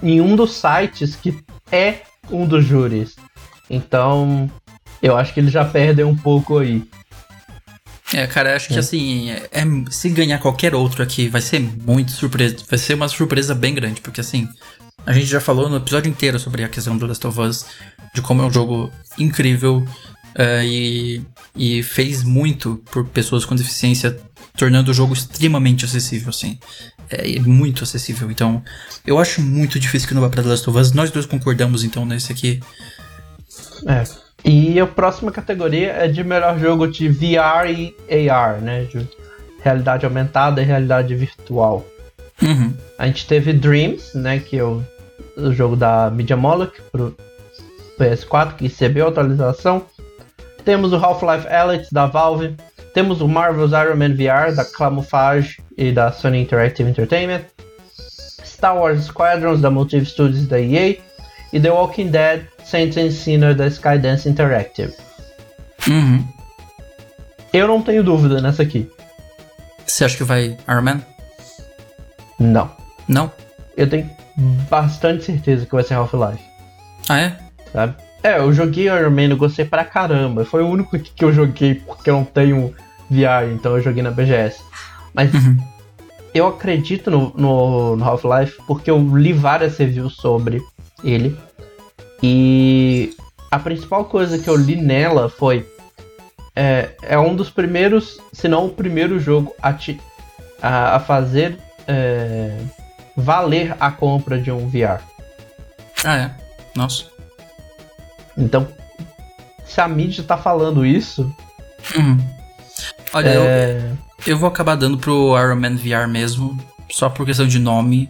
[0.02, 1.38] em um dos sites que
[1.70, 3.16] é um dos júris.
[3.70, 4.50] Então,
[5.02, 6.82] eu acho que eles já perdem um pouco aí.
[8.12, 12.10] É, cara, acho que assim, é- é- se ganhar qualquer outro aqui, vai ser muito
[12.12, 12.56] surpresa.
[12.68, 14.48] Vai ser uma surpresa bem grande, porque assim,
[15.04, 17.66] a gente já falou no episódio inteiro sobre a questão do Last of Us,
[18.14, 19.86] de como é um jogo incrível
[20.38, 21.20] é, e,
[21.56, 24.16] e fez muito por pessoas com deficiência,
[24.56, 26.56] tornando o jogo extremamente acessível, assim.
[27.10, 28.30] É, muito acessível.
[28.30, 28.62] Então,
[29.04, 30.92] eu acho muito difícil que não vá pra The Last of Us.
[30.92, 32.60] Nós dois concordamos, então, nesse aqui.
[33.84, 34.04] É.
[34.44, 37.68] E a próxima categoria é de melhor jogo de VR
[38.08, 38.84] e AR, né?
[38.84, 39.08] De
[39.64, 41.84] realidade aumentada e realidade virtual.
[42.40, 42.72] Uhum.
[42.96, 44.38] A gente teve Dreams, né?
[44.38, 44.84] Que é o,
[45.36, 47.16] o jogo da Media Molecule pro
[47.98, 49.84] PS4, que recebeu atualização.
[50.68, 52.54] Temos o Half-Life Alyx da Valve.
[52.92, 57.40] Temos o Marvel's Iron Man VR da Camouflage e da Sony Interactive Entertainment.
[58.44, 60.98] Star Wars Squadrons da Motive Studios da EA.
[61.54, 64.92] E The Walking Dead Saints and Sinner da Skydance Interactive.
[65.88, 66.22] Uhum.
[67.50, 68.92] Eu não tenho dúvida nessa aqui.
[69.86, 71.00] Você acha que vai Iron Man?
[72.38, 72.70] Não.
[73.08, 73.32] Não?
[73.74, 74.10] Eu tenho
[74.68, 76.44] bastante certeza que vai ser Half-Life.
[77.08, 77.38] Ah, é?
[77.72, 78.07] sabe?
[78.28, 80.44] É, eu joguei Iron Man, eu gostei pra caramba.
[80.44, 82.74] Foi o único que eu joguei porque eu não tenho
[83.10, 84.60] VR, então eu joguei na BGS.
[85.14, 85.56] Mas Uhum.
[86.34, 90.62] eu acredito no, no, no Half-Life porque eu li várias reviews sobre
[91.02, 91.36] ele.
[92.22, 93.14] E
[93.50, 95.66] a principal coisa que eu li nela foi.
[96.54, 100.00] É, é um dos primeiros, se não o primeiro jogo a, te-
[100.60, 101.56] a, a fazer
[101.86, 102.58] é,
[103.16, 105.00] valer a compra de um VR.
[106.04, 106.30] Ah, é.
[106.74, 107.04] Nossa.
[108.38, 108.66] Então,
[109.66, 111.30] se a mídia tá falando isso,
[111.96, 112.18] Uhum.
[113.12, 113.90] Olha, eu, é,
[114.26, 116.58] eu vou acabar dando pro Iron Man VR mesmo,
[116.90, 118.08] só por questão de nome.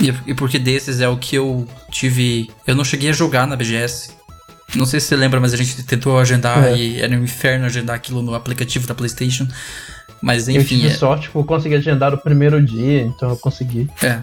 [0.00, 2.50] E, e porque desses é o que eu tive.
[2.66, 4.10] Eu não cheguei a jogar na BGS.
[4.74, 6.76] Não sei se você lembra, mas a gente tentou agendar É.
[6.76, 9.46] e era um inferno agendar aquilo no aplicativo da PlayStation.
[10.20, 13.36] Mas eu enfim, tive é, sorte, tipo, eu consegui agendar o primeiro dia, então eu
[13.36, 13.88] consegui.
[14.02, 14.20] é.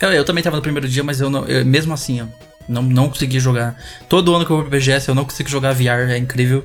[0.00, 1.44] Eu, eu também tava no primeiro dia, mas eu não.
[1.46, 2.28] eu- mesmo assim, eu
[2.68, 3.76] não, não consegui jogar.
[4.08, 6.64] Todo ano que eu vou pra BGS eu não consigo jogar VR, é incrível.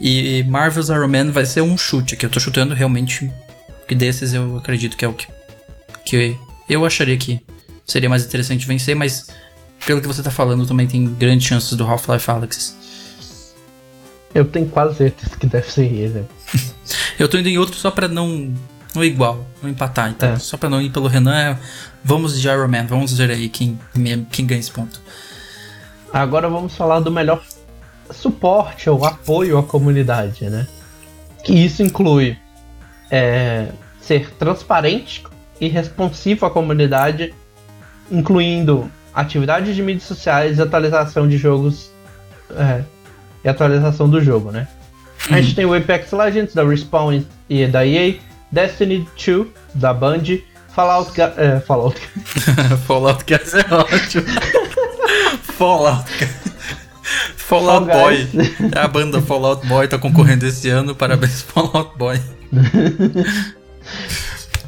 [0.00, 3.30] E Marvel's Iron Man vai ser um chute, que eu tô chutando realmente.
[3.86, 5.26] Que desses eu acredito que é o que,
[6.04, 6.36] que
[6.68, 7.40] eu acharia que
[7.86, 9.28] seria mais interessante vencer, mas
[9.86, 12.76] pelo que você tá falando, também tem grandes chances do Half-Life Alyx.
[14.34, 16.24] Eu tenho quase certeza que deve ser ele.
[17.18, 18.52] Eu tô indo em outro só pra não.
[18.94, 20.10] Não igual, não empatar.
[20.10, 20.38] Então, É.
[20.38, 21.58] só pra não ir pelo Renan, é,
[22.04, 23.78] vamos de Iron Man, vamos ver aí quem,
[24.30, 25.00] quem ganha esse ponto.
[26.12, 27.42] Agora vamos falar do melhor
[28.10, 30.66] suporte ou apoio à comunidade, né?
[31.44, 32.36] Que isso inclui
[33.10, 33.66] é,
[34.00, 35.22] ser transparente
[35.60, 37.34] e responsivo à comunidade,
[38.10, 41.90] incluindo atividades de mídias sociais e atualização de jogos
[42.56, 42.82] é,
[43.44, 44.66] e atualização do jogo, né?
[45.30, 48.14] A gente tem o Apex Legends da Respawn e da EA,
[48.50, 50.22] Destiny 2 da Band,
[50.74, 52.00] Fallout, Ga- é, Fallout
[52.86, 54.24] Fallout Guys é ótimo.
[55.58, 56.04] Fallout.
[57.36, 58.28] Fallout Fall Boy.
[58.74, 60.94] É a banda Fallout Boy tá concorrendo esse ano.
[60.94, 62.20] Parabéns, Fallout Boy.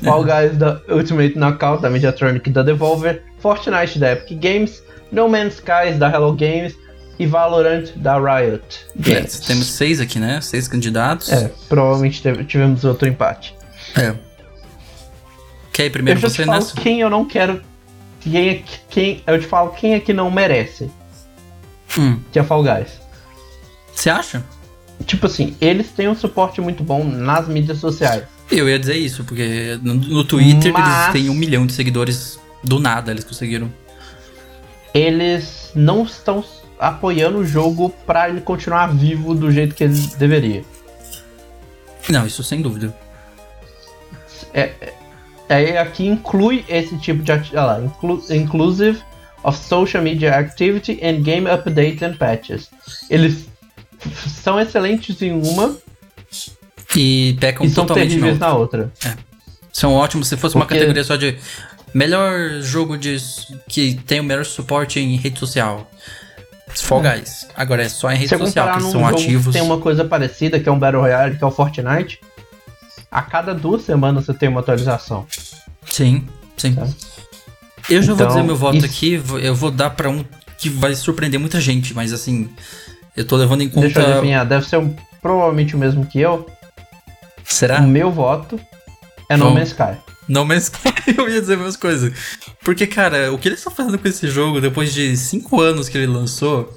[0.02, 5.54] Fall Guys da Ultimate Knockout da Mediatronic da Devolver, Fortnite da Epic Games, No Man's
[5.54, 6.74] Skies da Hello Games
[7.18, 9.42] e Valorant da Riot Games.
[9.42, 10.40] É, temos seis aqui, né?
[10.40, 11.30] Seis candidatos.
[11.30, 13.54] É, provavelmente tivemos outro empate.
[13.96, 14.14] É.
[15.72, 16.74] Quer ir Eu primeiro já você nessa?
[16.80, 17.62] quem eu não quero.
[18.20, 20.90] Quem é, que- quem, eu te falo quem é que não merece,
[21.98, 22.20] Hum.
[22.30, 23.00] que é Fall Guys.
[23.94, 24.44] Você acha?
[25.06, 28.24] Tipo assim, eles têm um suporte muito bom nas mídias sociais.
[28.50, 32.38] Eu ia dizer isso, porque no, no Twitter Mas- eles têm um milhão de seguidores
[32.62, 33.72] do nada, eles conseguiram.
[34.92, 36.44] eles não estão
[36.78, 40.64] apoiando o jogo para ele continuar vivo do jeito que ele deveria.
[42.08, 42.94] Não, isso sem dúvida.
[44.52, 44.72] É,
[45.50, 49.02] é, aqui inclui esse tipo de olha lá, inclu, inclusive
[49.42, 52.70] of social media activity and game updates and patches.
[53.10, 53.48] Eles
[54.28, 55.76] são excelentes em uma
[56.96, 58.78] e pecam e são totalmente terríveis na outra.
[58.78, 59.10] Na outra.
[59.10, 59.30] É.
[59.72, 60.28] São ótimos.
[60.28, 60.74] Se fosse Porque...
[60.74, 61.36] uma categoria só de
[61.92, 63.16] melhor jogo de
[63.68, 65.90] que tem o melhor suporte em rede social.
[66.68, 67.02] Fall.
[67.02, 67.48] Guys.
[67.56, 69.52] Agora é só em rede social que são ativos.
[69.52, 72.20] Tem uma coisa parecida, que é um Battle Royale, que é o Fortnite.
[73.10, 75.26] A cada duas semanas você tem uma atualização.
[75.84, 76.26] Sim,
[76.56, 76.74] sim.
[76.74, 76.86] Tá?
[77.88, 78.86] Eu já então, vou dizer meu voto isso...
[78.86, 80.24] aqui, eu vou dar para um
[80.58, 82.48] que vai surpreender muita gente, mas assim,
[83.16, 83.88] eu tô levando em conta.
[83.88, 86.46] Deixa eu adivinhar, deve ser um, provavelmente o mesmo que eu.
[87.42, 87.80] Será?
[87.80, 88.60] O meu voto
[89.28, 89.96] é No Man's Sky.
[90.28, 92.12] No Man's Sky, eu ia dizer a mesma coisa.
[92.62, 95.98] Porque, cara, o que eles estão fazendo com esse jogo depois de 5 anos que
[95.98, 96.72] ele lançou,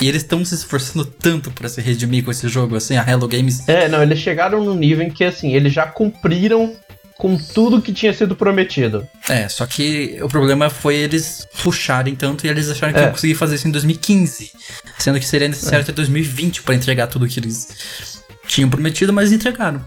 [0.00, 3.28] e eles estão se esforçando tanto para se redimir com esse jogo, assim, a Hello
[3.28, 3.68] Games.
[3.68, 6.74] É, não, eles chegaram num nível em que, assim, eles já cumpriram
[7.22, 9.06] com tudo que tinha sido prometido.
[9.28, 13.02] É, só que o problema foi eles puxarem tanto e eles acharam que é.
[13.02, 14.50] iam conseguir fazer isso em 2015.
[14.98, 15.82] Sendo que seria necessário é.
[15.82, 19.84] até 2020 para entregar tudo que eles tinham prometido, mas entregaram.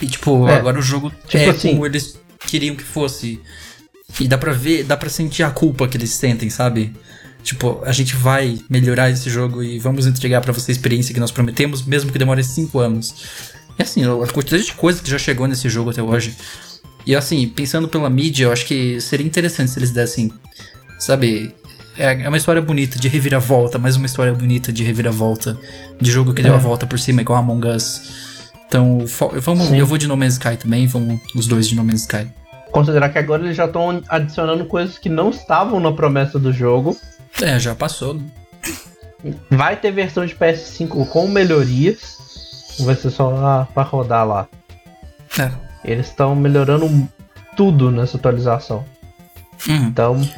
[0.00, 0.54] E tipo, é.
[0.54, 3.38] agora o jogo tipo é assim, como eles queriam que fosse.
[4.18, 6.94] E dá pra ver, dá pra sentir a culpa que eles sentem, sabe?
[7.42, 11.20] Tipo, a gente vai melhorar esse jogo e vamos entregar para você a experiência que
[11.20, 13.14] nós prometemos, mesmo que demore 5 anos.
[13.78, 16.36] E assim, a quantidade de coisa que já chegou nesse jogo até hoje.
[17.04, 20.32] E assim, pensando pela mídia, eu acho que seria interessante se eles dessem,
[20.98, 21.52] sabe,
[21.98, 25.58] é, é uma história bonita de reviravolta, mais uma história bonita de reviravolta,
[26.00, 26.44] de jogo que é.
[26.44, 28.42] deu a volta por cima, igual Among Us.
[28.66, 29.04] Então,
[29.40, 32.26] vamos, eu vou de No Man's Sky também, vamos os dois de No Man's Sky.
[32.70, 36.96] Considerar que agora eles já estão adicionando coisas que não estavam na promessa do jogo.
[37.40, 38.14] É, já passou.
[38.14, 38.22] Né?
[39.50, 42.18] Vai ter versão de PS5 com melhorias.
[42.80, 44.48] Vai ser só pra rodar lá.
[45.38, 45.50] É.
[45.84, 47.08] Eles estão melhorando
[47.56, 48.84] tudo nessa atualização.
[49.68, 49.86] Uhum.
[49.86, 50.28] Então.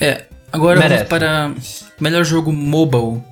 [0.00, 1.04] É, agora Merece.
[1.04, 1.54] vamos para
[2.00, 3.22] melhor jogo mobile.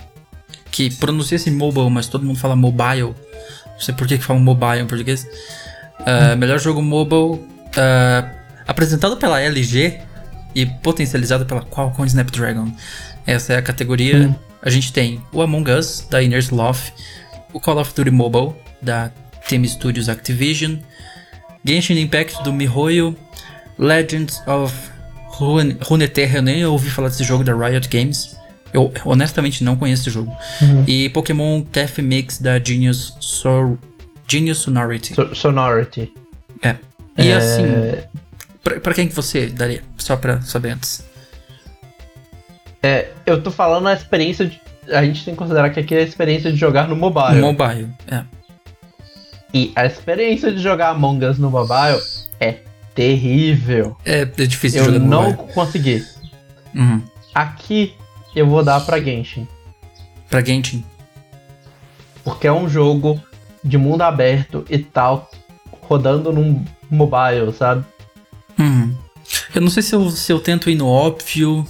[0.71, 3.15] Que pronuncia-se mobile, mas todo mundo fala mobile.
[3.67, 5.27] Não sei por que, que falam mobile em português.
[6.01, 7.45] Uh, melhor jogo mobile
[7.77, 8.31] uh,
[8.67, 10.01] apresentado pela LG
[10.55, 12.73] e potencializado pela Qualcomm Snapdragon.
[13.27, 14.29] Essa é a categoria.
[14.29, 14.35] Hum.
[14.63, 16.93] A gente tem o Among Us, da Inner Sloth,
[17.53, 19.11] o Call of Duty Mobile, da
[19.49, 20.77] Team Studios Activision,
[21.65, 23.17] Genshin Impact, do MiHoYo,
[23.79, 24.75] Legends of
[25.31, 28.37] Runeterra, eu nem ouvi falar desse jogo da Riot Games.
[28.73, 30.35] Eu honestamente não conheço esse jogo.
[30.61, 30.85] Uhum.
[30.87, 33.79] E Pokémon Caf Mix da Genius, Sor
[34.27, 35.15] Genius Sonority.
[35.15, 36.13] So Sonority.
[36.63, 36.77] É.
[37.19, 37.35] E é...
[37.35, 37.65] assim,
[38.63, 39.83] pra, pra, quem que você daria?
[39.97, 41.05] Só pra saber antes.
[42.83, 44.61] É, eu tô falando a experiência de.
[44.91, 47.41] A gente tem que considerar que aqui é a experiência de jogar no mobile.
[47.41, 48.25] No mobile, é.
[49.55, 52.01] E a experiência de jogar Among Us no mobile
[52.41, 52.57] é
[52.95, 53.97] terrível.
[54.05, 55.53] É, é difícil eu jogar no não mobile.
[55.53, 56.05] consegui.
[56.75, 57.03] Uhum.
[57.35, 57.95] Aqui
[58.35, 59.47] eu vou dar pra Genshin.
[60.29, 60.85] Pra Genshin?
[62.25, 63.21] Porque é um jogo
[63.63, 65.31] de mundo aberto e tal,
[65.83, 67.85] rodando num mobile, sabe?
[68.59, 68.95] Uhum.
[69.55, 71.67] Eu não sei se eu, se eu tento ir no óbvio.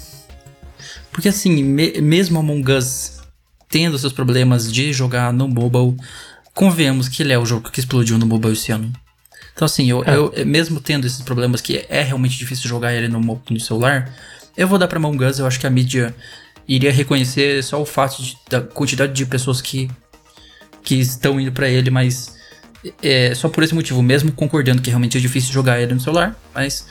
[1.11, 3.21] Porque assim, me, mesmo Among Us
[3.69, 5.97] tendo seus problemas de jogar no mobile,
[6.55, 8.93] convenhamos que ele é o jogo que explodiu no mobile esse ano.
[9.55, 10.17] Então assim, eu, é.
[10.17, 14.15] eu mesmo tendo esses problemas que é realmente difícil jogar ele no, no celular,
[14.57, 16.15] eu vou dar pra Among Us, eu acho que a mídia
[16.69, 19.91] iria reconhecer só o fato de, da quantidade de pessoas que,
[20.83, 22.32] que estão indo para ele, mas
[23.03, 26.37] é só por esse motivo, mesmo concordando que realmente é difícil jogar ele no celular,
[26.55, 26.87] mas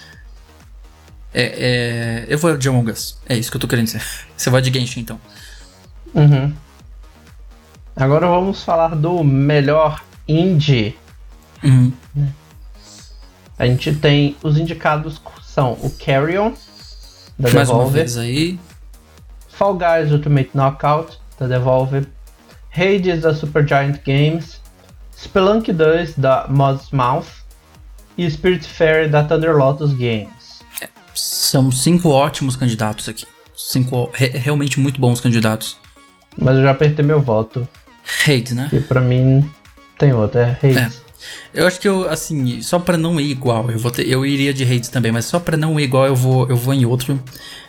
[1.33, 3.17] é, é, eu vou de Among Us.
[3.27, 4.03] É isso que eu tô querendo dizer.
[4.35, 5.19] Você vai de Genshin então.
[6.13, 6.53] Uhum.
[7.95, 10.95] Agora vamos falar do melhor indie.
[11.63, 11.91] Uhum.
[13.59, 16.53] A gente tem os indicados são o Carrion
[17.37, 17.85] da Mais Devolver.
[17.85, 18.59] uma vez aí.
[19.49, 22.07] Fall Guys Ultimate Knockout, da Devolver,
[22.73, 24.60] Hades, da Supergiant Games,
[25.23, 27.27] Spelunk 2, da Mouth
[28.17, 30.61] e Spirit Fairy, da Thunder Lotus Games.
[31.13, 33.25] São cinco ótimos candidatos aqui.
[33.55, 35.77] Cinco re realmente muito bons candidatos.
[36.37, 37.67] Mas eu já apertei meu voto.
[38.25, 38.69] Hades, né?
[38.71, 39.47] E pra mim
[39.97, 40.77] tem outro, é Hades.
[40.77, 41.11] É.
[41.53, 44.51] Eu acho que eu, assim, só pra não ir igual, eu, vou ter, eu iria
[44.51, 47.21] de Hades também, mas só pra não ir igual eu vou, eu vou em outro.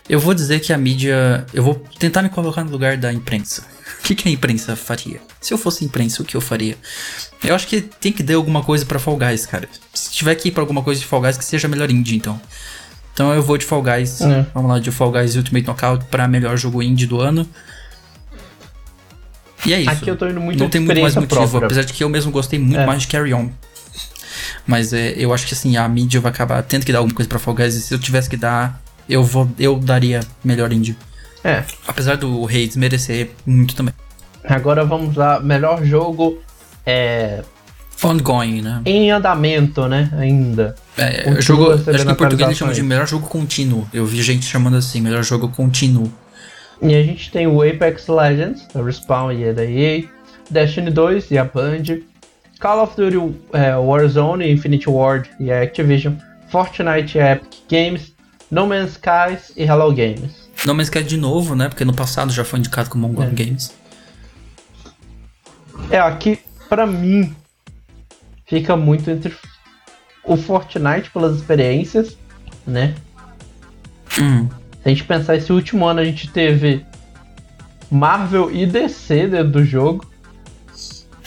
[0.09, 1.47] Eu vou dizer que a mídia.
[1.53, 3.65] Eu vou tentar me colocar no lugar da imprensa.
[4.03, 5.21] O que, que a imprensa faria?
[5.41, 6.77] Se eu fosse imprensa, o que eu faria?
[7.45, 9.69] Eu acho que tem que dar alguma coisa para Fall Guys, cara.
[9.95, 12.41] Se tiver que ir pra alguma coisa de Fall Guys, que seja melhor indie, então.
[13.15, 14.21] Então eu vou de Fall Guys.
[14.21, 14.45] É.
[14.53, 17.49] Vamos lá, de Fall Guys Ultimate Knockout pra melhor jogo indie do ano.
[19.65, 19.91] E é isso.
[19.91, 21.67] Aqui eu tô indo muito Não tem muito mais motivo, própria.
[21.67, 22.87] apesar de que eu mesmo gostei muito é.
[22.87, 23.51] mais de Carry On.
[24.67, 27.29] Mas é, eu acho que assim, a mídia vai acabar tendo que dar alguma coisa
[27.29, 27.77] pra Fall Guys.
[27.77, 30.97] E se eu tivesse que dar, eu, vou, eu daria melhor indie.
[31.45, 31.65] É.
[31.87, 33.95] Apesar do rei desmerecer muito também.
[34.45, 36.41] Agora vamos lá, melhor jogo
[36.87, 37.43] é.
[38.05, 38.83] Ongoing, né?
[38.85, 40.11] Em andamento, né?
[40.19, 40.75] Ainda.
[40.99, 43.89] É, jogo, acho que em português eles chamam de melhor jogo contínuo.
[43.95, 46.13] Eu vi gente chamando assim, melhor jogo contínuo.
[46.81, 50.03] E a gente tem o Apex Legends, da Respawn e a da EA,
[50.51, 52.01] Destiny 2 e a Band,
[52.59, 56.15] Call of Duty é, Warzone, Infinity Ward e a Activision,
[56.49, 58.13] Fortnite e a Epic Games,
[58.51, 60.42] No Man's Skies e Hello Games.
[60.67, 61.69] No Man's Skies de novo, né?
[61.69, 63.31] Porque no passado já foi indicado como Ongoing é.
[63.31, 63.73] Games.
[65.91, 67.35] É, aqui, pra mim,
[68.47, 69.35] fica muito entre
[70.25, 72.17] o Fortnite pelas experiências,
[72.67, 72.95] né?
[74.21, 74.49] Hum.
[74.49, 76.85] Se a gente pensar esse último ano, a gente teve
[77.91, 80.07] Marvel e DC dentro do jogo.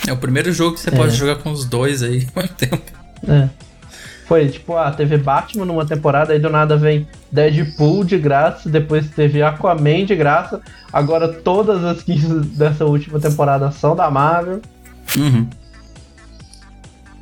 [0.08, 0.96] É o primeiro jogo que você é.
[0.96, 2.92] pode jogar com os dois aí mesmo tempo.
[3.28, 3.65] É.
[4.26, 9.08] Foi tipo, ah, teve Batman numa temporada, aí do nada vem Deadpool de graça, depois
[9.10, 10.62] teve Aquaman de graça,
[10.92, 14.62] agora todas as 15 dessa última temporada são da Marvel.
[15.16, 15.48] Uhum.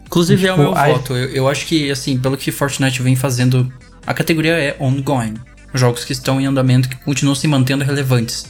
[0.06, 0.94] Inclusive tipo, é o tipo, meu aí...
[0.94, 1.14] voto.
[1.14, 3.72] Eu, eu acho que, assim, pelo que Fortnite vem fazendo,
[4.08, 5.34] a categoria é ongoing.
[5.74, 8.46] Jogos que estão em andamento, que continuam se mantendo relevantes.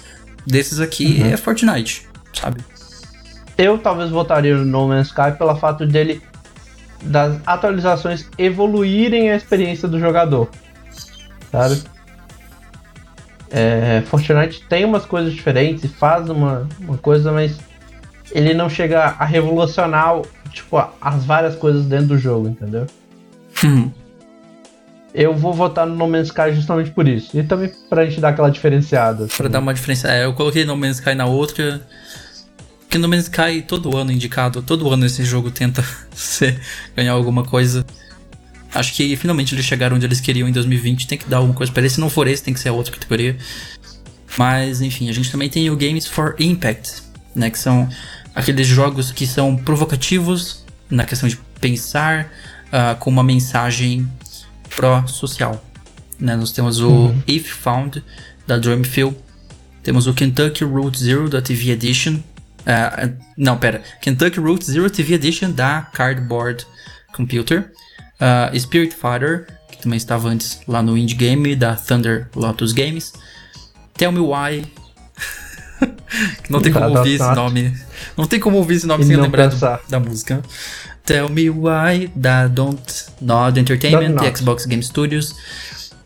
[0.46, 1.28] Desses aqui uhum.
[1.32, 2.62] é Fortnite, sabe?
[3.58, 6.22] Eu talvez votaria no No Man's Sky pelo fato dele
[7.04, 10.50] das atualizações evoluírem a experiência do jogador,
[11.52, 11.84] sabe?
[13.52, 17.60] É, Fortnite tem umas coisas diferentes, faz uma, uma coisa, mas
[18.32, 22.88] ele não chega a revolucionar tipo, as várias coisas dentro do jogo, entendeu?
[23.64, 23.92] Hum.
[25.14, 27.38] Eu vou votar no No Man's Sky justamente por isso.
[27.38, 29.26] E também pra gente dar aquela diferenciada.
[29.26, 29.38] Assim.
[29.38, 30.12] Pra dar uma diferença.
[30.12, 31.82] É, eu coloquei No Man's Sky na outra.
[32.98, 35.84] No Man's Sky todo ano indicado, todo ano esse jogo tenta
[36.14, 36.60] ser,
[36.96, 37.86] ganhar alguma coisa.
[38.74, 41.08] Acho que finalmente eles chegaram onde eles queriam em 2020.
[41.08, 41.90] Tem que dar alguma coisa pra ele.
[41.90, 43.38] Se não for esse, tem que ser a outra categoria.
[44.38, 47.04] Mas enfim, a gente também tem o Games for Impact,
[47.36, 47.50] né?
[47.50, 47.88] Que são
[48.34, 52.32] aqueles jogos que são provocativos na questão de pensar
[52.68, 54.10] uh, com uma mensagem
[54.76, 55.64] pró-social.
[56.20, 56.36] Né?
[56.36, 57.24] Nós temos o uhum.
[57.28, 58.04] If Found
[58.48, 59.16] da Dreamfield,
[59.82, 62.20] temos o Kentucky Route Zero da TV Edition,
[62.66, 66.66] uh, não, pera, Kentucky Route Zero TV Edition da Cardboard
[67.14, 67.72] Computer,
[68.20, 73.14] uh, Spirit Fighter, que também estava antes lá no Indie Game da Thunder Lotus Games,
[73.94, 74.66] Tell Me Why
[76.50, 77.78] não tem como ouvir esse nome.
[78.18, 79.58] Não tem como ouvir esse nome e sem lembrar do,
[79.90, 80.42] da música.
[81.06, 82.82] Tell Me Why, da Don't
[83.22, 85.36] Nod Entertainment, Don't Xbox Game Studios.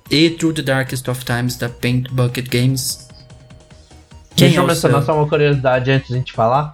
[0.10, 3.07] E Through the Darkest of Times, da Paint Bucket Games.
[4.38, 6.72] Quem Deixa eu mencionar só uma curiosidade antes de a gente falar.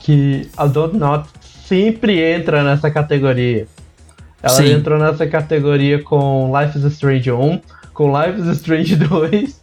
[0.00, 1.28] Que a Don't Not
[1.66, 3.68] sempre entra nessa categoria.
[4.42, 4.72] Ela Sim.
[4.72, 7.60] entrou nessa categoria com Life is Strange 1,
[7.94, 9.60] com Life is Strange 2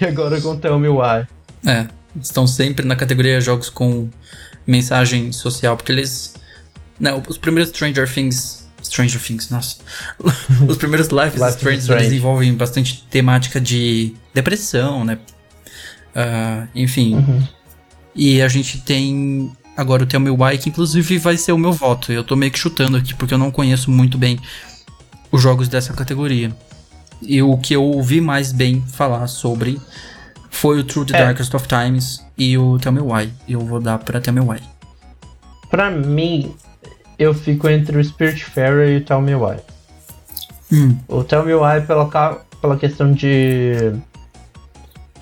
[0.00, 1.26] e agora com Tell Me Why.
[1.64, 1.86] É,
[2.20, 4.10] estão sempre na categoria jogos com
[4.66, 6.34] mensagem social, porque eles.
[6.98, 8.68] Né, os primeiros Stranger Things.
[8.82, 9.76] Stranger Things, nossa.
[10.68, 15.16] os primeiros Life is Life Strange, Strange eles envolvem bastante temática de depressão, né?
[16.14, 17.16] Uh, enfim.
[17.16, 17.42] Uhum.
[18.14, 21.72] E a gente tem agora o Tell Me Why, que inclusive vai ser o meu
[21.72, 22.12] voto.
[22.12, 24.38] Eu tô meio que chutando aqui, porque eu não conheço muito bem
[25.30, 26.54] os jogos dessa categoria.
[27.20, 29.80] E o que eu ouvi mais bem falar sobre
[30.50, 31.24] foi o True the é.
[31.24, 33.32] Darkest of Times e o Tell Me Why.
[33.48, 34.60] Eu vou dar pra Tell Me Why.
[35.68, 36.54] Pra mim,
[37.18, 39.56] eu fico entre o Spiritfarer e o Tell Me Why.
[40.72, 40.96] Hum.
[41.08, 42.06] O Tell Me Why pela,
[42.60, 43.92] pela questão de.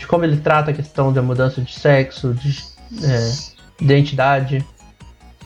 [0.02, 2.58] De como ele trata a questão da mudança de sexo, de
[3.04, 3.32] é,
[3.80, 4.66] identidade.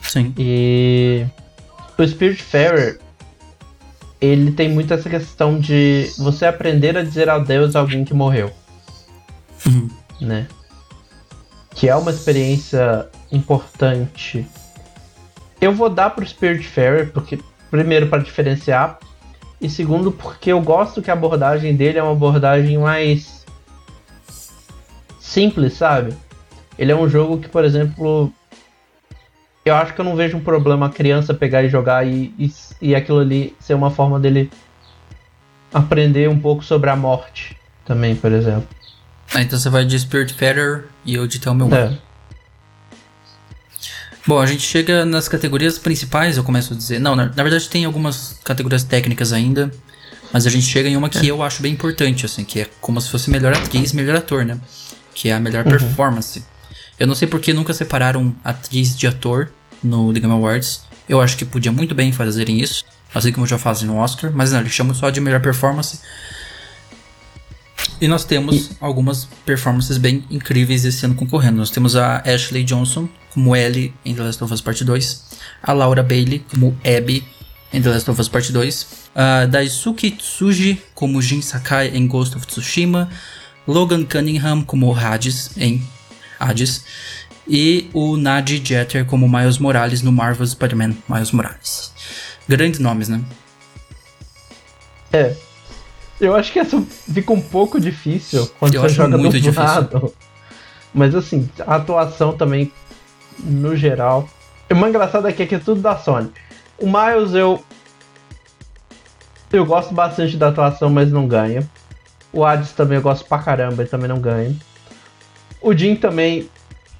[0.01, 0.33] Sim.
[0.35, 1.25] E.
[1.95, 2.99] O Spiritfarer
[4.19, 8.51] ele tem muito essa questão de você aprender a dizer adeus a alguém que morreu.
[9.65, 9.89] Uhum.
[10.19, 10.47] Né?
[11.75, 14.45] Que é uma experiência importante.
[15.61, 17.39] Eu vou dar pro Spiritfarer, porque
[17.69, 18.97] primeiro para diferenciar,
[19.61, 23.37] e segundo porque eu gosto que a abordagem dele é uma abordagem mais
[25.27, 26.13] simples, sabe?
[26.77, 28.31] Ele é um jogo que, por exemplo,
[29.65, 32.51] eu acho que eu não vejo um problema a criança pegar e jogar e, e,
[32.81, 34.49] e aquilo ali ser uma forma dele
[35.73, 38.67] aprender um pouco sobre a morte também, por exemplo.
[39.33, 41.97] Ah, então você vai de Spirit Feather e eu de Tell Me é.
[44.25, 46.99] Bom, a gente chega nas categorias principais, eu começo a dizer.
[46.99, 49.71] Não, na, na verdade tem algumas categorias técnicas ainda.
[50.31, 51.31] Mas a gente chega em uma que é.
[51.31, 54.59] eu acho bem importante, assim, que é como se fosse melhor atriz, melhor ator, né?
[55.17, 55.71] Que é a melhor uhum.
[55.71, 56.43] performance.
[56.99, 59.49] Eu não sei por que nunca separaram atriz de ator
[59.83, 60.81] no The Game Awards.
[61.09, 62.85] Eu acho que podia muito bem fazerem isso,
[63.15, 65.99] assim como já fazem no Oscar, mas não, eles chamam só de melhor performance.
[67.99, 71.57] E nós temos algumas performances bem incríveis esse ano concorrendo.
[71.57, 75.23] Nós temos a Ashley Johnson como Ellie em The Last of Us Part 2,
[75.63, 77.25] a Laura Bailey como Abby
[77.73, 82.35] em The Last of Us Part 2, a Daisuke Tsuji como Jin Sakai em Ghost
[82.35, 83.09] of Tsushima,
[83.67, 85.85] Logan Cunningham como Hades em
[86.39, 86.85] Hades,
[87.47, 91.93] e o Nadi Jeter como Miles Morales no Marvel Spider-Man Miles Morales.
[92.47, 93.21] Grandes nomes, né?
[95.11, 95.35] É.
[96.19, 100.13] Eu acho que essa fica um pouco difícil quando eu você joga muito difícil.
[100.93, 102.71] Mas assim, a atuação também,
[103.39, 104.27] no geral.
[104.69, 106.31] O mais engraçado aqui é que é tudo da Sony.
[106.77, 107.63] O Miles eu.
[109.51, 111.69] Eu gosto bastante da atuação, mas não ganha.
[112.37, 114.55] O Hades também eu gosto pra caramba, ele também não ganha.
[115.59, 116.47] O Jim também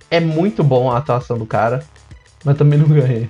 [0.09, 1.85] é muito bom a atuação do cara,
[2.43, 3.29] mas também não ganhei.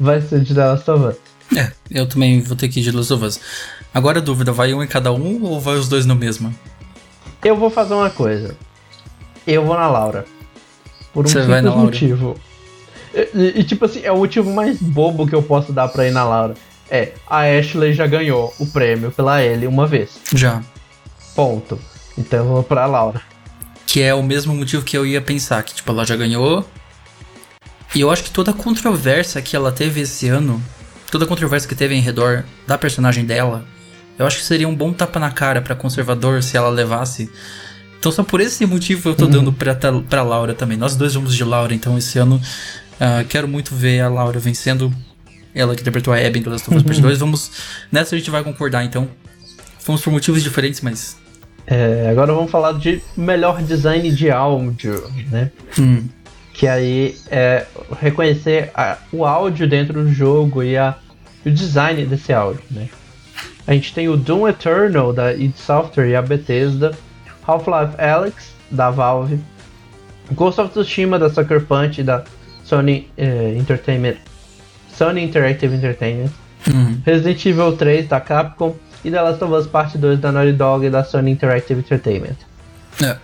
[0.00, 1.16] Vai ser de The Last of Us.
[1.56, 3.40] É, eu também vou ter que ir de The Last of Us.
[3.94, 6.52] Agora a dúvida, vai um em cada um ou vai os dois no mesmo?
[7.44, 8.56] Eu vou fazer uma coisa.
[9.46, 10.24] Eu vou na Laura.
[11.12, 12.34] Por um Você vai na motivo.
[13.14, 16.10] E, e, tipo assim, é o motivo mais bobo que eu posso dar pra ir
[16.10, 16.54] na Laura.
[16.90, 20.18] É, a Ashley já ganhou o prêmio pela Ellie uma vez.
[20.34, 20.60] Já.
[21.34, 21.78] Ponto.
[22.16, 23.20] Então eu vou pra Laura.
[23.86, 26.66] Que é o mesmo motivo que eu ia pensar, que tipo, ela já ganhou.
[27.94, 30.62] E eu acho que toda a controvérsia que ela teve esse ano,
[31.10, 33.64] toda a controvérsia que teve em redor da personagem dela,
[34.18, 37.30] eu acho que seria um bom tapa na cara para conservador se ela levasse.
[37.98, 39.30] Então só por esse motivo eu tô uhum.
[39.30, 39.74] dando pra,
[40.08, 40.76] pra Laura também.
[40.76, 42.40] Nós dois vamos de Laura, então esse ano
[42.96, 44.92] uh, quero muito ver a Laura vencendo.
[45.54, 47.18] Ela que interpretou a Abby em The Last of Us Part 2.
[47.18, 47.50] Vamos.
[47.90, 49.08] Nessa a gente vai concordar então.
[49.78, 51.16] Fomos por motivos diferentes, mas
[51.66, 55.50] é, agora vamos falar de melhor design de áudio, né?
[55.78, 56.08] Hum.
[56.52, 57.66] Que aí é
[58.00, 60.96] reconhecer a, o áudio dentro do jogo e a,
[61.46, 62.88] o design desse áudio, né?
[63.66, 66.92] A gente tem o Doom Eternal da id Software e a Bethesda,
[67.46, 69.38] Half-Life Alyx da Valve,
[70.32, 72.24] Ghost of Tsushima da Sucker Punch da
[72.64, 74.16] Sony eh, Entertainment,
[74.92, 76.32] Sony Interactive Entertainment,
[76.68, 77.00] hum.
[77.04, 80.86] Resident Evil 3 da Capcom e The Last of Us Part 2 da Naughty Dog
[80.86, 82.36] e da Sony Interactive Entertainment.
[83.02, 83.16] É.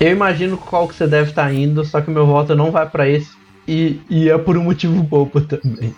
[0.00, 2.88] Eu imagino qual que você deve estar tá indo, só que meu voto não vai
[2.88, 3.30] para esse
[3.66, 5.94] e, e é por um motivo bobo também.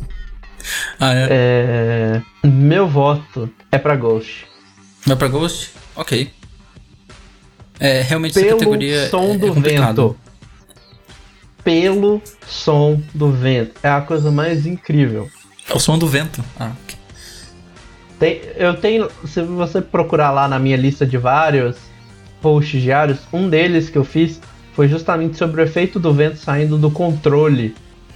[1.00, 1.28] ah, é?
[1.30, 2.22] é?
[2.46, 4.46] Meu voto é para Ghost.
[5.06, 5.70] Vai pra Ghost?
[5.96, 6.30] Ok.
[7.80, 10.16] É, realmente Pelo essa categoria som é, do é vento.
[11.64, 13.72] Pelo som do vento.
[13.82, 15.30] É a coisa mais incrível.
[15.68, 16.44] É o som do vento.
[16.58, 17.01] Ah, ok.
[18.22, 19.10] Tem, eu tenho.
[19.26, 21.74] Se você procurar lá na minha lista de vários
[22.40, 24.40] posts diários, um deles que eu fiz
[24.74, 27.74] foi justamente sobre o efeito do vento saindo do controle.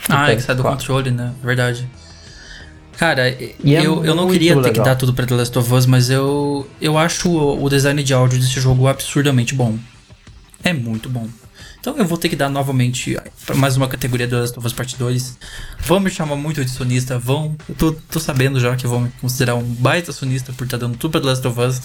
[0.08, 1.32] Ah, é que sai do controle, né?
[1.42, 1.90] Verdade.
[2.96, 4.62] Cara, é eu, eu não queria legal.
[4.62, 7.68] ter que dar tudo pra The Last of Us, mas eu, eu acho o, o
[7.68, 9.76] design de áudio desse jogo absurdamente bom.
[10.62, 11.26] É muito bom.
[11.80, 13.16] Então eu vou ter que dar novamente
[13.54, 15.38] mais uma categoria do Last of Us Part 2.
[15.80, 17.56] Vão me chamar muito de sonista, vão.
[17.68, 20.86] Eu tô, tô sabendo já que vão me considerar um baita sonista por estar tá
[20.86, 21.80] dando tudo pra The Last of Us.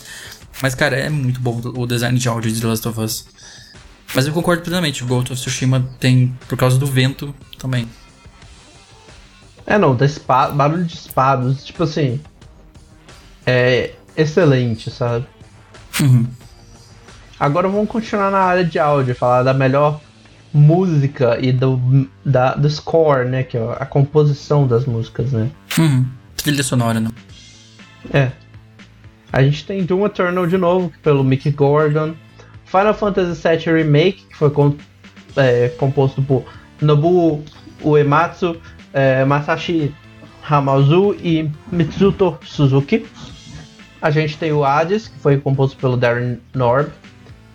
[0.62, 3.26] Mas, cara, é muito bom o design de áudio de The Last of Us.
[4.14, 7.88] Mas eu concordo plenamente, o Ghost of Tsushima tem por causa do vento também.
[9.66, 12.20] É, não, da espada, barulho de espadas, tipo assim.
[13.46, 15.26] É excelente, sabe?
[16.00, 16.28] Uhum.
[17.42, 20.00] Agora vamos continuar na área de áudio, falar da melhor
[20.54, 23.42] música e do, da, do score, né?
[23.42, 25.50] Que é a composição das músicas, né?
[25.76, 26.06] Uhum.
[26.38, 27.10] Trilha sonora, né?
[28.14, 28.32] É.
[29.34, 32.14] A gente tem Doom Eternal de novo, pelo Mick Gordon.
[32.66, 34.76] Final Fantasy VII Remake, que foi com,
[35.36, 36.46] é, composto por
[36.80, 37.44] Nobuo
[37.84, 38.56] Uematsu,
[38.94, 39.92] é, Masashi
[40.48, 43.04] Hamazu e Mitsuto Suzuki.
[44.00, 47.01] A gente tem o Hades, que foi composto pelo Darren Norb.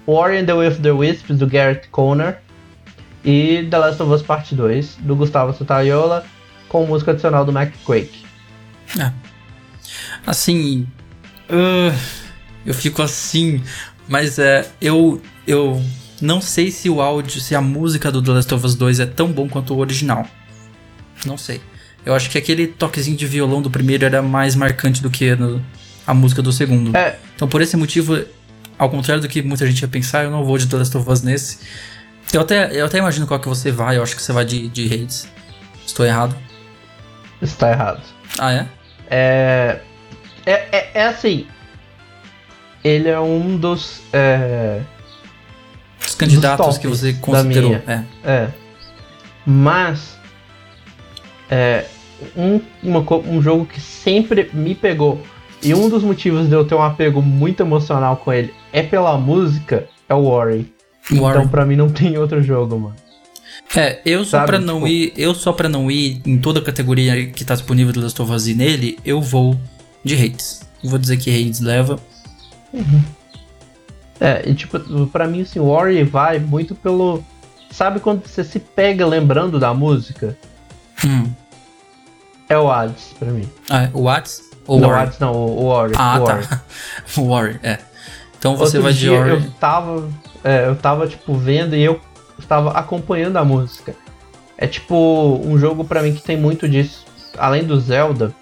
[0.07, 2.39] War and the With the Wisps, do Garrett Conner,
[3.25, 6.25] e The Last of Us Part 2, do Gustavo Sutaiola,
[6.69, 8.25] com música adicional do Mac Quake.
[8.99, 9.13] É.
[10.27, 10.87] Assim.
[11.51, 11.97] Uh,
[12.65, 13.63] eu fico assim,
[14.09, 14.69] mas é.
[14.81, 15.21] Eu.
[15.47, 15.81] Eu
[16.21, 19.07] não sei se o áudio, se a música do The Last of Us 2 é
[19.07, 20.27] tão bom quanto o original.
[21.25, 21.61] Não sei.
[22.05, 25.63] Eu acho que aquele toquezinho de violão do primeiro era mais marcante do que no,
[26.07, 26.97] a música do segundo.
[26.97, 27.19] É.
[27.35, 28.25] Então, por esse motivo,
[28.79, 31.11] ao contrário do que muita gente ia pensar, eu não vou de The Last of
[31.11, 31.59] Us nesse.
[32.33, 34.69] Eu até, eu até imagino qual que você vai, eu acho que você vai de,
[34.69, 35.29] de Hades.
[35.87, 36.37] Estou errado?
[37.41, 38.03] Está errado.
[38.39, 38.67] Ah, é?
[39.09, 39.81] É.
[40.45, 41.47] É, é, é assim.
[42.83, 44.01] Ele é um dos.
[44.13, 44.81] É,
[46.01, 47.75] Os candidatos tops que você considerou.
[47.75, 48.05] É.
[48.25, 48.49] é.
[49.45, 50.17] Mas.
[51.51, 51.87] É.
[52.37, 55.23] Um, uma um jogo que sempre me pegou.
[55.63, 59.17] E um dos motivos de eu ter um apego muito emocional com ele é pela
[59.19, 60.49] música, é o.
[61.11, 61.49] Então Warren.
[61.49, 62.97] pra mim não tem outro jogo, mano.
[63.75, 66.61] É, eu só Sabe, pra não tipo- ir, eu só para não ir em toda
[66.61, 69.59] a categoria que tá disponível do Last of Us nele, eu vou
[70.05, 70.61] de Hades.
[70.85, 71.99] Vou dizer que Hades leva.
[74.21, 74.79] É, e tipo,
[75.09, 77.23] pra mim, assim, o Ori vai muito pelo.
[77.71, 80.37] Sabe quando você se pega lembrando da música?
[81.05, 81.31] Hum.
[82.49, 83.49] É o Hades, pra mim.
[83.69, 85.01] Ah, é, o Whats não, o Ori?
[85.01, 85.95] Hades não, o, Ori.
[85.97, 86.63] Ah, tá.
[87.21, 87.79] o Ori, é.
[88.39, 89.31] Então você Outro vai de Ori.
[89.31, 90.09] Eu tava,
[90.45, 92.01] é, eu tava, tipo, vendo e eu
[92.39, 93.95] estava acompanhando a música.
[94.59, 97.05] É tipo um jogo pra mim que tem muito disso.
[97.37, 98.35] Além do Zelda,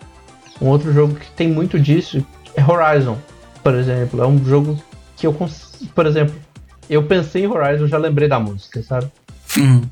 [0.61, 2.25] um outro jogo que tem muito disso
[2.55, 3.19] é Horizon,
[3.63, 4.23] por exemplo.
[4.23, 4.79] É um jogo
[5.17, 5.93] que eu consigo.
[5.93, 6.35] Por exemplo,
[6.89, 9.11] eu pensei em Horizon, já lembrei da música, sabe?
[9.59, 9.83] Hum.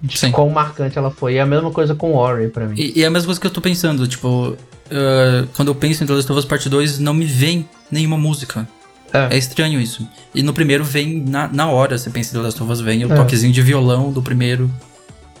[0.00, 0.30] De Sim.
[0.30, 1.34] quão marcante ela foi.
[1.34, 2.76] E é a mesma coisa com Ori pra mim.
[2.78, 4.56] E, e é a mesma coisa que eu tô pensando, tipo,
[4.90, 8.16] uh, quando eu penso em The Last of Us Part 2, não me vem nenhuma
[8.16, 8.66] música.
[9.12, 9.34] É.
[9.34, 10.06] É estranho isso.
[10.34, 13.04] E no primeiro vem na, na hora, você pensa em The Last of Us, vem
[13.04, 13.16] o É.
[13.16, 14.70] toquezinho de violão do primeiro,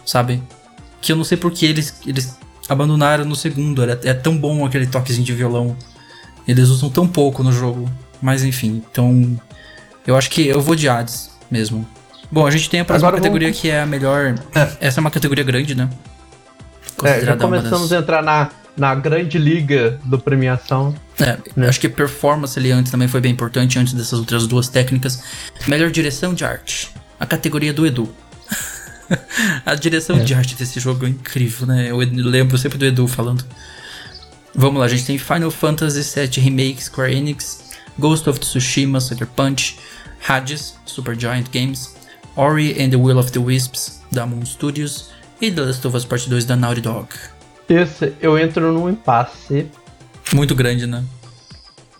[0.04, 0.42] sabe?
[1.00, 2.36] Que eu não sei porque eles, eles
[2.68, 5.76] abandonaram no segundo, era, é tão bom aquele toquezinho de violão.
[6.46, 7.90] Eles usam tão pouco no jogo.
[8.22, 9.38] Mas enfim, então.
[10.06, 11.86] Eu acho que eu vou de Hades mesmo.
[12.32, 14.34] Bom, a gente tem a próxima Agora vamos- categoria que é a melhor.
[14.80, 15.88] Essa é uma categoria grande, né?
[17.04, 20.94] É, já uma das- começamos a entrar na, na grande liga do premiação.
[21.20, 21.68] É, Né?
[21.68, 25.22] acho que performance ali antes também foi bem importante, antes dessas outras duas técnicas.
[25.66, 26.90] Melhor direção de arte.
[27.18, 28.08] A categoria do Edu.
[29.66, 30.20] a direção É.
[30.24, 31.90] de arte desse jogo é incrível, né?
[31.90, 33.44] Eu lembro sempre do Edu falando.
[34.54, 39.26] Vamos lá, a gente tem Final Fantasy VII Remake Square Enix, Ghost of Tsushima Sucker
[39.26, 39.76] Punch,
[40.26, 41.94] Hades Super Giant Games,
[42.36, 45.10] Ori and the Will of the Wisps da Moon Studios
[45.40, 47.08] e The Last of Us Part 2 da Naughty Dog.
[47.68, 49.66] Esse eu entro num impasse
[50.32, 51.04] Muito grande, né?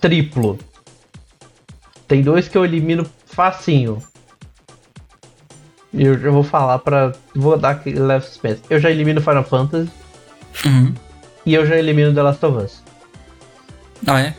[0.00, 0.58] triplo.
[2.06, 4.02] Tem dois que eu elimino facinho.
[5.92, 7.12] E eu já vou falar pra.
[7.34, 8.60] Vou dar leve suspense.
[8.70, 9.90] Eu já elimino Final Fantasy
[10.64, 10.94] Uhum.
[11.44, 12.82] e eu já elimino The Last of Us.
[14.06, 14.34] Ah, é?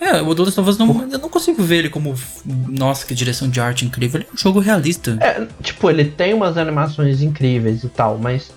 [0.00, 2.14] É, o The Last of Us não, eu não consigo ver ele como.
[2.44, 4.20] Nossa, que direção de arte incrível.
[4.20, 5.18] Ele é um jogo realista.
[5.20, 8.52] É, tipo, ele tem umas animações incríveis e tal, mas.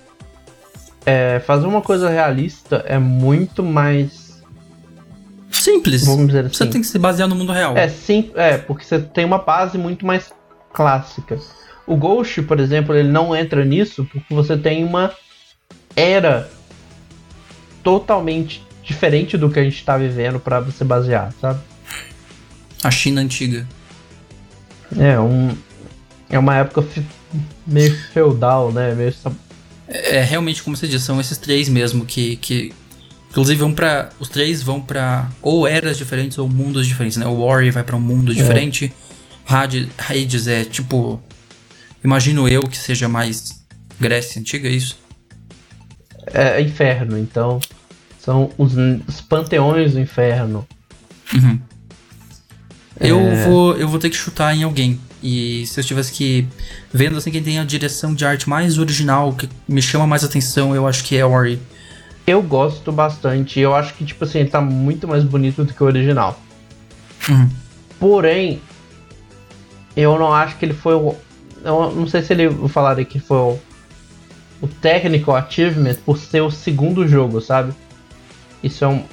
[1.05, 4.41] É, fazer uma coisa realista é muito mais.
[5.51, 6.05] Simples.
[6.05, 6.71] Vamos dizer Você assim.
[6.71, 7.77] tem que se basear no mundo real.
[7.77, 10.31] É, sim, é, porque você tem uma base muito mais
[10.73, 11.39] clássica.
[11.85, 15.11] O Ghost, por exemplo, ele não entra nisso porque você tem uma
[15.95, 16.49] era
[17.83, 21.59] totalmente diferente do que a gente tá vivendo pra você basear, sabe?
[22.83, 23.67] A China antiga.
[24.97, 25.55] É um
[26.29, 26.83] é uma época
[27.65, 28.93] meio feudal, né?
[28.95, 29.13] Meio
[29.93, 32.35] É, é realmente, como você disse, são esses três mesmo que.
[32.37, 32.73] que
[33.29, 34.09] inclusive vão pra.
[34.19, 37.25] Os três vão pra ou eras diferentes ou mundos diferentes, né?
[37.27, 38.91] O Warrior vai pra um mundo diferente.
[39.47, 41.21] Hades, Hades é tipo.
[42.03, 43.63] Imagino eu que seja mais
[43.99, 44.97] Grécia antiga, é isso?
[46.33, 47.59] é inferno, então
[48.19, 48.73] são os,
[49.07, 50.65] os panteões do inferno.
[51.33, 51.59] Uhum.
[52.99, 53.45] Eu, É.
[53.45, 54.99] vou, eu vou ter que chutar em alguém.
[55.23, 56.45] E se eu tivesse que.
[56.93, 60.75] Vendo assim quem tem a direção de arte mais original, que me chama mais atenção,
[60.75, 61.57] eu acho que é Ori.
[62.27, 65.81] Eu gosto bastante, eu acho que tipo assim, ele tá muito mais bonito do que
[65.81, 66.39] o original.
[67.29, 67.49] Uhum.
[67.97, 68.61] Porém,
[69.95, 71.15] eu não acho que ele foi o.
[71.63, 73.59] Eu não sei se ele falaria que foi o,
[74.61, 77.73] o technical achievement por ser o segundo jogo, sabe?
[78.61, 79.05] Isso é um.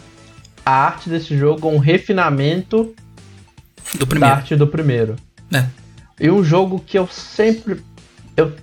[0.67, 2.93] A arte desse jogo é um refinamento
[3.95, 4.35] Do da primeiro.
[4.35, 5.15] arte do primeiro.
[5.53, 5.67] É.
[6.21, 7.83] E um jogo que eu sempre.
[8.37, 8.55] Eu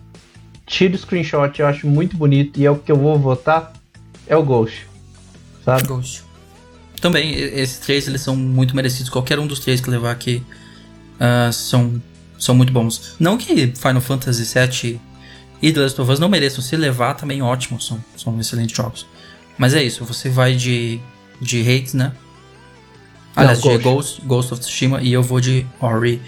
[0.66, 3.74] tiro screenshot, eu acho muito bonito e é o que eu vou votar.
[4.28, 4.86] É o Ghost.
[5.66, 5.88] Sabe?
[5.88, 6.24] Ghost.
[7.02, 9.10] Também, esses três eles são muito merecidos.
[9.10, 10.44] Qualquer um dos três que levar aqui
[11.20, 12.02] ah, são,
[12.38, 13.16] são muito bons.
[13.20, 15.00] Não que Final Fantasy VII
[15.62, 19.08] e The Last of Us não mereçam se levar também ótimo, são, são excelentes jogos.
[19.58, 21.00] Mas é isso, você vai de,
[21.42, 22.14] de Hades, né?
[23.36, 23.84] Aliás, de Ghost.
[23.84, 26.22] Ghost, Ghost of Tsushima e eu vou de Ori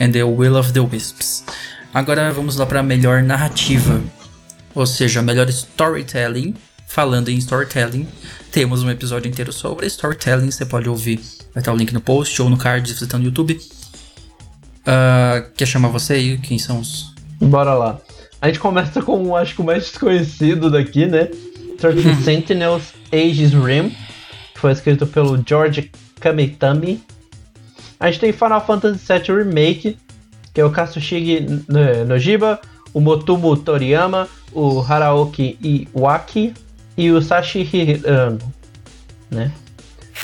[0.00, 1.44] and the Will of the Wisps.
[1.92, 4.00] Agora vamos lá para melhor narrativa,
[4.74, 6.54] ou seja, melhor storytelling.
[6.86, 8.06] Falando em storytelling,
[8.52, 11.20] temos um episódio inteiro sobre storytelling, você pode ouvir,
[11.52, 13.58] vai estar o link no post ou no card se você está no YouTube.
[14.86, 16.38] Ah, quer chamar você aí?
[16.38, 17.14] Quem são os.
[17.40, 18.00] Bora lá.
[18.40, 21.30] A gente começa com, acho que o mais desconhecido daqui, né?
[21.78, 23.90] 13 Sentinels Aegis Rim.
[24.52, 25.90] que foi escrito pelo George
[26.20, 27.02] Kamitami.
[27.98, 29.96] A gente tem Final Fantasy VII Remake,
[30.52, 31.46] que é o Katsushige
[32.06, 32.60] Nojiba,
[32.92, 36.54] o Motomu Toriyama, o Haraoki Iwaki
[36.96, 38.38] e o Sashi Hirano,
[39.30, 39.52] né?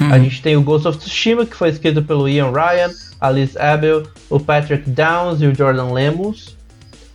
[0.00, 0.12] Hum.
[0.12, 2.90] A gente tem o Ghost of Tsushima, que foi escrito pelo Ian Ryan,
[3.20, 6.56] a Liz Abel, o Patrick Downs e o Jordan Lemos.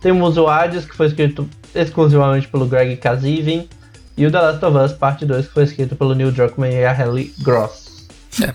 [0.00, 3.68] Temos o Hades, que foi escrito exclusivamente pelo Greg Kazivin.
[4.16, 6.84] E o The Last of Us Parte 2, que foi escrito pelo Neil Druckmann e
[6.84, 8.06] a Helly Gross.
[8.42, 8.52] É.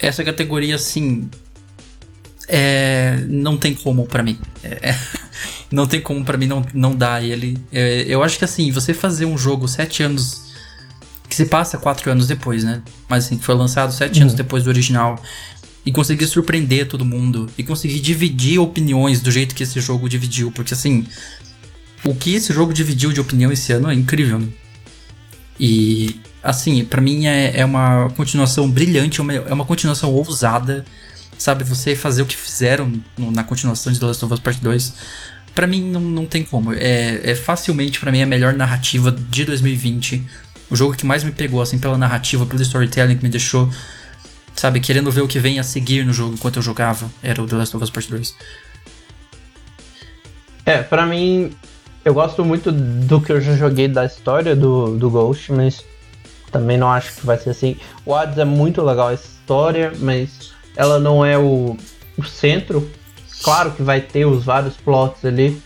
[0.00, 1.28] Essa categoria, assim.
[2.46, 4.38] É, não tem como para mim.
[4.62, 4.94] É,
[5.70, 7.58] não tem como para mim não, não dar ele.
[7.70, 10.48] É, eu acho que assim, você fazer um jogo sete anos.
[11.28, 12.80] Que se passa quatro anos depois, né?
[13.06, 14.22] Mas assim, foi lançado sete uhum.
[14.22, 15.22] anos depois do original.
[15.84, 17.50] E conseguir surpreender todo mundo.
[17.58, 20.50] E conseguir dividir opiniões do jeito que esse jogo dividiu.
[20.50, 21.06] Porque assim.
[22.04, 24.48] O que esse jogo dividiu de opinião esse ano é incrível, né?
[25.58, 30.84] E, assim, para mim é, é, uma continuação brilhante, é uma, é uma continuação ousada.
[31.36, 34.60] Sabe, você fazer o que fizeram no, na continuação de The Last of Us Part
[34.60, 34.94] 2.
[35.54, 36.72] Pra mim não, não tem como.
[36.72, 40.24] É, é facilmente, para mim, a melhor narrativa de 2020.
[40.68, 43.70] O jogo que mais me pegou, assim, pela narrativa, pelo storytelling que me deixou,
[44.54, 47.46] sabe, querendo ver o que vem a seguir no jogo enquanto eu jogava, era o
[47.46, 48.34] The Last of Us Part 2.
[50.66, 51.52] É, pra mim,
[52.04, 55.84] eu gosto muito do que eu já joguei da história do, do Ghost, mas
[56.50, 57.76] também não acho que vai ser assim.
[58.04, 61.76] O Hades é muito legal a história, mas ela não é o,
[62.16, 62.88] o centro.
[63.42, 65.60] Claro que vai ter os vários plots ali,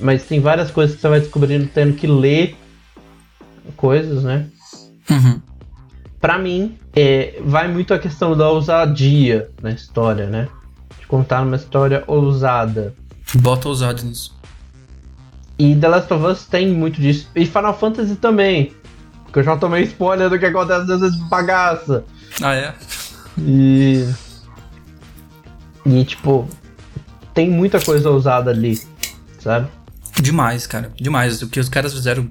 [0.00, 2.56] mas tem várias coisas que você vai descobrindo tendo que ler
[3.76, 4.46] coisas, né?
[5.10, 5.40] Uhum.
[6.20, 10.48] Pra mim, é, vai muito a questão da ousadia na história, né?
[10.98, 12.94] De contar uma história ousada.
[13.36, 14.38] Bota ousado nisso.
[15.58, 17.28] E The Last of Us tem muito disso.
[17.34, 18.72] E Final Fantasy também.
[19.30, 22.04] Porque eu já tomei spoiler do que acontece nessas bagaça.
[22.42, 22.74] Ah, é?
[23.38, 24.04] E.
[25.86, 26.48] E, tipo,
[27.32, 28.80] tem muita coisa ousada ali,
[29.38, 29.68] sabe?
[30.20, 30.90] Demais, cara.
[31.00, 31.40] Demais.
[31.42, 32.28] O que os caras fizeram.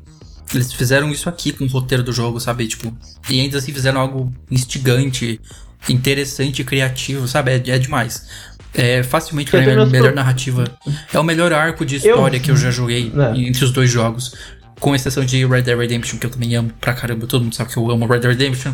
[0.53, 2.67] Eles fizeram isso aqui com o roteiro do jogo, sabe?
[2.67, 2.93] Tipo,
[3.29, 5.39] e ainda assim fizeram algo instigante,
[5.87, 7.51] interessante e criativo, sabe?
[7.51, 8.27] É, é demais.
[8.73, 10.15] É facilmente a melhor pro...
[10.15, 10.65] narrativa.
[11.13, 12.41] É o melhor arco de história eu...
[12.41, 13.39] que eu já joguei é.
[13.39, 14.33] entre os dois jogos.
[14.79, 17.27] Com exceção de Red Dead Redemption, que eu também amo pra caramba.
[17.27, 18.73] Todo mundo sabe que eu amo Red Dead Redemption.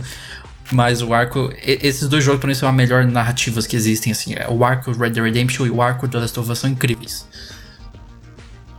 [0.72, 1.52] Mas o arco.
[1.64, 4.34] Esses dois jogos pra mim são as melhores narrativas que existem, assim.
[4.36, 7.28] É o arco Red Dead Redemption e o arco The Last of Us são incríveis.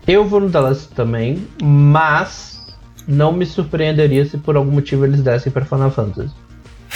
[0.06, 2.64] Eu vou no The Last também, mas
[3.08, 6.32] não me surpreenderia se por algum motivo eles dessem pra Final Fantasy.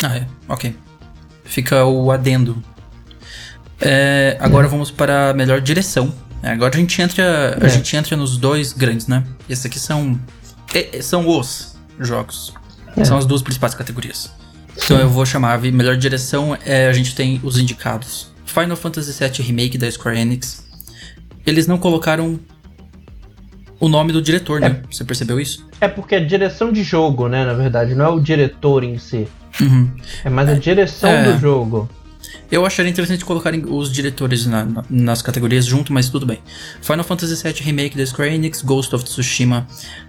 [0.02, 0.76] Ah, é, ok.
[1.44, 2.62] Fica o adendo
[3.80, 6.12] é, agora vamos para a melhor direção.
[6.42, 7.68] É, agora a gente entra, a é.
[7.68, 9.24] gente entra nos dois grandes, né?
[9.48, 10.18] Esses aqui são
[10.74, 12.54] é, são os jogos.
[12.96, 13.04] É.
[13.04, 14.32] São as duas principais categorias.
[14.76, 16.56] Então eu vou chamar a melhor direção.
[16.64, 20.64] É, a gente tem os indicados: Final Fantasy VII Remake da Square Enix.
[21.46, 22.38] Eles não colocaram
[23.78, 24.82] o nome do diretor, né?
[24.90, 25.66] Você percebeu isso?
[25.80, 27.44] É porque é direção de jogo, né?
[27.44, 29.26] Na verdade, não é o diretor em si.
[29.60, 29.90] Uhum.
[30.24, 31.88] É mais a direção do jogo.
[32.50, 36.40] Eu acharia interessante colocarem os diretores na, na, nas categorias junto, mas tudo bem.
[36.82, 39.66] Final Fantasy VII Remake da Square Enix, Ghost of Tsushima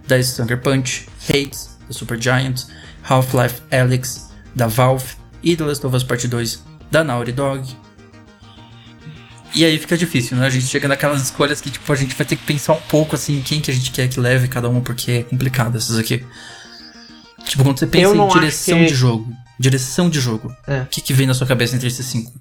[0.08, 2.64] da Sucker Punch, Hades da Super Giant,
[3.04, 5.06] Half-Life Alyx da Valve
[5.44, 7.68] e The Last of Us Part 2 da Naughty Dog.
[9.54, 10.48] E aí fica difícil, né?
[10.48, 13.16] A gente chega naquelas escolhas que tipo, a gente vai ter que pensar um pouco
[13.16, 16.26] assim, quem que a gente quer que leve cada uma, porque é complicado essas aqui.
[17.46, 18.86] Tipo, quando você pensa em direção que...
[18.86, 19.28] de jogo.
[19.62, 20.52] Direção de jogo.
[20.68, 20.82] É.
[20.82, 22.34] O que, que vem na sua cabeça entre esses cinco?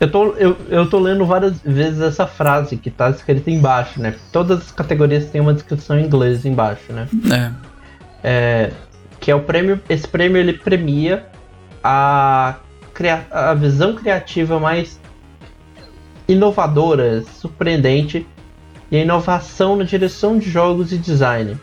[0.00, 4.16] Eu tô, eu, eu tô lendo várias vezes essa frase que tá escrita embaixo, né?
[4.32, 7.08] Todas as categorias têm uma descrição em inglês embaixo, né?
[7.30, 7.52] É.
[8.24, 8.72] é
[9.20, 9.80] que é o prêmio.
[9.88, 11.26] Esse prêmio ele premia
[11.82, 12.56] a,
[13.30, 14.98] a visão criativa mais
[16.26, 18.26] inovadora, surpreendente
[18.90, 21.56] e a inovação na direção de jogos e design.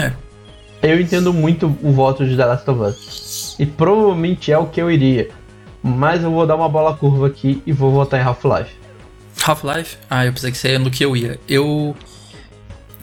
[0.00, 0.12] É.
[0.82, 2.96] Eu entendo muito o voto de The Last of Us.
[3.62, 5.30] E provavelmente é o que eu iria.
[5.80, 8.72] Mas eu vou dar uma bola curva aqui e vou votar em Half-Life.
[9.46, 9.98] Half-Life?
[10.10, 11.38] Ah, eu pensei que seria no que eu ia.
[11.48, 11.94] Eu.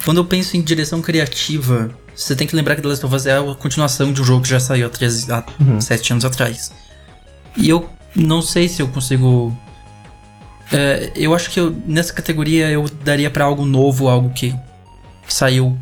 [0.04, 3.26] Quando eu penso em direção criativa, você tem que lembrar que The Last of Us
[3.26, 5.80] é a continuação de um jogo que já saiu há, 13, há uhum.
[5.80, 6.74] 7 anos atrás.
[7.56, 9.58] E eu não sei se eu consigo.
[10.74, 14.54] É, eu acho que eu, nessa categoria eu daria para algo novo, algo que
[15.26, 15.80] saiu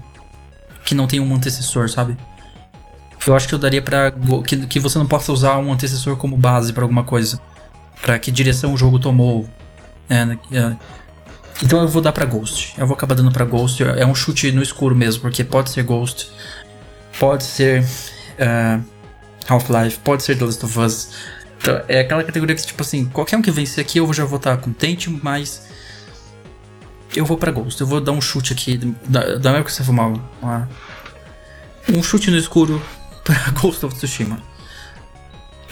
[0.86, 2.16] que não tem um antecessor, sabe?
[3.28, 4.14] Eu acho que eu daria para
[4.46, 7.40] que, que você não possa usar um antecessor como base para alguma coisa.
[8.02, 9.48] para que direção o jogo tomou.
[10.10, 10.22] É,
[10.58, 10.76] é.
[11.62, 12.74] Então eu vou dar para Ghost.
[12.78, 13.84] Eu vou acabar dando para Ghost.
[13.84, 16.32] É um chute no escuro mesmo, porque pode ser Ghost.
[17.20, 17.84] Pode ser.
[17.84, 18.82] Uh,
[19.50, 21.10] Half-Life, pode ser The Last of Us.
[21.60, 24.38] Então, é aquela categoria que, tipo assim, qualquer um que vencer aqui eu já vou
[24.38, 25.68] estar contente, mas.
[27.14, 27.82] Eu vou pra Ghost.
[27.82, 28.78] Eu vou dar um chute aqui.
[29.06, 30.70] Da, da mesma que você fumar uma,
[31.90, 32.82] um chute no escuro
[33.28, 34.42] pra Ghost of Tsushima.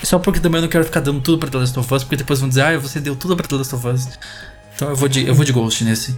[0.03, 2.17] Só porque também eu não quero ficar dando tudo pra The Last of Us, porque
[2.17, 4.09] depois vão dizer, ah, você deu tudo pra The Last of Us.
[4.75, 6.15] Então eu vou de, eu vou de Ghost nesse.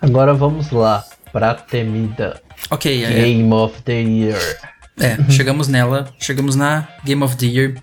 [0.00, 2.42] Agora vamos lá, pra temida.
[2.70, 4.40] Ok, é, Game of the Year.
[4.98, 7.74] é, chegamos nela, chegamos na Game of the Year.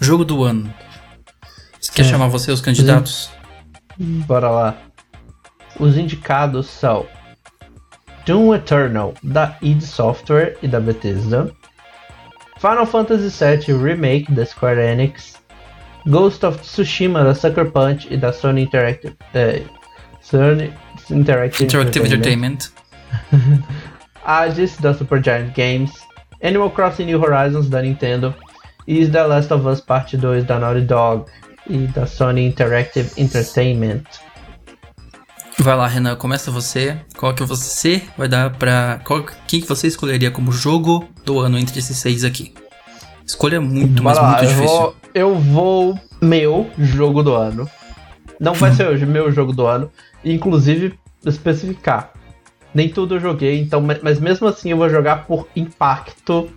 [0.00, 0.72] Jogo do ano.
[1.80, 2.04] Você quer É.
[2.08, 3.30] chamar você os candidatos?
[3.98, 4.78] Bora lá.
[5.78, 7.06] Os indicados são
[8.30, 11.50] Doom Eternal, da id Software e da Bethesda.
[12.60, 15.36] Final Fantasy VII Remake, da Square Enix.
[16.06, 19.16] Ghost of Tsushima, da Sucker Punch e da Sony Interactive...
[19.34, 19.62] É,
[20.20, 20.72] Sony
[21.10, 22.70] Interactive, Interactive Entertainment.
[23.32, 23.64] Entertainment.
[24.24, 25.90] Hades, da Supergiant Games,
[26.40, 28.32] Animal Crossing New Horizons, da Nintendo,
[28.86, 31.24] e The Last of Us Parte 2, da Naughty Dog
[31.68, 34.06] e da Sony Interactive Entertainment.
[35.62, 36.98] Vai lá, Renan, começa você.
[37.16, 39.00] Qual que você vai dar pra.
[39.04, 42.54] Qual, quem que você escolheria como jogo do ano entre esses seis aqui?
[43.26, 44.76] Escolha muito, mas Bora lá, muito eu difícil.
[44.78, 47.68] vou, eu vou meu jogo do ano.
[48.40, 49.90] Não vai ser hoje meu jogo do ano,
[50.24, 52.10] inclusive especificar.
[52.74, 56.48] Nem tudo eu joguei, então, ma- mas mesmo assim eu vou jogar por impacto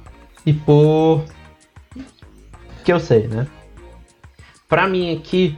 [0.46, 1.26] e por
[2.86, 3.48] que eu sei, né?
[4.70, 5.58] Pra mim aqui,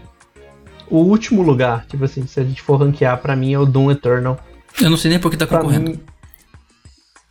[0.90, 3.92] o último lugar, tipo assim, se a gente for ranquear, pra mim é o Doom
[3.92, 4.40] Eternal.
[4.82, 5.92] Eu não sei nem por que tá Pra concorrendo.
[5.92, 6.00] mim,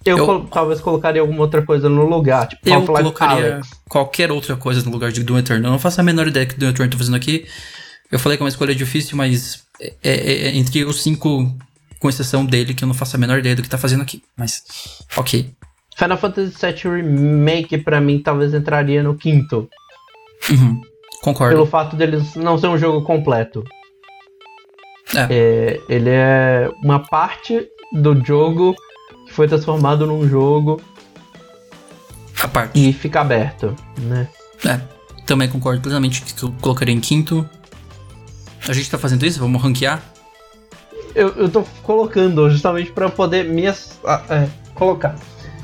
[0.05, 3.71] eu, Eu- col- talvez colocaria alguma outra coisa no lugar, tipo Eu colocaria Alyx.
[3.89, 5.69] qualquer outra coisa no lugar de Doom Eternal.
[5.69, 7.47] Eu não faço a menor ideia que Doom Eternal tá fazendo aqui.
[8.13, 11.51] Eu falei que é uma escolha difícil, mas é, é- é entre os cinco,
[11.99, 14.23] com exceção dele, que eu não faço a menor ideia do que tá fazendo aqui.
[14.37, 14.63] Mas,
[15.17, 15.51] ok.
[15.97, 19.69] Final Fantasy VII Remake, pra mim, talvez entraria no quinto.
[20.51, 20.81] Uhum.
[21.25, 21.55] Concordo.
[21.55, 23.65] Pelo fato deles não ser um jogo completo.
[25.15, 25.27] É.
[25.31, 28.75] É, ele é uma parte do jogo
[29.27, 30.83] que foi transformado num jogo
[32.43, 32.79] A parte.
[32.79, 34.29] e fica aberto, né?
[34.67, 34.79] É.
[35.25, 37.49] Também concordo plenamente que eu colocaria em quinto.
[38.69, 39.41] A gente tá fazendo isso?
[39.41, 40.03] Vamos ranquear?
[41.15, 43.75] Eu, eu tô colocando justamente pra poder me é,
[44.75, 45.17] colocar.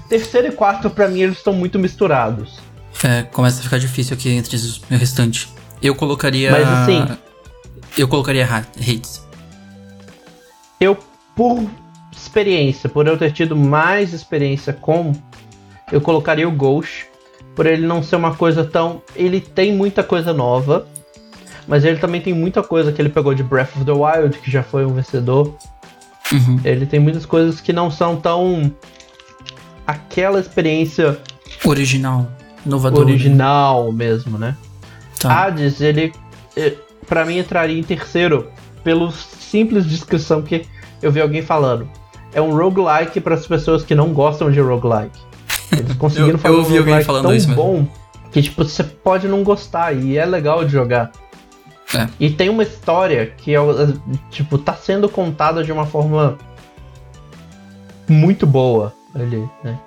[0.09, 2.70] Terceiro e quarto, pra mim, eles estão muito misturados.
[3.03, 5.49] É, começa a ficar difícil aqui entre os- o restante.
[5.83, 6.51] Eu colocaria.
[6.51, 7.07] Mas, assim-
[7.97, 9.27] Eu colocaria Ha- Hades.
[10.81, 10.97] Eu,
[11.35, 11.69] por
[12.13, 15.13] experiência, por eu ter tido mais experiência com,
[15.91, 17.07] eu colocaria o Ghost,
[17.57, 19.03] por ele não ser uma coisa tão.
[19.17, 20.87] Ele tem muita coisa nova,
[21.67, 24.51] mas ele também tem muita coisa que ele pegou de Breath of the Wild, que
[24.51, 25.57] já foi um vencedor.
[26.33, 26.61] Uhum.
[26.65, 28.73] Ele tem muitas coisas que não são tão.
[29.87, 31.19] aquela experiência
[31.65, 32.31] Original.
[32.67, 33.01] Inovador.
[33.01, 34.57] original mesmo, né?
[35.19, 35.45] Tá.
[35.47, 36.13] Hades, ele,
[36.57, 36.75] eh,
[37.07, 38.49] pra mim, entraria em terceiro
[38.85, 40.65] pelo simples descrição que
[41.03, 41.89] eu vi alguém falando.
[42.33, 45.19] É um roguelike para as pessoas que não gostam de roguelike.
[45.73, 47.63] Eles conseguiram Eu- fazer eu um ouvi alguém roguelike falando tão isso mesmo.
[47.63, 47.87] bom
[48.31, 51.11] que tipo você pode não gostar e é legal de jogar.
[51.93, 52.07] É.
[52.21, 53.93] E tem uma história que é, o-
[54.31, 56.39] tipo tá sendo contada de uma forma
[58.09, 59.79] muito boa ali, né?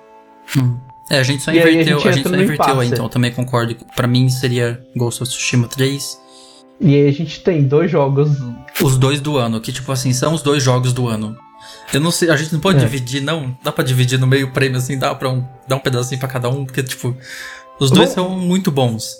[0.56, 0.76] Hum.
[1.10, 2.88] É, a gente só E aí a inverteu, gente a gente, só no inverteu aí,
[2.88, 3.76] então eu também concordo.
[3.94, 6.18] Pra mim seria Ghost of Tsushima 3.
[6.80, 8.30] E aí a gente tem dois jogos
[8.82, 11.36] Os dois do ano, que tipo assim, são os dois jogos do ano.
[11.92, 12.80] Eu não sei, a gente não pode É.
[12.80, 13.56] dividir, não?
[13.62, 16.48] Dá pra dividir no meio prêmio assim, dá pra um, dar um pedacinho pra cada
[16.48, 17.16] um, porque tipo,
[17.78, 19.14] os dois Vamos- são muito bons.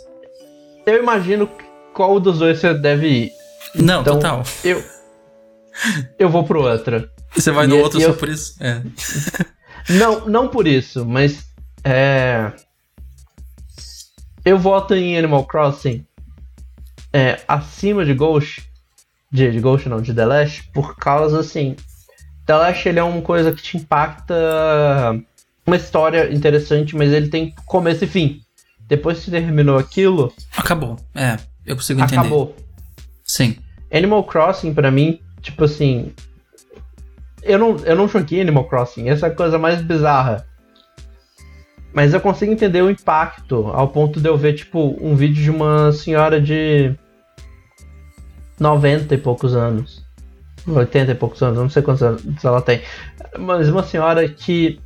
[0.86, 1.48] Eu imagino
[1.94, 3.32] qual dos dois você deve ir.
[3.74, 4.42] Não, Então, total.
[4.64, 4.82] Eu.
[6.18, 7.08] Eu vou pro outro.
[7.34, 8.54] Você vai no e- outro e só eu- por isso?
[8.60, 8.80] É.
[9.88, 11.44] Não, não por isso, mas.
[11.84, 12.52] É.
[14.44, 16.04] Eu voto em Animal Crossing
[17.14, 18.68] é, acima de Ghost.
[19.30, 21.76] De, de Ghost não, de The Last, por causa assim.
[22.44, 24.34] The Last ele é uma coisa que te impacta.
[25.64, 28.40] Uma história interessante, mas ele tem começo e fim.
[28.80, 30.98] Depois que terminou aquilo, Acabou.
[31.14, 32.20] É, eu consigo entender.
[32.20, 32.54] acabou.
[33.24, 33.56] Sim.
[33.90, 36.12] Animal Crossing, pra mim, tipo assim.
[37.42, 40.46] Eu não, eu não joguei Animal Crossing, essa é a coisa mais bizarra.
[41.94, 45.50] Mas eu consigo entender o impacto, ao ponto de eu ver, tipo, um vídeo de
[45.50, 46.92] uma senhora de
[48.58, 50.02] 90 e poucos anos.
[50.66, 52.80] 80 e poucos anos, não sei quantos anos ela tem.
[53.38, 54.80] Mas uma senhora que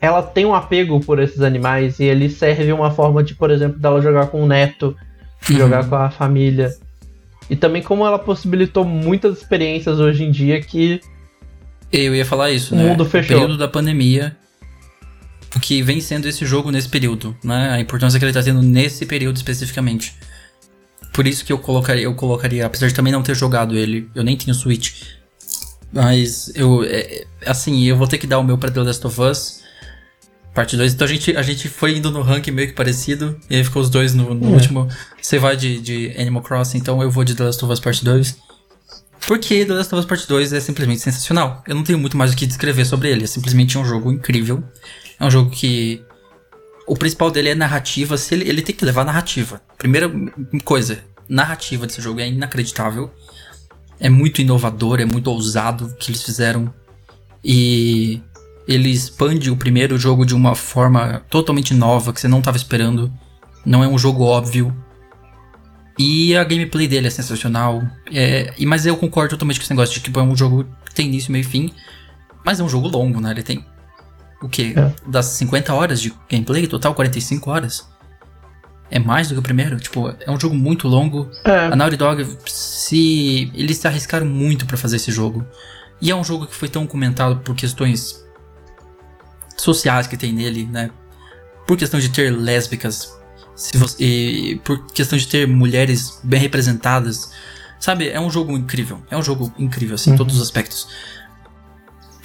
[0.00, 3.78] ela tem um apego por esses animais e ele serve uma forma de, por exemplo,
[3.78, 4.94] dela jogar com o neto,
[5.40, 5.88] jogar Uhum.
[5.88, 6.70] com a família.
[7.48, 11.00] E também como ela possibilitou muitas experiências hoje em dia que
[11.90, 12.84] Eu ia falar isso, O né?
[12.86, 13.36] mundo fechou.
[13.38, 14.36] O período da pandemia
[15.54, 17.70] o que vem sendo esse jogo nesse período, né?
[17.70, 20.14] A importância que ele tá tendo nesse período especificamente.
[21.12, 24.22] Por isso que eu colocaria, eu colocaria, apesar de também não ter jogado ele, eu
[24.22, 25.02] nem tenho Switch.
[25.92, 29.20] Mas eu, é, assim, eu vou ter que dar o meu pra The Last of
[29.20, 29.62] Us,
[30.54, 30.92] parte 2.
[30.92, 33.80] Então a gente, a gente foi indo no ranking meio que parecido, e aí ficou
[33.80, 34.54] os dois no, no é.
[34.54, 34.86] último.
[35.20, 38.04] Você vai de, de Animal Crossing, então eu vou de The Last of Us Parte
[38.04, 38.36] 2.
[39.26, 41.62] Porque The Last of Us Part 2 é simplesmente sensacional.
[41.66, 43.24] Eu não tenho muito mais o que descrever sobre ele.
[43.24, 44.62] É simplesmente um jogo incrível.
[45.18, 46.02] É um jogo que.
[46.86, 48.16] O principal dele é narrativa.
[48.16, 49.60] Se ele, ele tem que levar narrativa.
[49.76, 50.10] Primeira
[50.64, 53.10] coisa, narrativa desse jogo é inacreditável.
[54.00, 56.72] É muito inovador, é muito ousado o que eles fizeram.
[57.44, 58.20] E
[58.66, 63.12] ele expande o primeiro jogo de uma forma totalmente nova que você não estava esperando.
[63.64, 64.74] Não é um jogo óbvio.
[65.98, 67.82] E a gameplay dele é sensacional.
[68.12, 71.06] É, mas eu concordo totalmente com esse negócio de que é um jogo que tem
[71.06, 71.72] início, meio e fim.
[72.44, 73.32] Mas é um jogo longo, né?
[73.32, 73.64] Ele tem.
[74.40, 74.74] O quê?
[74.76, 74.92] É.
[75.06, 77.88] Das 50 horas de gameplay, total 45 horas.
[78.90, 79.78] É mais do que o primeiro.
[79.78, 81.30] Tipo, é um jogo muito longo.
[81.44, 81.66] É.
[81.66, 83.50] A Naughty Dog, se.
[83.54, 85.44] Eles se arriscaram muito para fazer esse jogo.
[86.00, 88.24] E é um jogo que foi tão comentado por questões
[89.56, 90.90] sociais que tem nele, né?
[91.66, 93.18] Por questão de ter lésbicas
[93.58, 97.32] se você, e, por questão de ter mulheres bem representadas.
[97.80, 99.02] Sabe, é um jogo incrível.
[99.10, 100.18] É um jogo incrível, assim, em uhum.
[100.18, 100.88] todos os aspectos.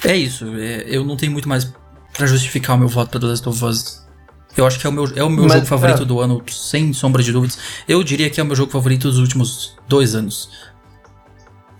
[0.04, 0.46] É isso.
[0.56, 1.72] É, eu não tenho muito mais
[2.16, 4.04] para justificar o meu voto pra The Last of Us.
[4.56, 6.04] Eu acho que é o meu, é o meu Mas, jogo favorito é.
[6.04, 7.58] do ano, sem sombra de dúvidas.
[7.88, 10.48] Eu diria que é o meu jogo favorito dos últimos dois anos.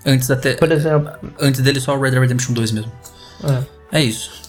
[0.04, 0.54] Antes até.
[0.54, 1.12] Por exemplo.
[1.40, 2.92] Antes dele só o Red Dead Redemption 2 mesmo.
[3.92, 3.98] É.
[3.98, 4.42] é isso.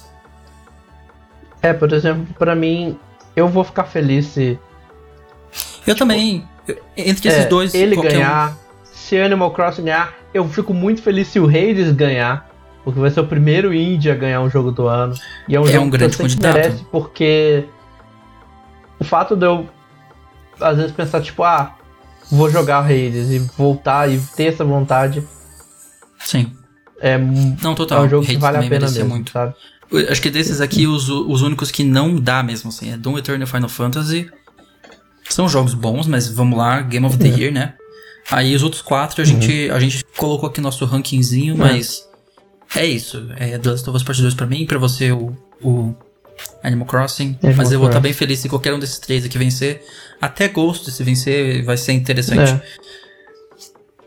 [1.62, 2.98] É, por exemplo, para mim,
[3.36, 4.60] eu vou ficar feliz se
[5.86, 6.48] eu tipo, também.
[6.98, 7.74] Entre esses é, dois.
[7.74, 8.56] Ele ganhar, um...
[8.92, 12.50] se Animal Crossing ganhar, eu fico muito feliz se o Hades ganhar.
[12.86, 15.14] Porque vai ser o primeiro indie a ganhar um jogo do ano.
[15.50, 16.54] E é um é jogo um grande que eu candidato.
[16.54, 17.66] merece porque
[19.00, 19.68] o fato de eu
[20.62, 21.76] às vezes pensar, tipo, ah,
[22.32, 25.28] vou jogar Hades e voltar e ter essa vontade.
[26.20, 26.52] Sim.
[27.02, 28.04] É, não, total.
[28.04, 29.32] é um jogo Hades que vale a pena mesmo, muito.
[29.32, 29.54] sabe?
[30.10, 33.48] Acho que desses aqui, os, os únicos que não dá mesmo, assim, é Doom Eternal
[33.48, 34.30] Final Fantasy
[35.30, 37.32] são jogos bons, mas vamos lá, Game of the é.
[37.32, 37.74] Year, né?
[38.32, 39.30] Aí os outros quatro a, uhum.
[39.30, 41.58] gente, a gente colocou aqui nosso rankingzinho, é.
[41.58, 42.08] mas
[42.76, 43.28] é isso.
[43.38, 45.96] É The Last of Us Part 2 pra mim, pra você o, o
[46.64, 47.38] Animal Crossing.
[47.42, 49.84] Animal mas eu vou estar bem feliz se qualquer um desses três aqui vencer.
[50.22, 52.52] Até Ghost, se vencer, vai ser interessante.
[52.52, 52.62] É.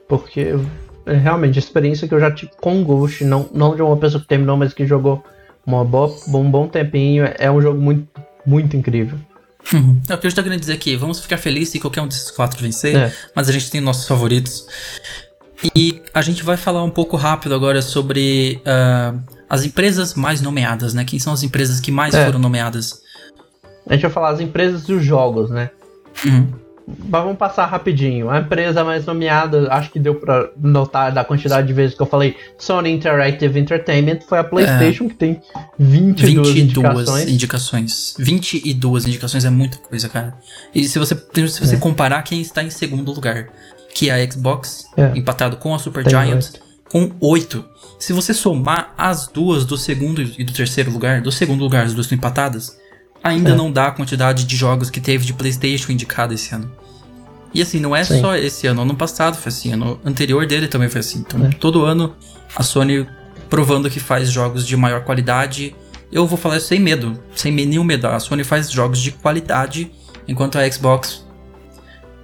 [0.09, 0.55] Porque
[1.07, 4.21] é realmente a experiência que eu já tive com Ghost, não, não de uma pessoa
[4.21, 5.25] que terminou, mas que jogou
[5.65, 8.09] uma boa, um bom tempinho, é um jogo muito,
[8.45, 9.19] muito incrível.
[9.73, 10.01] Uhum.
[10.09, 10.97] É o que eu estou querendo dizer aqui.
[10.97, 13.13] Vamos ficar felizes se qualquer um desses quatro vencer, é.
[13.35, 14.67] mas a gente tem nossos favoritos.
[15.75, 19.19] E a gente vai falar um pouco rápido agora sobre uh,
[19.49, 21.05] as empresas mais nomeadas, né?
[21.05, 22.25] Quem são as empresas que mais é.
[22.25, 23.03] foram nomeadas?
[23.87, 25.71] A gente vai falar as empresas dos jogos, né?
[26.25, 26.47] Uhum.
[26.87, 28.31] Mas vamos passar rapidinho.
[28.31, 32.07] A empresa mais nomeada, acho que deu pra notar da quantidade de vezes que eu
[32.07, 35.41] falei Sony Interactive Entertainment, foi a PlayStation, é, que tem
[35.79, 37.29] 22, 22 indicações.
[37.29, 38.15] indicações.
[38.19, 40.35] 22 indicações é muita coisa, cara.
[40.75, 41.79] E se você, se você é.
[41.79, 43.49] comparar quem está em segundo lugar,
[43.95, 45.13] que é a Xbox, é.
[45.17, 46.47] empatado com a Super Giant,
[46.91, 47.65] com 8.
[47.99, 51.95] Se você somar as duas do segundo e do terceiro lugar, do segundo lugar, as
[51.95, 52.79] duas estão empatadas,
[53.23, 53.55] ainda é.
[53.55, 56.71] não dá a quantidade de jogos que teve de PlayStation indicado esse ano.
[57.53, 58.21] E assim, não é Sim.
[58.21, 61.21] só esse ano, ano passado foi assim, ano anterior dele também foi assim.
[61.27, 61.51] Então, é.
[61.51, 62.15] todo ano
[62.55, 63.07] a Sony
[63.49, 65.75] provando que faz jogos de maior qualidade.
[66.13, 68.07] Eu vou falar isso sem medo, sem nenhum medo.
[68.07, 69.91] A Sony faz jogos de qualidade,
[70.27, 71.25] enquanto a Xbox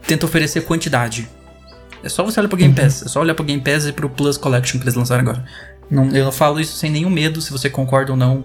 [0.07, 1.29] tenta oferecer quantidade.
[2.05, 2.75] É só você olhar pro Game.
[2.75, 5.45] Pass, é só olhar pro Game Pass e pro Plus Collection que eles lançaram agora.
[5.91, 8.45] Não, eu falo isso sem nenhum medo, se você concorda ou não.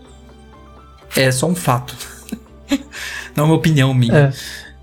[1.15, 1.94] É só um fato.
[3.36, 4.34] não é uma opinião minha.
[4.34, 4.34] É.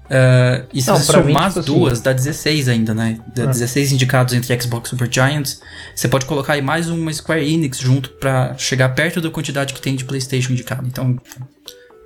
[0.06, 3.18] Uh, e se não, você somar mim, tipo as duas, assim, dá 16 ainda, né?
[3.34, 3.46] Dá é.
[3.46, 5.60] 16 indicados entre Xbox e Super Giants.
[5.94, 9.80] Você pode colocar aí mais uma Square Enix junto para chegar perto da quantidade que
[9.80, 10.86] tem de PlayStation indicado.
[10.86, 11.16] Então,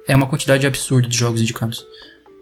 [0.06, 1.84] é uma quantidade absurda de jogos indicados.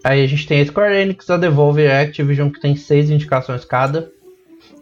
[0.05, 3.11] Aí a gente tem a Square Enix, a Devolver e a Activision, que tem 6
[3.11, 4.13] indicações cada.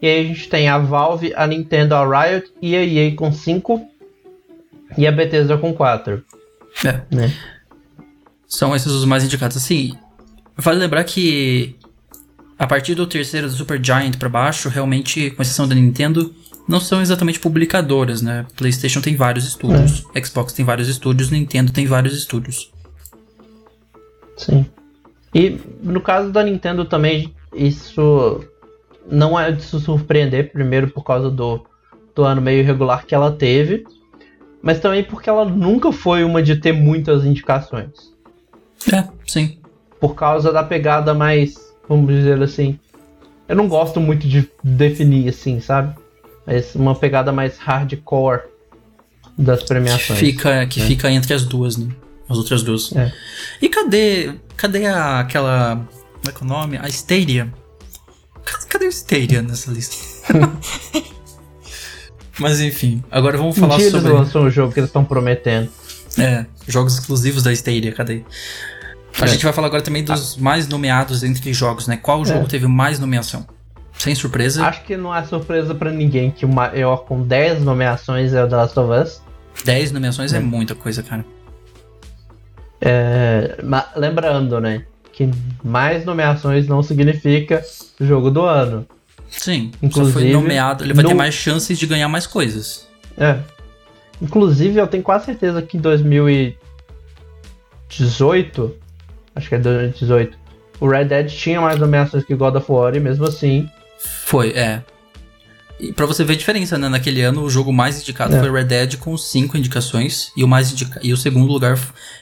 [0.01, 3.31] E aí a gente tem a Valve, a Nintendo, a Riot e a EA com
[3.31, 3.87] 5.
[4.97, 6.23] E a Bethesda com 4.
[6.85, 7.15] É.
[7.15, 7.33] Né?
[8.47, 9.57] São esses os mais indicados.
[9.57, 9.97] Assim,
[10.55, 11.75] vale lembrar que
[12.57, 16.33] a partir do terceiro do Super Giant para baixo, realmente, com exceção da Nintendo,
[16.67, 18.45] não são exatamente publicadoras, né?
[18.55, 20.23] PlayStation tem vários estúdios, é.
[20.23, 22.71] Xbox tem vários estúdios, Nintendo tem vários estúdios.
[24.35, 24.65] Sim.
[25.33, 28.43] E no caso da Nintendo também, isso
[29.09, 31.65] não é de se surpreender, primeiro por causa do,
[32.15, 33.85] do ano meio irregular que ela teve.
[34.61, 38.11] mas também porque ela nunca foi uma de ter muitas indicações.
[38.91, 39.57] É, sim.
[39.99, 41.55] Por causa da pegada mais,
[41.87, 42.79] vamos dizer assim.
[43.47, 45.95] Eu não gosto muito de definir assim, sabe?
[46.45, 48.41] Mas uma pegada mais hardcore
[49.37, 50.19] das premiações.
[50.19, 50.85] Que fica, que né?
[50.85, 51.89] fica entre as duas, né?
[52.27, 52.93] As outras duas.
[52.95, 53.11] É.
[53.61, 54.33] E cadê.
[54.55, 55.75] Cadê a, aquela.
[55.75, 56.77] Como é que é o nome?
[56.77, 57.51] A Stadia.
[58.69, 59.95] Cadê o Stadia nessa lista?
[62.39, 64.09] Mas enfim, agora vamos falar um dia sobre.
[64.09, 65.69] Eles lançam o jogo que eles estão prometendo.
[66.17, 68.23] É, jogos exclusivos da Stadia, cadê?
[69.19, 69.27] A é.
[69.27, 70.41] gente vai falar agora também dos ah.
[70.41, 71.97] mais nomeados entre jogos, né?
[71.97, 72.47] Qual jogo é.
[72.47, 73.45] teve mais nomeação?
[73.97, 74.63] Sem surpresa.
[74.63, 78.47] Acho que não é surpresa para ninguém que o maior com 10 nomeações é o
[78.47, 79.21] The Last of Us.
[79.65, 81.25] 10 nomeações é, é muita coisa, cara.
[82.79, 83.57] É,
[83.95, 84.85] lembrando, né?
[85.17, 85.29] Que
[85.63, 87.65] mais nomeações não significa
[87.99, 88.85] jogo do ano.
[89.27, 91.09] Sim, Inclusive, só foi nomeado, ele vai no...
[91.09, 92.87] ter mais chances de ganhar mais coisas.
[93.17, 93.39] É.
[94.21, 98.75] Inclusive, eu tenho quase certeza que em 2018,
[99.35, 100.37] acho que é 2018,
[100.79, 103.67] o Red Dead tinha mais nomeações que God of War e mesmo assim.
[103.97, 104.83] Foi, é.
[105.79, 106.89] E pra você ver a diferença, né?
[106.89, 108.39] Naquele ano, o jogo mais indicado é.
[108.39, 110.31] foi Red Dead com 5 indicações.
[110.35, 110.99] E o, mais indica...
[111.03, 111.79] e o segundo lugar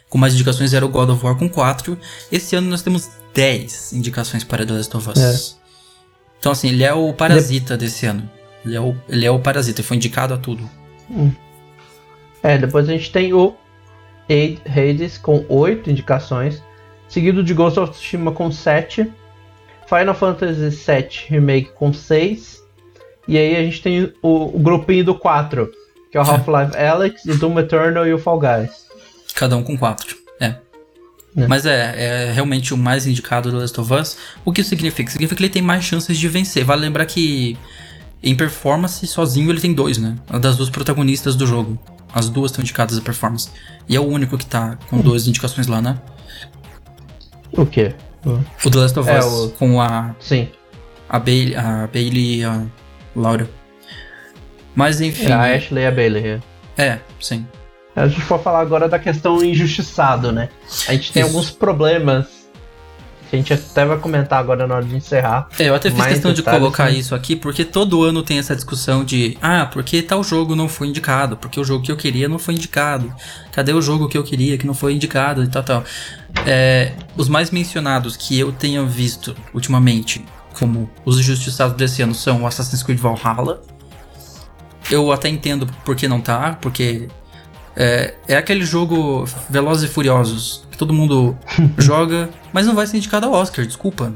[0.09, 1.97] com mais indicações era o God of War com 4.
[2.31, 5.17] Esse ano nós temos 10 indicações para The Last of Us.
[5.17, 5.65] É.
[6.39, 7.85] Então, assim, ele é o parasita de...
[7.85, 8.29] desse ano.
[8.65, 10.69] Ele é o, ele é o parasita, ele foi indicado a tudo.
[11.09, 11.31] Hum.
[12.43, 13.55] É, depois a gente tem o
[14.29, 16.61] Hades com 8 indicações.
[17.07, 19.11] Seguido de Ghost of Tsushima com 7.
[19.87, 22.64] Final Fantasy VII Remake com 6.
[23.27, 25.69] E aí a gente tem o, o grupinho do 4,
[26.11, 26.27] que é o é.
[26.27, 28.85] Half-Life Alex, e Doom Eternal e o Fall Guys.
[29.33, 30.45] Cada um com 4, é.
[30.45, 30.57] é.
[31.47, 34.17] Mas é, é realmente o mais indicado do Last of Us.
[34.43, 35.11] O que isso significa?
[35.11, 36.63] Significa que ele tem mais chances de vencer.
[36.63, 37.57] Vale lembrar que
[38.21, 40.15] em performance, sozinho ele tem dois, né?
[40.41, 41.77] Das duas protagonistas do jogo.
[42.13, 43.49] As duas estão indicadas a performance.
[43.87, 45.99] E é o único que tá com duas indicações lá, né?
[47.51, 47.93] O quê?
[48.25, 49.49] O The Last of é, Us o...
[49.51, 50.15] com a.
[50.19, 50.49] Sim.
[51.07, 52.65] A Bailey, a Bailey a
[53.15, 53.49] Laura.
[54.75, 55.27] Mas enfim.
[55.27, 56.41] É a Ashley e a Bailey.
[56.77, 57.45] É, é sim.
[57.95, 60.49] A gente for falar agora da questão injustiçado, né?
[60.87, 61.31] A gente tem Isso.
[61.31, 62.45] alguns problemas
[63.29, 65.47] que a gente até vai comentar agora na hora de encerrar.
[65.57, 66.91] É, eu até fiz questão de colocar né?
[66.91, 70.87] isso aqui, porque todo ano tem essa discussão de ah, porque tal jogo não foi
[70.87, 73.13] indicado, porque o jogo que eu queria não foi indicado.
[73.51, 75.83] Cadê o jogo que eu queria que não foi indicado e tal, tal.
[76.45, 80.23] É, os mais mencionados que eu tenha visto ultimamente
[80.57, 83.61] como os injustiçados desse ano são o Assassin's Creed Valhalla.
[84.89, 87.07] Eu até entendo por que não tá, porque
[87.75, 91.37] é, é aquele jogo Velozes e Furiosos, que todo mundo
[91.77, 94.13] joga, mas não vai ser indicado ao Oscar, desculpa.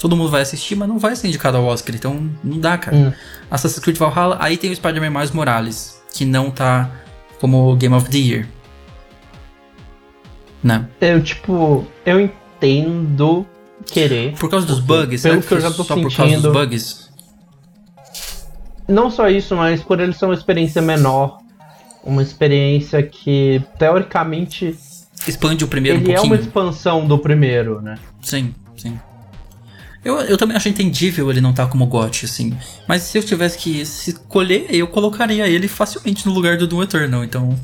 [0.00, 2.96] Todo mundo vai assistir, mas não vai ser indicado ao Oscar, então não dá, cara.
[2.96, 3.12] Hum.
[3.50, 6.90] Assassin's Creed Valhalla, aí tem o Spider-Man mais Morales, que não tá
[7.40, 8.48] como Game of the Year.
[10.62, 10.88] Né?
[11.00, 13.46] Eu, tipo, eu entendo
[13.86, 14.32] querer.
[14.38, 16.10] Por causa dos bugs, pelo que eu já tô só sentindo.
[16.10, 17.12] por causa dos bugs?
[18.88, 21.42] Não só isso, mas por ele ser uma experiência menor
[22.04, 24.76] uma experiência que, teoricamente.
[25.26, 26.32] Expande o primeiro ele um pouquinho.
[26.32, 27.96] é uma expansão do primeiro, né?
[28.20, 28.98] Sim, sim.
[30.04, 32.56] Eu, eu também acho entendível ele não estar tá como GOT, assim.
[32.88, 37.22] Mas se eu tivesse que escolher, eu colocaria ele facilmente no lugar do Doom Eternal,
[37.22, 37.56] então.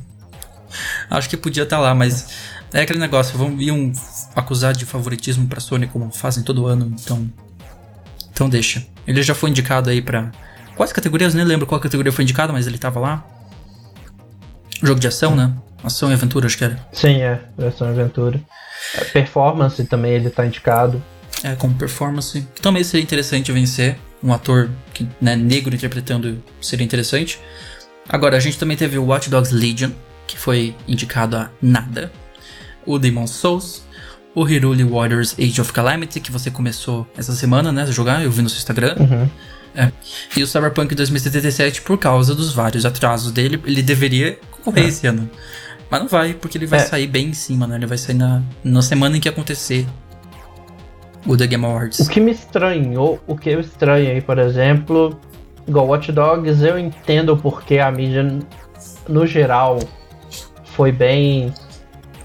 [1.11, 2.29] Acho que podia estar tá lá, mas.
[2.73, 3.93] É aquele negócio, vão iam
[4.35, 7.29] acusar de favoritismo pra Sony como fazem todo ano, então.
[8.31, 8.87] Então deixa.
[9.07, 10.31] Ele já foi indicado aí pra.
[10.77, 11.35] Quais categorias?
[11.35, 13.27] Nem lembro qual categoria foi indicado, mas ele tava lá.
[14.83, 15.53] Jogo de ação, né?
[15.83, 16.79] Ação e aventura, acho que era.
[16.93, 17.41] Sim, é.
[17.67, 18.41] Ação e aventura.
[19.13, 21.03] Performance também ele tá indicado.
[21.43, 22.47] É, como performance.
[22.55, 23.99] Que também seria interessante vencer.
[24.23, 27.41] Um ator que, né, negro interpretando seria interessante.
[28.09, 29.91] Agora, a gente também teve o Watch Dogs Legion,
[30.27, 32.11] que foi indicado a nada.
[32.89, 33.83] O Demon's Souls.
[34.35, 37.83] O Hiruli Warriors Age of Calamity, que você começou essa semana, né?
[37.83, 38.97] A jogar, eu vi no seu Instagram.
[38.99, 39.29] Uhum.
[39.75, 39.93] É.
[40.37, 44.89] E o Cyberpunk 2077, por causa dos vários atrasos dele, ele deveria concorrer é.
[44.89, 45.29] esse ano.
[45.91, 46.85] Mas não vai, porque ele vai é.
[46.85, 47.77] sair bem em cima, né?
[47.77, 49.87] Ele vai sair na, na semana em que acontecer
[51.27, 52.01] o The Game Awards.
[52.01, 55.19] O que me estranhou, o que eu estranhei, por exemplo,
[55.67, 58.39] igual Watch Dogs, eu entendo porque a mídia,
[59.09, 59.79] no geral,
[60.65, 61.53] foi bem.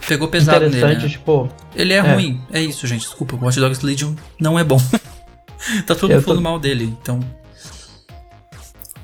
[0.08, 0.96] Pegou pesado nele.
[0.96, 1.08] Né?
[1.08, 3.02] Tipo, ele é, é, ruim, é isso, gente.
[3.02, 4.78] Desculpa, Watch Dogs Legion não é bom.
[5.86, 6.28] tá todo mundo tô...
[6.28, 7.20] falando mal dele, então.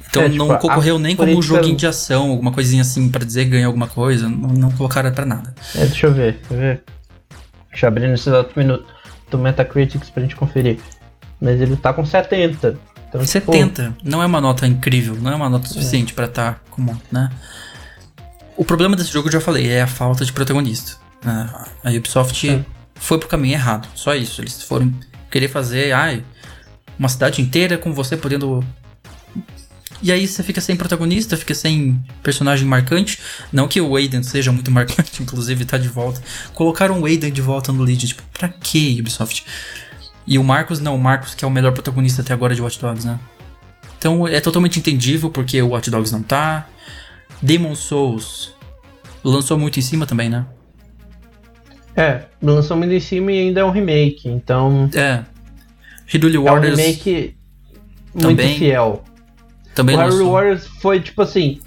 [0.09, 3.23] Então é, não tipo, concorreu nem como um joguinho de ação, alguma coisinha assim para
[3.23, 5.53] dizer ganha alguma coisa, não, não colocaram para nada.
[5.75, 6.83] É, deixa eu ver, deixa eu ver.
[7.69, 8.85] Deixa eu abrir nesse exato minuto
[9.29, 10.79] do Metacritics pra gente conferir.
[11.39, 12.77] Mas ele tá com 70.
[13.07, 13.95] Então, 70 tipo...
[14.03, 16.15] não é uma nota incrível, não é uma nota suficiente é.
[16.15, 17.29] para estar tá como, né?
[18.59, 20.97] O problema desse jogo, eu já falei, é a falta de protagonista.
[21.23, 21.49] Né?
[21.81, 22.65] A Ubisoft é.
[22.95, 24.41] foi pro caminho errado, só isso.
[24.41, 24.93] Eles foram
[25.31, 26.25] querer fazer, ai,
[26.97, 28.61] uma cidade inteira com você podendo
[30.01, 33.17] e aí você fica sem protagonista, fica sem personagem marcante.
[33.51, 36.21] Não que o Aiden seja muito marcante, inclusive tá de volta.
[36.53, 39.45] Colocaram o Aiden de volta no lead, tipo, pra que Ubisoft?
[40.27, 42.77] E o Marcos não, o Marcos que é o melhor protagonista até agora de Watch
[42.79, 43.17] Dogs, né?
[43.97, 46.67] Então é totalmente entendível porque o Watch Dogs não tá.
[47.41, 48.53] Demon Souls
[49.23, 50.45] lançou muito em cima também, né?
[51.95, 54.89] É, lançou muito em cima e ainda é um remake, então.
[54.93, 55.23] É.
[56.11, 56.79] Hiduli Warriors.
[56.79, 57.35] É um remake
[58.13, 58.57] muito também.
[58.57, 59.03] fiel.
[59.75, 61.59] Também o Warriors foi tipo assim.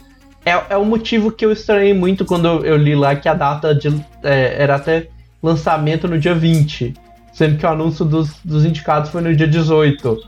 [0.45, 3.75] É, é o motivo que eu estranhei muito quando eu, li lá que a data
[3.75, 3.89] de,
[4.25, 5.09] é, era até
[5.43, 6.95] lançamento no dia 20.
[7.33, 10.19] Sendo que o anúncio dos, dos indicados foi no dia 18.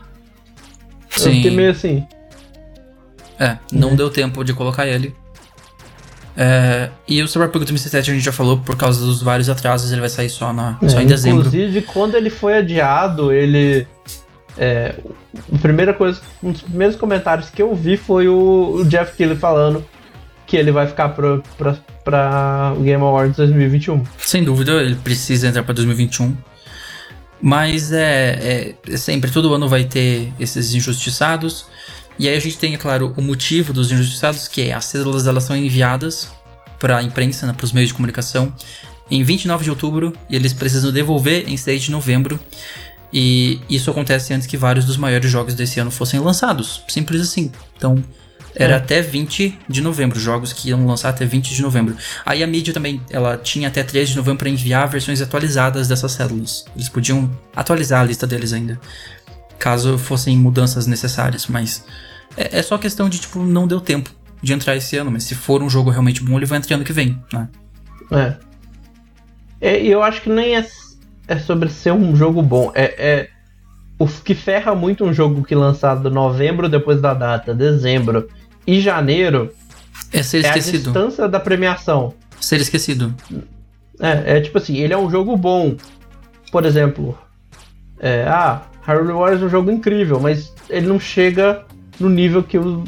[1.10, 1.28] Sim.
[1.28, 2.06] Eu fiquei meio assim.
[3.38, 3.96] É, não é.
[3.96, 5.14] deu tempo de colocar ele.
[6.36, 10.00] É, e o Cyberpunk 2077 a gente já falou, por causa dos vários atrasos, ele
[10.00, 11.46] vai sair só, na, é, só em dezembro.
[11.46, 13.86] Inclusive, quando ele foi adiado, ele
[14.56, 14.94] é,
[15.52, 19.38] a primeira coisa, um dos primeiros comentários que eu vi foi o, o Jeff Keighley
[19.38, 19.84] falando
[20.46, 24.04] que ele vai ficar pra, pra, pra Game Awards 2021.
[24.18, 26.36] Sem dúvida, ele precisa entrar pra 2021.
[27.40, 31.66] Mas é, é, é, sempre, todo ano vai ter esses injustiçados.
[32.18, 35.26] E aí a gente tem, é claro, o motivo dos injustiçados, que é as cédulas
[35.26, 36.28] elas são enviadas
[36.78, 38.52] para a imprensa, né, para os meios de comunicação,
[39.10, 42.38] em 29 de outubro, e eles precisam devolver em 6 de novembro.
[43.12, 46.82] E isso acontece antes que vários dos maiores jogos desse ano fossem lançados.
[46.88, 47.52] Simples assim.
[47.76, 48.02] Então,
[48.56, 48.76] era é.
[48.76, 51.96] até 20 de novembro, jogos que iam lançar até 20 de novembro.
[52.24, 56.12] Aí a mídia também, ela tinha até 13 de novembro para enviar versões atualizadas dessas
[56.12, 56.64] células.
[56.74, 58.80] Eles podiam atualizar a lista deles ainda,
[59.64, 61.86] caso fossem mudanças necessárias, mas
[62.36, 64.10] é, é só questão de, tipo, não deu tempo
[64.42, 66.84] de entrar esse ano, mas se for um jogo realmente bom, ele vai entrar ano
[66.84, 67.48] que vem, né?
[68.10, 68.36] É.
[69.58, 70.66] é eu acho que nem é
[71.26, 72.70] é sobre ser um jogo bom.
[72.74, 73.28] É, é
[73.98, 78.28] o que ferra muito um jogo que lançado novembro depois da data, dezembro
[78.66, 79.50] e janeiro
[80.12, 80.88] é ser esquecido.
[80.88, 82.12] É a distância da premiação.
[82.38, 83.14] Ser esquecido.
[83.98, 85.74] É, é tipo assim, ele é um jogo bom.
[86.52, 87.18] Por exemplo,
[87.98, 91.64] é, ah, Harry Warriors é um jogo incrível, mas ele não chega
[91.98, 92.84] no nível que o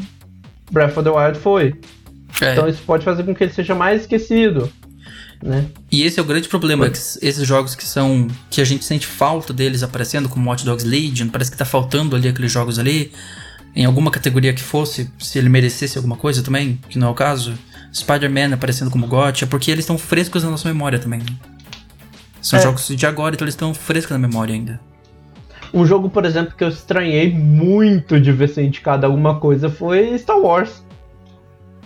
[0.71, 1.75] Breath of the Wild foi.
[2.41, 2.53] É.
[2.53, 4.71] Então isso pode fazer com que ele seja mais esquecido
[5.43, 5.67] né?
[5.91, 9.53] E esse é o grande problema, esses jogos que são que a gente sente falta
[9.53, 13.13] deles aparecendo como Watch Dogs Legion, parece que tá faltando ali aqueles jogos ali
[13.75, 17.15] em alguma categoria que fosse, se ele merecesse alguma coisa também, que não é o
[17.15, 17.55] caso.
[17.95, 21.23] Spider-Man aparecendo como GOT, é porque eles estão frescos na nossa memória também.
[22.41, 22.63] São é.
[22.63, 24.81] jogos de agora, então eles estão frescos na memória ainda.
[25.77, 30.17] Um jogo, por exemplo, que eu estranhei muito de ver ser indicado alguma coisa foi
[30.19, 30.83] Star Wars.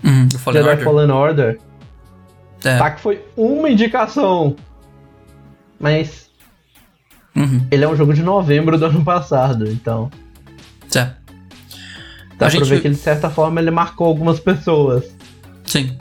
[0.04, 0.84] Uhum, Fallen Jedi Order.
[0.84, 1.58] Fallen Order.
[2.64, 2.78] É.
[2.78, 4.54] Tá que foi uma indicação.
[5.80, 6.30] Mas.
[7.34, 7.66] Uhum.
[7.68, 10.08] Ele é um jogo de novembro do ano passado, então.
[10.94, 10.98] É.
[11.00, 11.14] Dá a
[12.36, 12.68] pra gente...
[12.68, 15.04] ver que de certa forma ele marcou algumas pessoas.
[15.64, 15.98] Sim.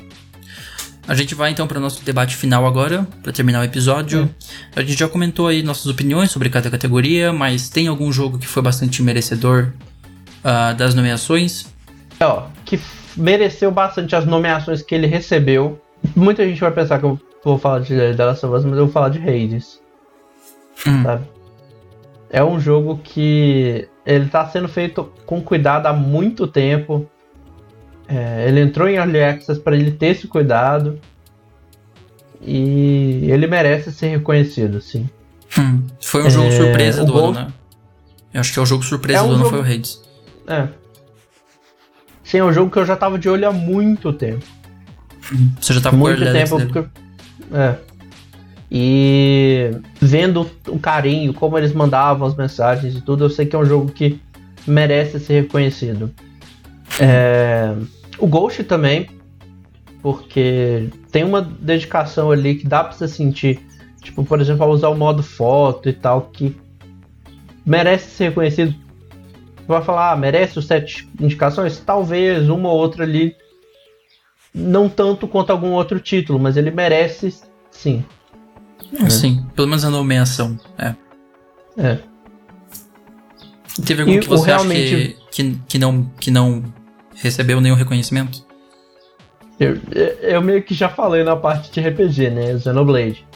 [1.09, 4.29] A gente vai então para o nosso debate final agora, para terminar o episódio.
[4.75, 4.79] É.
[4.79, 8.45] A gente já comentou aí nossas opiniões sobre cada categoria, mas tem algum jogo que
[8.45, 9.73] foi bastante merecedor
[10.43, 11.65] uh, das nomeações?
[12.19, 12.79] É, ó, que
[13.17, 15.81] mereceu bastante as nomeações que ele recebeu.
[16.15, 18.85] Muita gente vai pensar que eu vou falar de The Last of Us, mas eu
[18.85, 19.81] vou falar de Hades.
[20.85, 21.01] Hum.
[21.01, 21.23] Sabe?
[22.29, 27.09] É um jogo que ele tá sendo feito com cuidado há muito tempo.
[28.09, 30.99] É, ele entrou em Early Access para ele ter esse cuidado.
[32.41, 35.07] E ele merece ser reconhecido, sim.
[35.57, 35.83] Hum.
[36.01, 37.47] Foi um jogo é, surpresa do ano, né?
[38.33, 39.57] Eu acho que é o jogo surpresa é um do ano jogo...
[39.57, 40.01] foi o Hades.
[40.47, 40.67] É.
[42.23, 44.45] Sim, é um jogo que eu já tava de olho há muito tempo.
[45.59, 46.85] Você já tava muito tempo porque...
[47.53, 47.75] É.
[48.71, 53.59] E vendo o carinho, como eles mandavam as mensagens e tudo, eu sei que é
[53.59, 54.21] um jogo que
[54.65, 56.11] merece ser reconhecido.
[56.99, 57.73] É...
[58.19, 59.09] O Ghost também,
[60.01, 63.59] porque tem uma dedicação ali que dá pra você sentir.
[64.01, 66.55] Tipo, por exemplo, ao usar o modo foto e tal, que
[67.65, 68.73] merece ser reconhecido.
[69.67, 71.79] Vai falar, ah, merece os sete indicações?
[71.79, 73.35] Talvez uma ou outra ali
[74.53, 77.33] não tanto quanto algum outro título, mas ele merece
[77.71, 78.03] sim.
[78.99, 79.09] É.
[79.09, 80.95] Sim, pelo menos a nomeação, é.
[81.77, 81.99] É.
[83.85, 84.95] Teve algum e que você realmente...
[84.95, 86.63] acha que, que, que, não, que não
[87.21, 88.45] recebeu nenhum reconhecimento?
[89.59, 89.77] Eu,
[90.21, 92.57] eu meio que já falei na parte de RPG, né?
[92.57, 93.27] Xenoblade.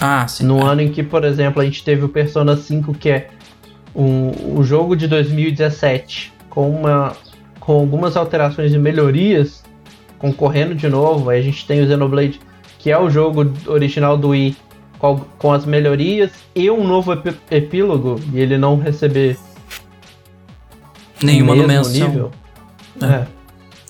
[0.00, 0.44] Ah, sim.
[0.44, 0.64] No é.
[0.64, 3.28] ano em que, por exemplo, a gente teve o Persona 5, que é
[3.94, 7.14] um, um jogo de 2017, com, uma,
[7.60, 9.62] com algumas alterações e melhorias,
[10.18, 11.30] concorrendo de novo.
[11.30, 12.40] Aí a gente tem o Xenoblade,
[12.78, 14.56] que é o jogo original do Wii,
[14.98, 19.36] com, com as melhorias e um novo epí epílogo, e ele não receber
[21.22, 22.08] nenhuma nomeação.
[22.08, 22.43] Nível.
[23.00, 23.06] É.
[23.06, 23.26] é.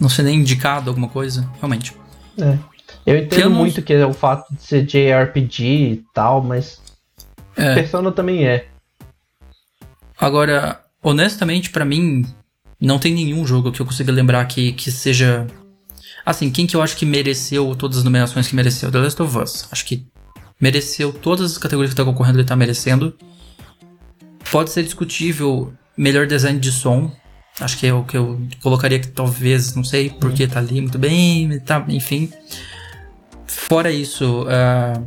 [0.00, 1.96] Não ser nem indicado alguma coisa, realmente.
[2.38, 2.58] É.
[3.06, 6.80] Eu entendo muito que é o fato de ser JRPG e tal, mas
[7.56, 7.74] é.
[7.74, 8.66] Persona também é.
[10.18, 12.24] Agora, honestamente, para mim,
[12.80, 15.46] não tem nenhum jogo que eu consiga lembrar que, que seja.
[16.24, 18.90] Assim, quem que eu acho que mereceu todas as nomeações que mereceu?
[18.90, 19.68] The Last of Us.
[19.70, 20.06] Acho que
[20.60, 23.14] mereceu todas as categorias que tá concorrendo, ele tá merecendo.
[24.50, 27.12] Pode ser discutível melhor design de som.
[27.60, 30.98] Acho que é o que eu colocaria que talvez, não sei porque tá ali muito
[30.98, 32.28] bem, tá, enfim.
[33.46, 35.06] Fora isso, uh,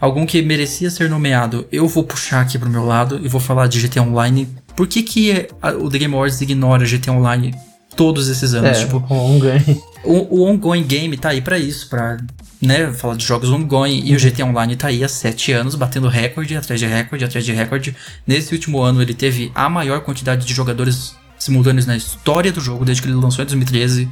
[0.00, 3.66] algum que merecia ser nomeado, eu vou puxar aqui pro meu lado e vou falar
[3.66, 4.48] de GTA Online.
[4.74, 5.48] Por que, que
[5.80, 7.54] o The Game Awards ignora GTA Online
[7.94, 8.78] todos esses anos?
[8.78, 9.82] É, tipo, o ongoing.
[10.02, 12.16] O, o ongoing game tá aí para isso, pra
[12.62, 16.08] né, falar de jogos ongoing, e o GTA Online tá aí há 7 anos, batendo
[16.08, 17.94] recorde atrás de recorde, atrás de recorde.
[18.26, 22.84] Nesse último ano ele teve a maior quantidade de jogadores simultâneos na história do jogo,
[22.84, 24.08] desde que ele lançou em 2013.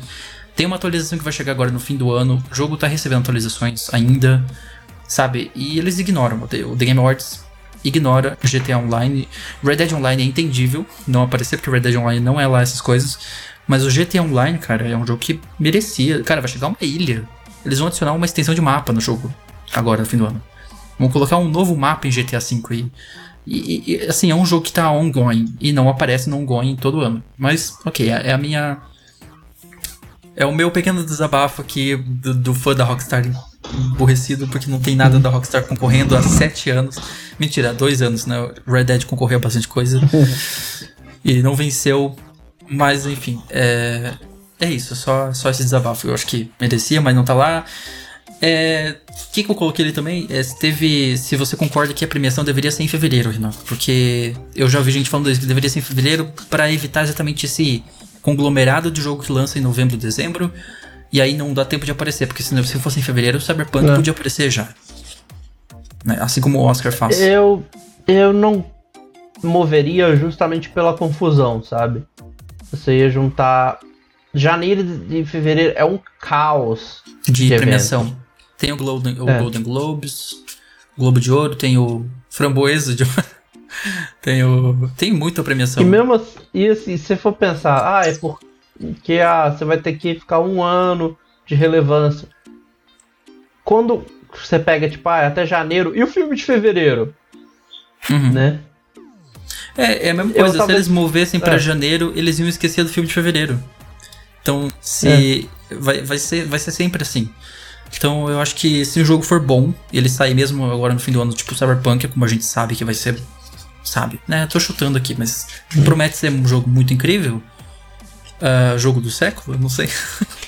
[0.56, 3.20] Tem uma atualização que vai chegar agora no fim do ano, o jogo tá recebendo
[3.20, 4.44] atualizações ainda
[5.08, 5.50] sabe?
[5.54, 6.42] E eles ignoram.
[6.42, 7.42] O The Game Awards
[7.82, 9.26] ignora GTA Online.
[9.64, 12.80] Red Dead Online é entendível não aparecer, porque Red Dead Online não é lá essas
[12.80, 13.18] coisas.
[13.66, 16.22] Mas o GTA Online, cara, é um jogo que merecia.
[16.22, 17.26] Cara, vai chegar uma ilha.
[17.64, 19.34] Eles vão adicionar uma extensão de mapa no jogo,
[19.74, 20.40] agora, no fim do ano.
[20.98, 22.78] Vão colocar um novo mapa em GTA V aí.
[22.78, 22.90] E,
[23.50, 27.22] e, assim, é um jogo que tá ongoing e não aparece no ongoing todo ano.
[27.36, 28.78] Mas, ok, é, é a minha.
[30.36, 33.24] É o meu pequeno desabafo aqui do, do fã da Rockstar
[33.92, 36.96] aborrecido porque não tem nada da Rockstar concorrendo há sete anos.
[37.38, 38.36] Mentira, há dois anos, né?
[38.66, 40.00] Red Dead concorreu a bastante coisa.
[41.24, 42.14] e não venceu.
[42.70, 44.12] Mas enfim, é,
[44.60, 46.06] é isso, só, só esse desabafo.
[46.06, 47.64] Eu acho que merecia, mas não tá lá.
[48.40, 50.26] É, o que, que eu coloquei ali também?
[50.30, 51.16] É, se teve.
[51.16, 53.50] Se você concorda que a premiação deveria ser em fevereiro, Renan.
[53.66, 57.46] Porque eu já ouvi gente falando isso, que deveria ser em fevereiro para evitar exatamente
[57.46, 57.82] esse
[58.22, 60.52] conglomerado de jogo que lança em novembro, dezembro
[61.12, 63.88] e aí não dá tempo de aparecer, porque se, se fosse em fevereiro, o Cyberpunk
[63.88, 63.94] é.
[63.96, 64.68] podia aparecer já.
[66.04, 66.18] Né?
[66.20, 67.20] Assim como o Oscar faz.
[67.20, 67.64] Eu,
[68.06, 68.64] eu não
[69.42, 72.04] moveria justamente pela confusão, sabe?
[72.70, 73.78] Você ia juntar.
[74.34, 78.14] Janeiro e fevereiro é um caos de, de premiação.
[78.58, 79.38] Tem o, Golden, o é.
[79.38, 80.44] Golden Globes,
[80.98, 83.04] Globo de Ouro, tem o Framboesa de
[84.20, 85.82] tem o tem muita premiação.
[85.82, 88.40] E mesmo assim, e assim, se você for pensar, ah, é por
[89.02, 91.16] que ah, você vai ter que ficar um ano
[91.46, 92.28] de relevância.
[93.64, 94.04] Quando
[94.34, 97.14] você pega, tipo, ah, até janeiro, e o filme de fevereiro?
[98.10, 98.32] Uhum.
[98.32, 98.60] Né?
[99.76, 101.58] É, é a mesma coisa, se eles movessem para é.
[101.58, 103.62] janeiro, eles iam esquecer do filme de fevereiro.
[104.42, 105.48] Então, se.
[105.70, 105.74] É.
[105.74, 107.30] Vai, vai, ser, vai ser sempre assim.
[107.96, 111.12] Então, eu acho que se o jogo for bom, ele sair mesmo agora no fim
[111.12, 113.20] do ano, tipo Cyberpunk, como a gente sabe que vai ser.
[113.84, 114.46] Sabe, né?
[114.46, 115.82] Tô chutando aqui, mas uhum.
[115.82, 117.42] promete ser um jogo muito incrível
[118.38, 119.88] uh, jogo do século, não sei.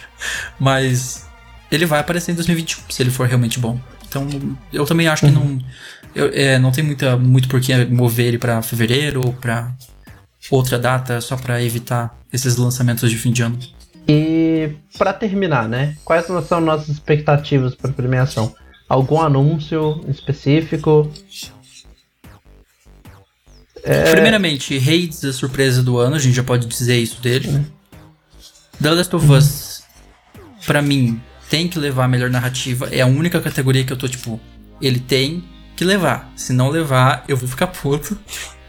[0.58, 1.26] Mas
[1.70, 3.80] ele vai aparecer em 2021, se ele for realmente bom.
[4.08, 4.26] Então,
[4.72, 5.58] eu também acho que não.
[6.14, 9.72] Eu, é, não tem muita, muito por que mover ele para fevereiro ou para
[10.50, 13.58] outra data só para evitar esses lançamentos de fim de ano.
[14.08, 15.96] E para terminar, né?
[16.04, 18.54] Quais são nossas expectativas para premiação?
[18.88, 21.10] Algum anúncio específico?
[23.84, 24.10] É...
[24.10, 27.48] Primeiramente, Hades, a surpresa do ano, a gente já pode dizer isso dele.
[27.48, 27.80] É.
[28.82, 29.82] The Last of Us,
[30.66, 32.88] pra mim, tem que levar a melhor narrativa.
[32.90, 34.40] É a única categoria que eu tô tipo,
[34.80, 35.44] ele tem
[35.76, 36.32] que levar.
[36.36, 38.18] Se não levar, eu vou ficar puto.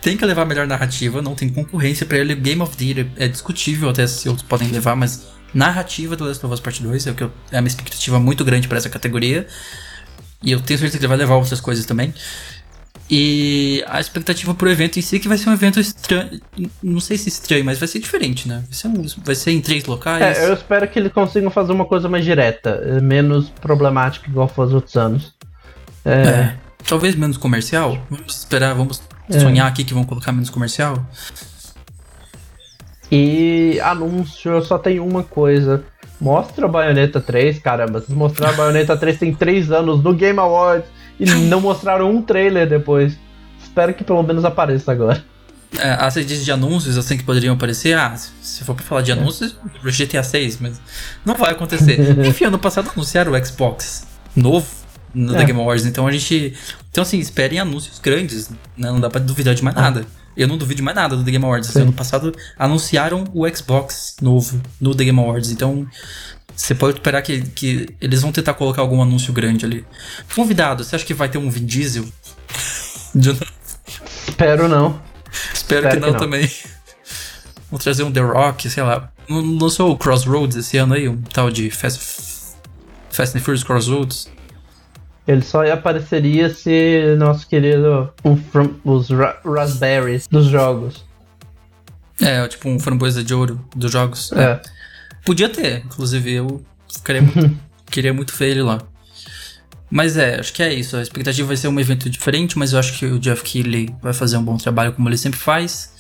[0.02, 2.34] Tem que levar a melhor narrativa, não tem concorrência para ele.
[2.34, 6.44] Game of the Year é discutível até se outros podem levar, mas narrativa do Last
[6.46, 8.90] of Us Part 2 é, o que eu, é uma expectativa muito grande para essa
[8.90, 9.46] categoria.
[10.42, 12.14] E eu tenho certeza que ele vai levar outras coisas também.
[13.14, 16.42] E a expectativa pro evento em si é que vai ser um evento estranho.
[16.82, 18.64] Não sei se estranho, mas vai ser diferente, né?
[18.66, 20.38] Vai ser, um, vai ser em três locais.
[20.38, 24.66] É, eu espero que eles consigam fazer uma coisa mais direta, menos problemática igual foi
[24.66, 25.34] os outros anos.
[26.06, 26.12] É...
[26.12, 26.58] é
[26.88, 27.98] talvez menos comercial.
[28.10, 29.02] Vamos esperar, vamos
[29.38, 29.40] é.
[29.40, 31.06] sonhar aqui que vão colocar menos comercial.
[33.12, 35.84] E anúncio, eu só tenho uma coisa.
[36.20, 38.00] Mostra a Bayonetta 3, caramba.
[38.00, 40.88] Vocês mostraram a Bayonetta 3 tem 3 anos no Game Awards
[41.20, 43.18] e não mostraram um trailer depois.
[43.62, 45.24] Espero que pelo menos apareça agora.
[45.78, 47.98] É, ah, você diz de anúncios assim que poderiam aparecer?
[47.98, 49.56] Ah, se for pra falar de anúncios,
[49.86, 49.92] é.
[49.92, 50.82] GTA 6, mas
[51.26, 51.98] não vai acontecer.
[52.28, 54.06] Enfim, ano passado anunciaram o Xbox
[54.36, 54.81] novo
[55.14, 55.40] no é.
[55.40, 56.54] The Game Awards, então a gente.
[56.90, 58.56] Então, assim, esperem anúncios grandes, né?
[58.92, 60.06] Não dá pra duvidar de mais nada.
[60.36, 61.70] Eu não duvido de mais nada do The Game Awards.
[61.70, 65.86] Assim, ano passado anunciaram o Xbox novo no The Game Awards, então
[66.56, 69.86] Você pode esperar que, que eles vão tentar colocar algum anúncio grande ali.
[70.36, 72.06] Convidado, você acha que vai ter um Vin Diesel?
[74.28, 75.02] Espero não.
[75.54, 76.50] Espero, Espero que, não, que não também.
[77.70, 79.12] Vão trazer um The Rock, sei lá.
[79.30, 82.00] Lançou o Crossroads esse ano aí, um tal de Fast,
[83.10, 84.30] Fast and Furious Crossroads.
[85.32, 88.38] Ele só apareceria se nosso querido um,
[88.84, 91.06] os ra Raspberries dos jogos.
[92.20, 94.32] É, tipo um framboesa de ouro dos jogos.
[94.34, 94.44] É.
[94.44, 94.62] é.
[95.26, 96.62] Podia ter, inclusive eu
[97.06, 97.22] queria,
[97.90, 98.82] queria muito ver ele lá.
[99.90, 100.98] Mas é, acho que é isso.
[100.98, 104.14] A expectativa vai ser um evento diferente, mas eu acho que o Jeff Keighley vai
[104.14, 105.94] fazer um bom trabalho como ele sempre faz.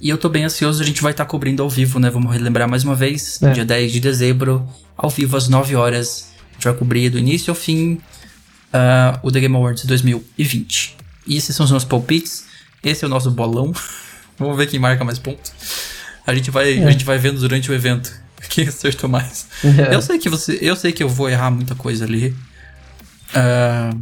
[0.00, 2.10] E eu tô bem ansioso, a gente vai estar tá cobrindo ao vivo, né?
[2.10, 3.50] Vamos relembrar mais uma vez, é.
[3.50, 6.32] dia 10 de dezembro, ao vivo às 9 horas.
[6.50, 8.00] A gente vai cobrir do início ao fim
[8.72, 10.96] uh, o The Game Awards 2020.
[11.26, 12.44] E esses são os nossos palpites.
[12.82, 13.72] Esse é o nosso bolão.
[14.38, 15.52] Vamos ver quem marca mais pontos.
[16.26, 16.84] A gente vai, é.
[16.84, 18.12] a gente vai vendo durante o evento
[18.48, 19.48] quem acertou mais.
[19.64, 19.94] É.
[19.94, 22.34] Eu sei que você, eu sei que eu vou errar muita coisa ali.
[23.30, 24.00] Uh,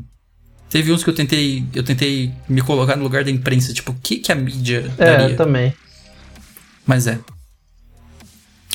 [0.68, 3.96] teve uns que eu tentei, eu tentei me colocar no lugar da imprensa, tipo, o
[4.02, 5.36] que que a mídia É, daria?
[5.36, 5.74] também.
[6.84, 7.18] Mas é.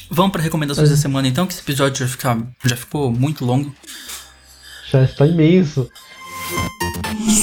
[0.09, 3.73] Vamos para recomendações da semana então, que esse episódio já, fica, já ficou muito longo.
[4.91, 5.89] Já está imenso.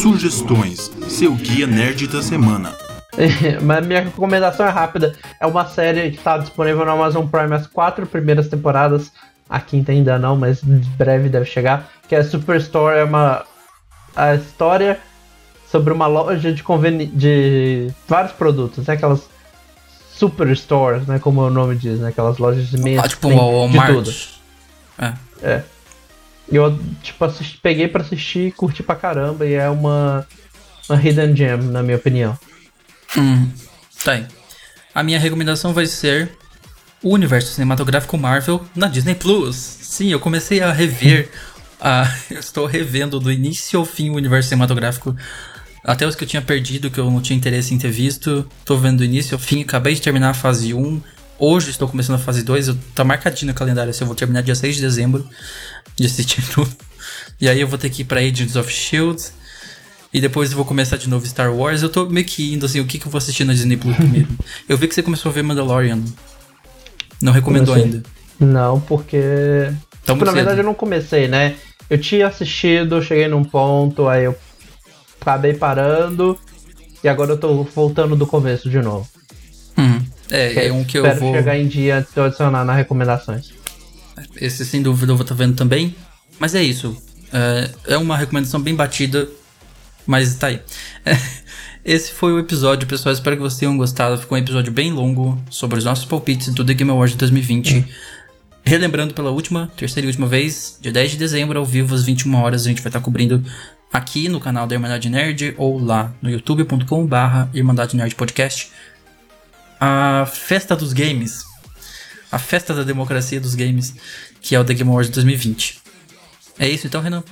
[0.03, 2.75] Sugestões, seu guia nerd da semana.
[3.63, 5.15] Mas minha recomendação é rápida.
[5.41, 9.11] É uma série que está disponível no Amazon Prime as quatro primeiras temporadas.
[9.49, 11.89] A quinta ainda não, mas breve deve chegar.
[12.07, 13.47] Que é Superstore, é uma
[14.15, 15.01] a história
[15.71, 18.93] sobre uma loja de conveni de vários produtos, né?
[18.93, 19.27] Aquelas
[20.13, 21.19] superstores, né?
[21.19, 22.11] Como o nome diz, né?
[22.11, 23.01] Aquelas lojas de meia.
[23.01, 23.95] Ah, tipo o Walmart.
[23.95, 24.13] Tudo.
[24.99, 25.15] É.
[25.43, 25.63] é.
[26.51, 29.47] Eu, tipo, assisti, peguei para assistir e curti pra caramba.
[29.47, 30.27] E é uma,
[30.89, 32.39] uma hidden gem, na minha opinião.
[33.17, 33.51] Hum,
[34.05, 34.27] tá aí.
[34.95, 36.31] A minha recomendação vai ser
[37.03, 39.57] o universo cinematográfico Marvel na Disney Plus.
[39.57, 41.31] Sim, eu comecei a rever.
[41.81, 45.15] a, eu estou revendo do início ao fim o universo cinematográfico
[45.85, 48.77] até os que eu tinha perdido, que eu não tinha interesse em ter visto, tô
[48.77, 51.01] vendo do início ao fim, acabei de terminar a fase 1.
[51.39, 54.43] Hoje estou começando a fase 2, eu, tá marcadinho no calendário, assim, eu vou terminar
[54.43, 55.27] dia 6 de dezembro
[55.95, 56.71] de assistir tudo.
[57.41, 59.39] E aí eu vou ter que ir pra Agents of S.H.I.E.L.D.,
[60.13, 61.83] e depois eu vou começar de novo Star Wars.
[61.83, 63.95] Eu tô meio que indo assim, o que, que eu vou assistir na Disney Plus
[63.95, 64.29] primeiro?
[64.69, 66.03] eu vi que você começou a ver Mandalorian.
[67.21, 68.03] Não recomendou ainda.
[68.41, 69.71] Não, porque.
[70.05, 71.57] Tipo, na verdade eu não comecei, né?
[71.91, 74.35] Eu tinha assistido, cheguei num ponto, aí eu
[75.21, 76.39] acabei parando
[77.03, 79.07] e agora eu tô voltando do começo de novo.
[80.31, 81.35] É, é um que eu espero vou...
[81.35, 83.53] chegar em dia antes de eu adicionar nas recomendações.
[84.37, 85.95] Esse sem dúvida eu vou estar tá vendo também.
[86.39, 86.97] Mas é isso.
[87.33, 89.29] É, é uma recomendação bem batida,
[90.07, 90.61] mas tá aí.
[91.85, 93.13] Esse foi o episódio, pessoal.
[93.13, 94.19] Espero que vocês tenham gostado.
[94.19, 97.77] Ficou um episódio bem longo sobre os nossos palpites do The Game Awards 2020.
[97.77, 97.85] Hum.
[98.63, 102.35] Relembrando pela última, terceira e última vez, dia 10 de dezembro, ao vivo, às 21
[102.35, 103.43] horas, a gente vai estar tá cobrindo
[103.91, 108.71] aqui no canal da Irmandade Nerd ou lá no youtube.com/barra Irmandade Nerd Podcast.
[109.81, 111.45] A festa dos games,
[112.31, 113.95] a festa da democracia dos games,
[114.41, 115.81] que é o The Game Awards 2020.
[116.59, 117.23] É isso então, Renan?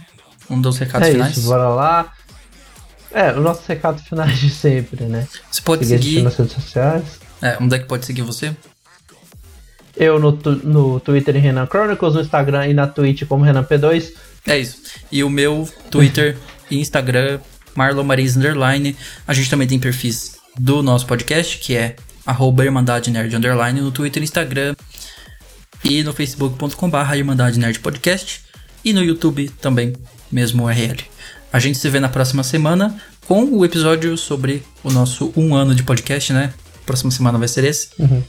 [0.48, 1.36] Um dos recados é finais.
[1.36, 2.12] Isso, bora lá.
[3.10, 5.26] É, o nosso recado final de sempre, né?
[5.50, 7.04] Você pode seguir, seguir nas redes sociais.
[7.42, 8.54] É, onde é que pode seguir você?
[9.96, 13.64] Eu no, tu, no Twitter em Renan Chronicles, no Instagram e na Twitch como Renan
[13.64, 14.12] P2.
[14.46, 14.82] É isso.
[15.10, 16.36] E o meu Twitter
[16.70, 17.40] e Instagram,
[17.74, 18.94] Marlon Maris Underline.
[19.26, 23.92] A gente também tem perfis do nosso podcast, que é arroba Irmandade Nerd Underline no
[23.92, 24.74] Twitter e Instagram.
[25.84, 28.42] E no facebook.com.br Irmandade Nerd Podcast.
[28.84, 29.94] E no YouTube também,
[30.30, 30.98] mesmo URL.
[31.52, 35.74] A gente se vê na próxima semana com o episódio sobre o nosso um ano
[35.74, 36.52] de podcast, né?
[36.84, 37.88] Próxima semana vai ser esse.
[37.98, 38.22] Uhum.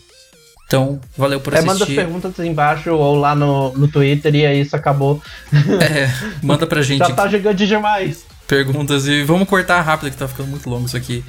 [0.66, 1.72] Então, valeu por é, assistir.
[1.72, 5.22] Manda as perguntas embaixo ou lá no, no Twitter e aí isso acabou.
[5.82, 6.12] É,
[6.44, 7.00] manda pra gente.
[7.00, 8.26] Já tá gigante demais.
[8.48, 11.24] Perguntas e vamos cortar rápido que tá ficando muito longo isso aqui.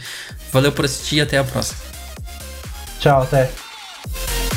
[0.53, 1.98] Valeu por assistir e até a próxima.
[2.99, 4.48] Ciao a te.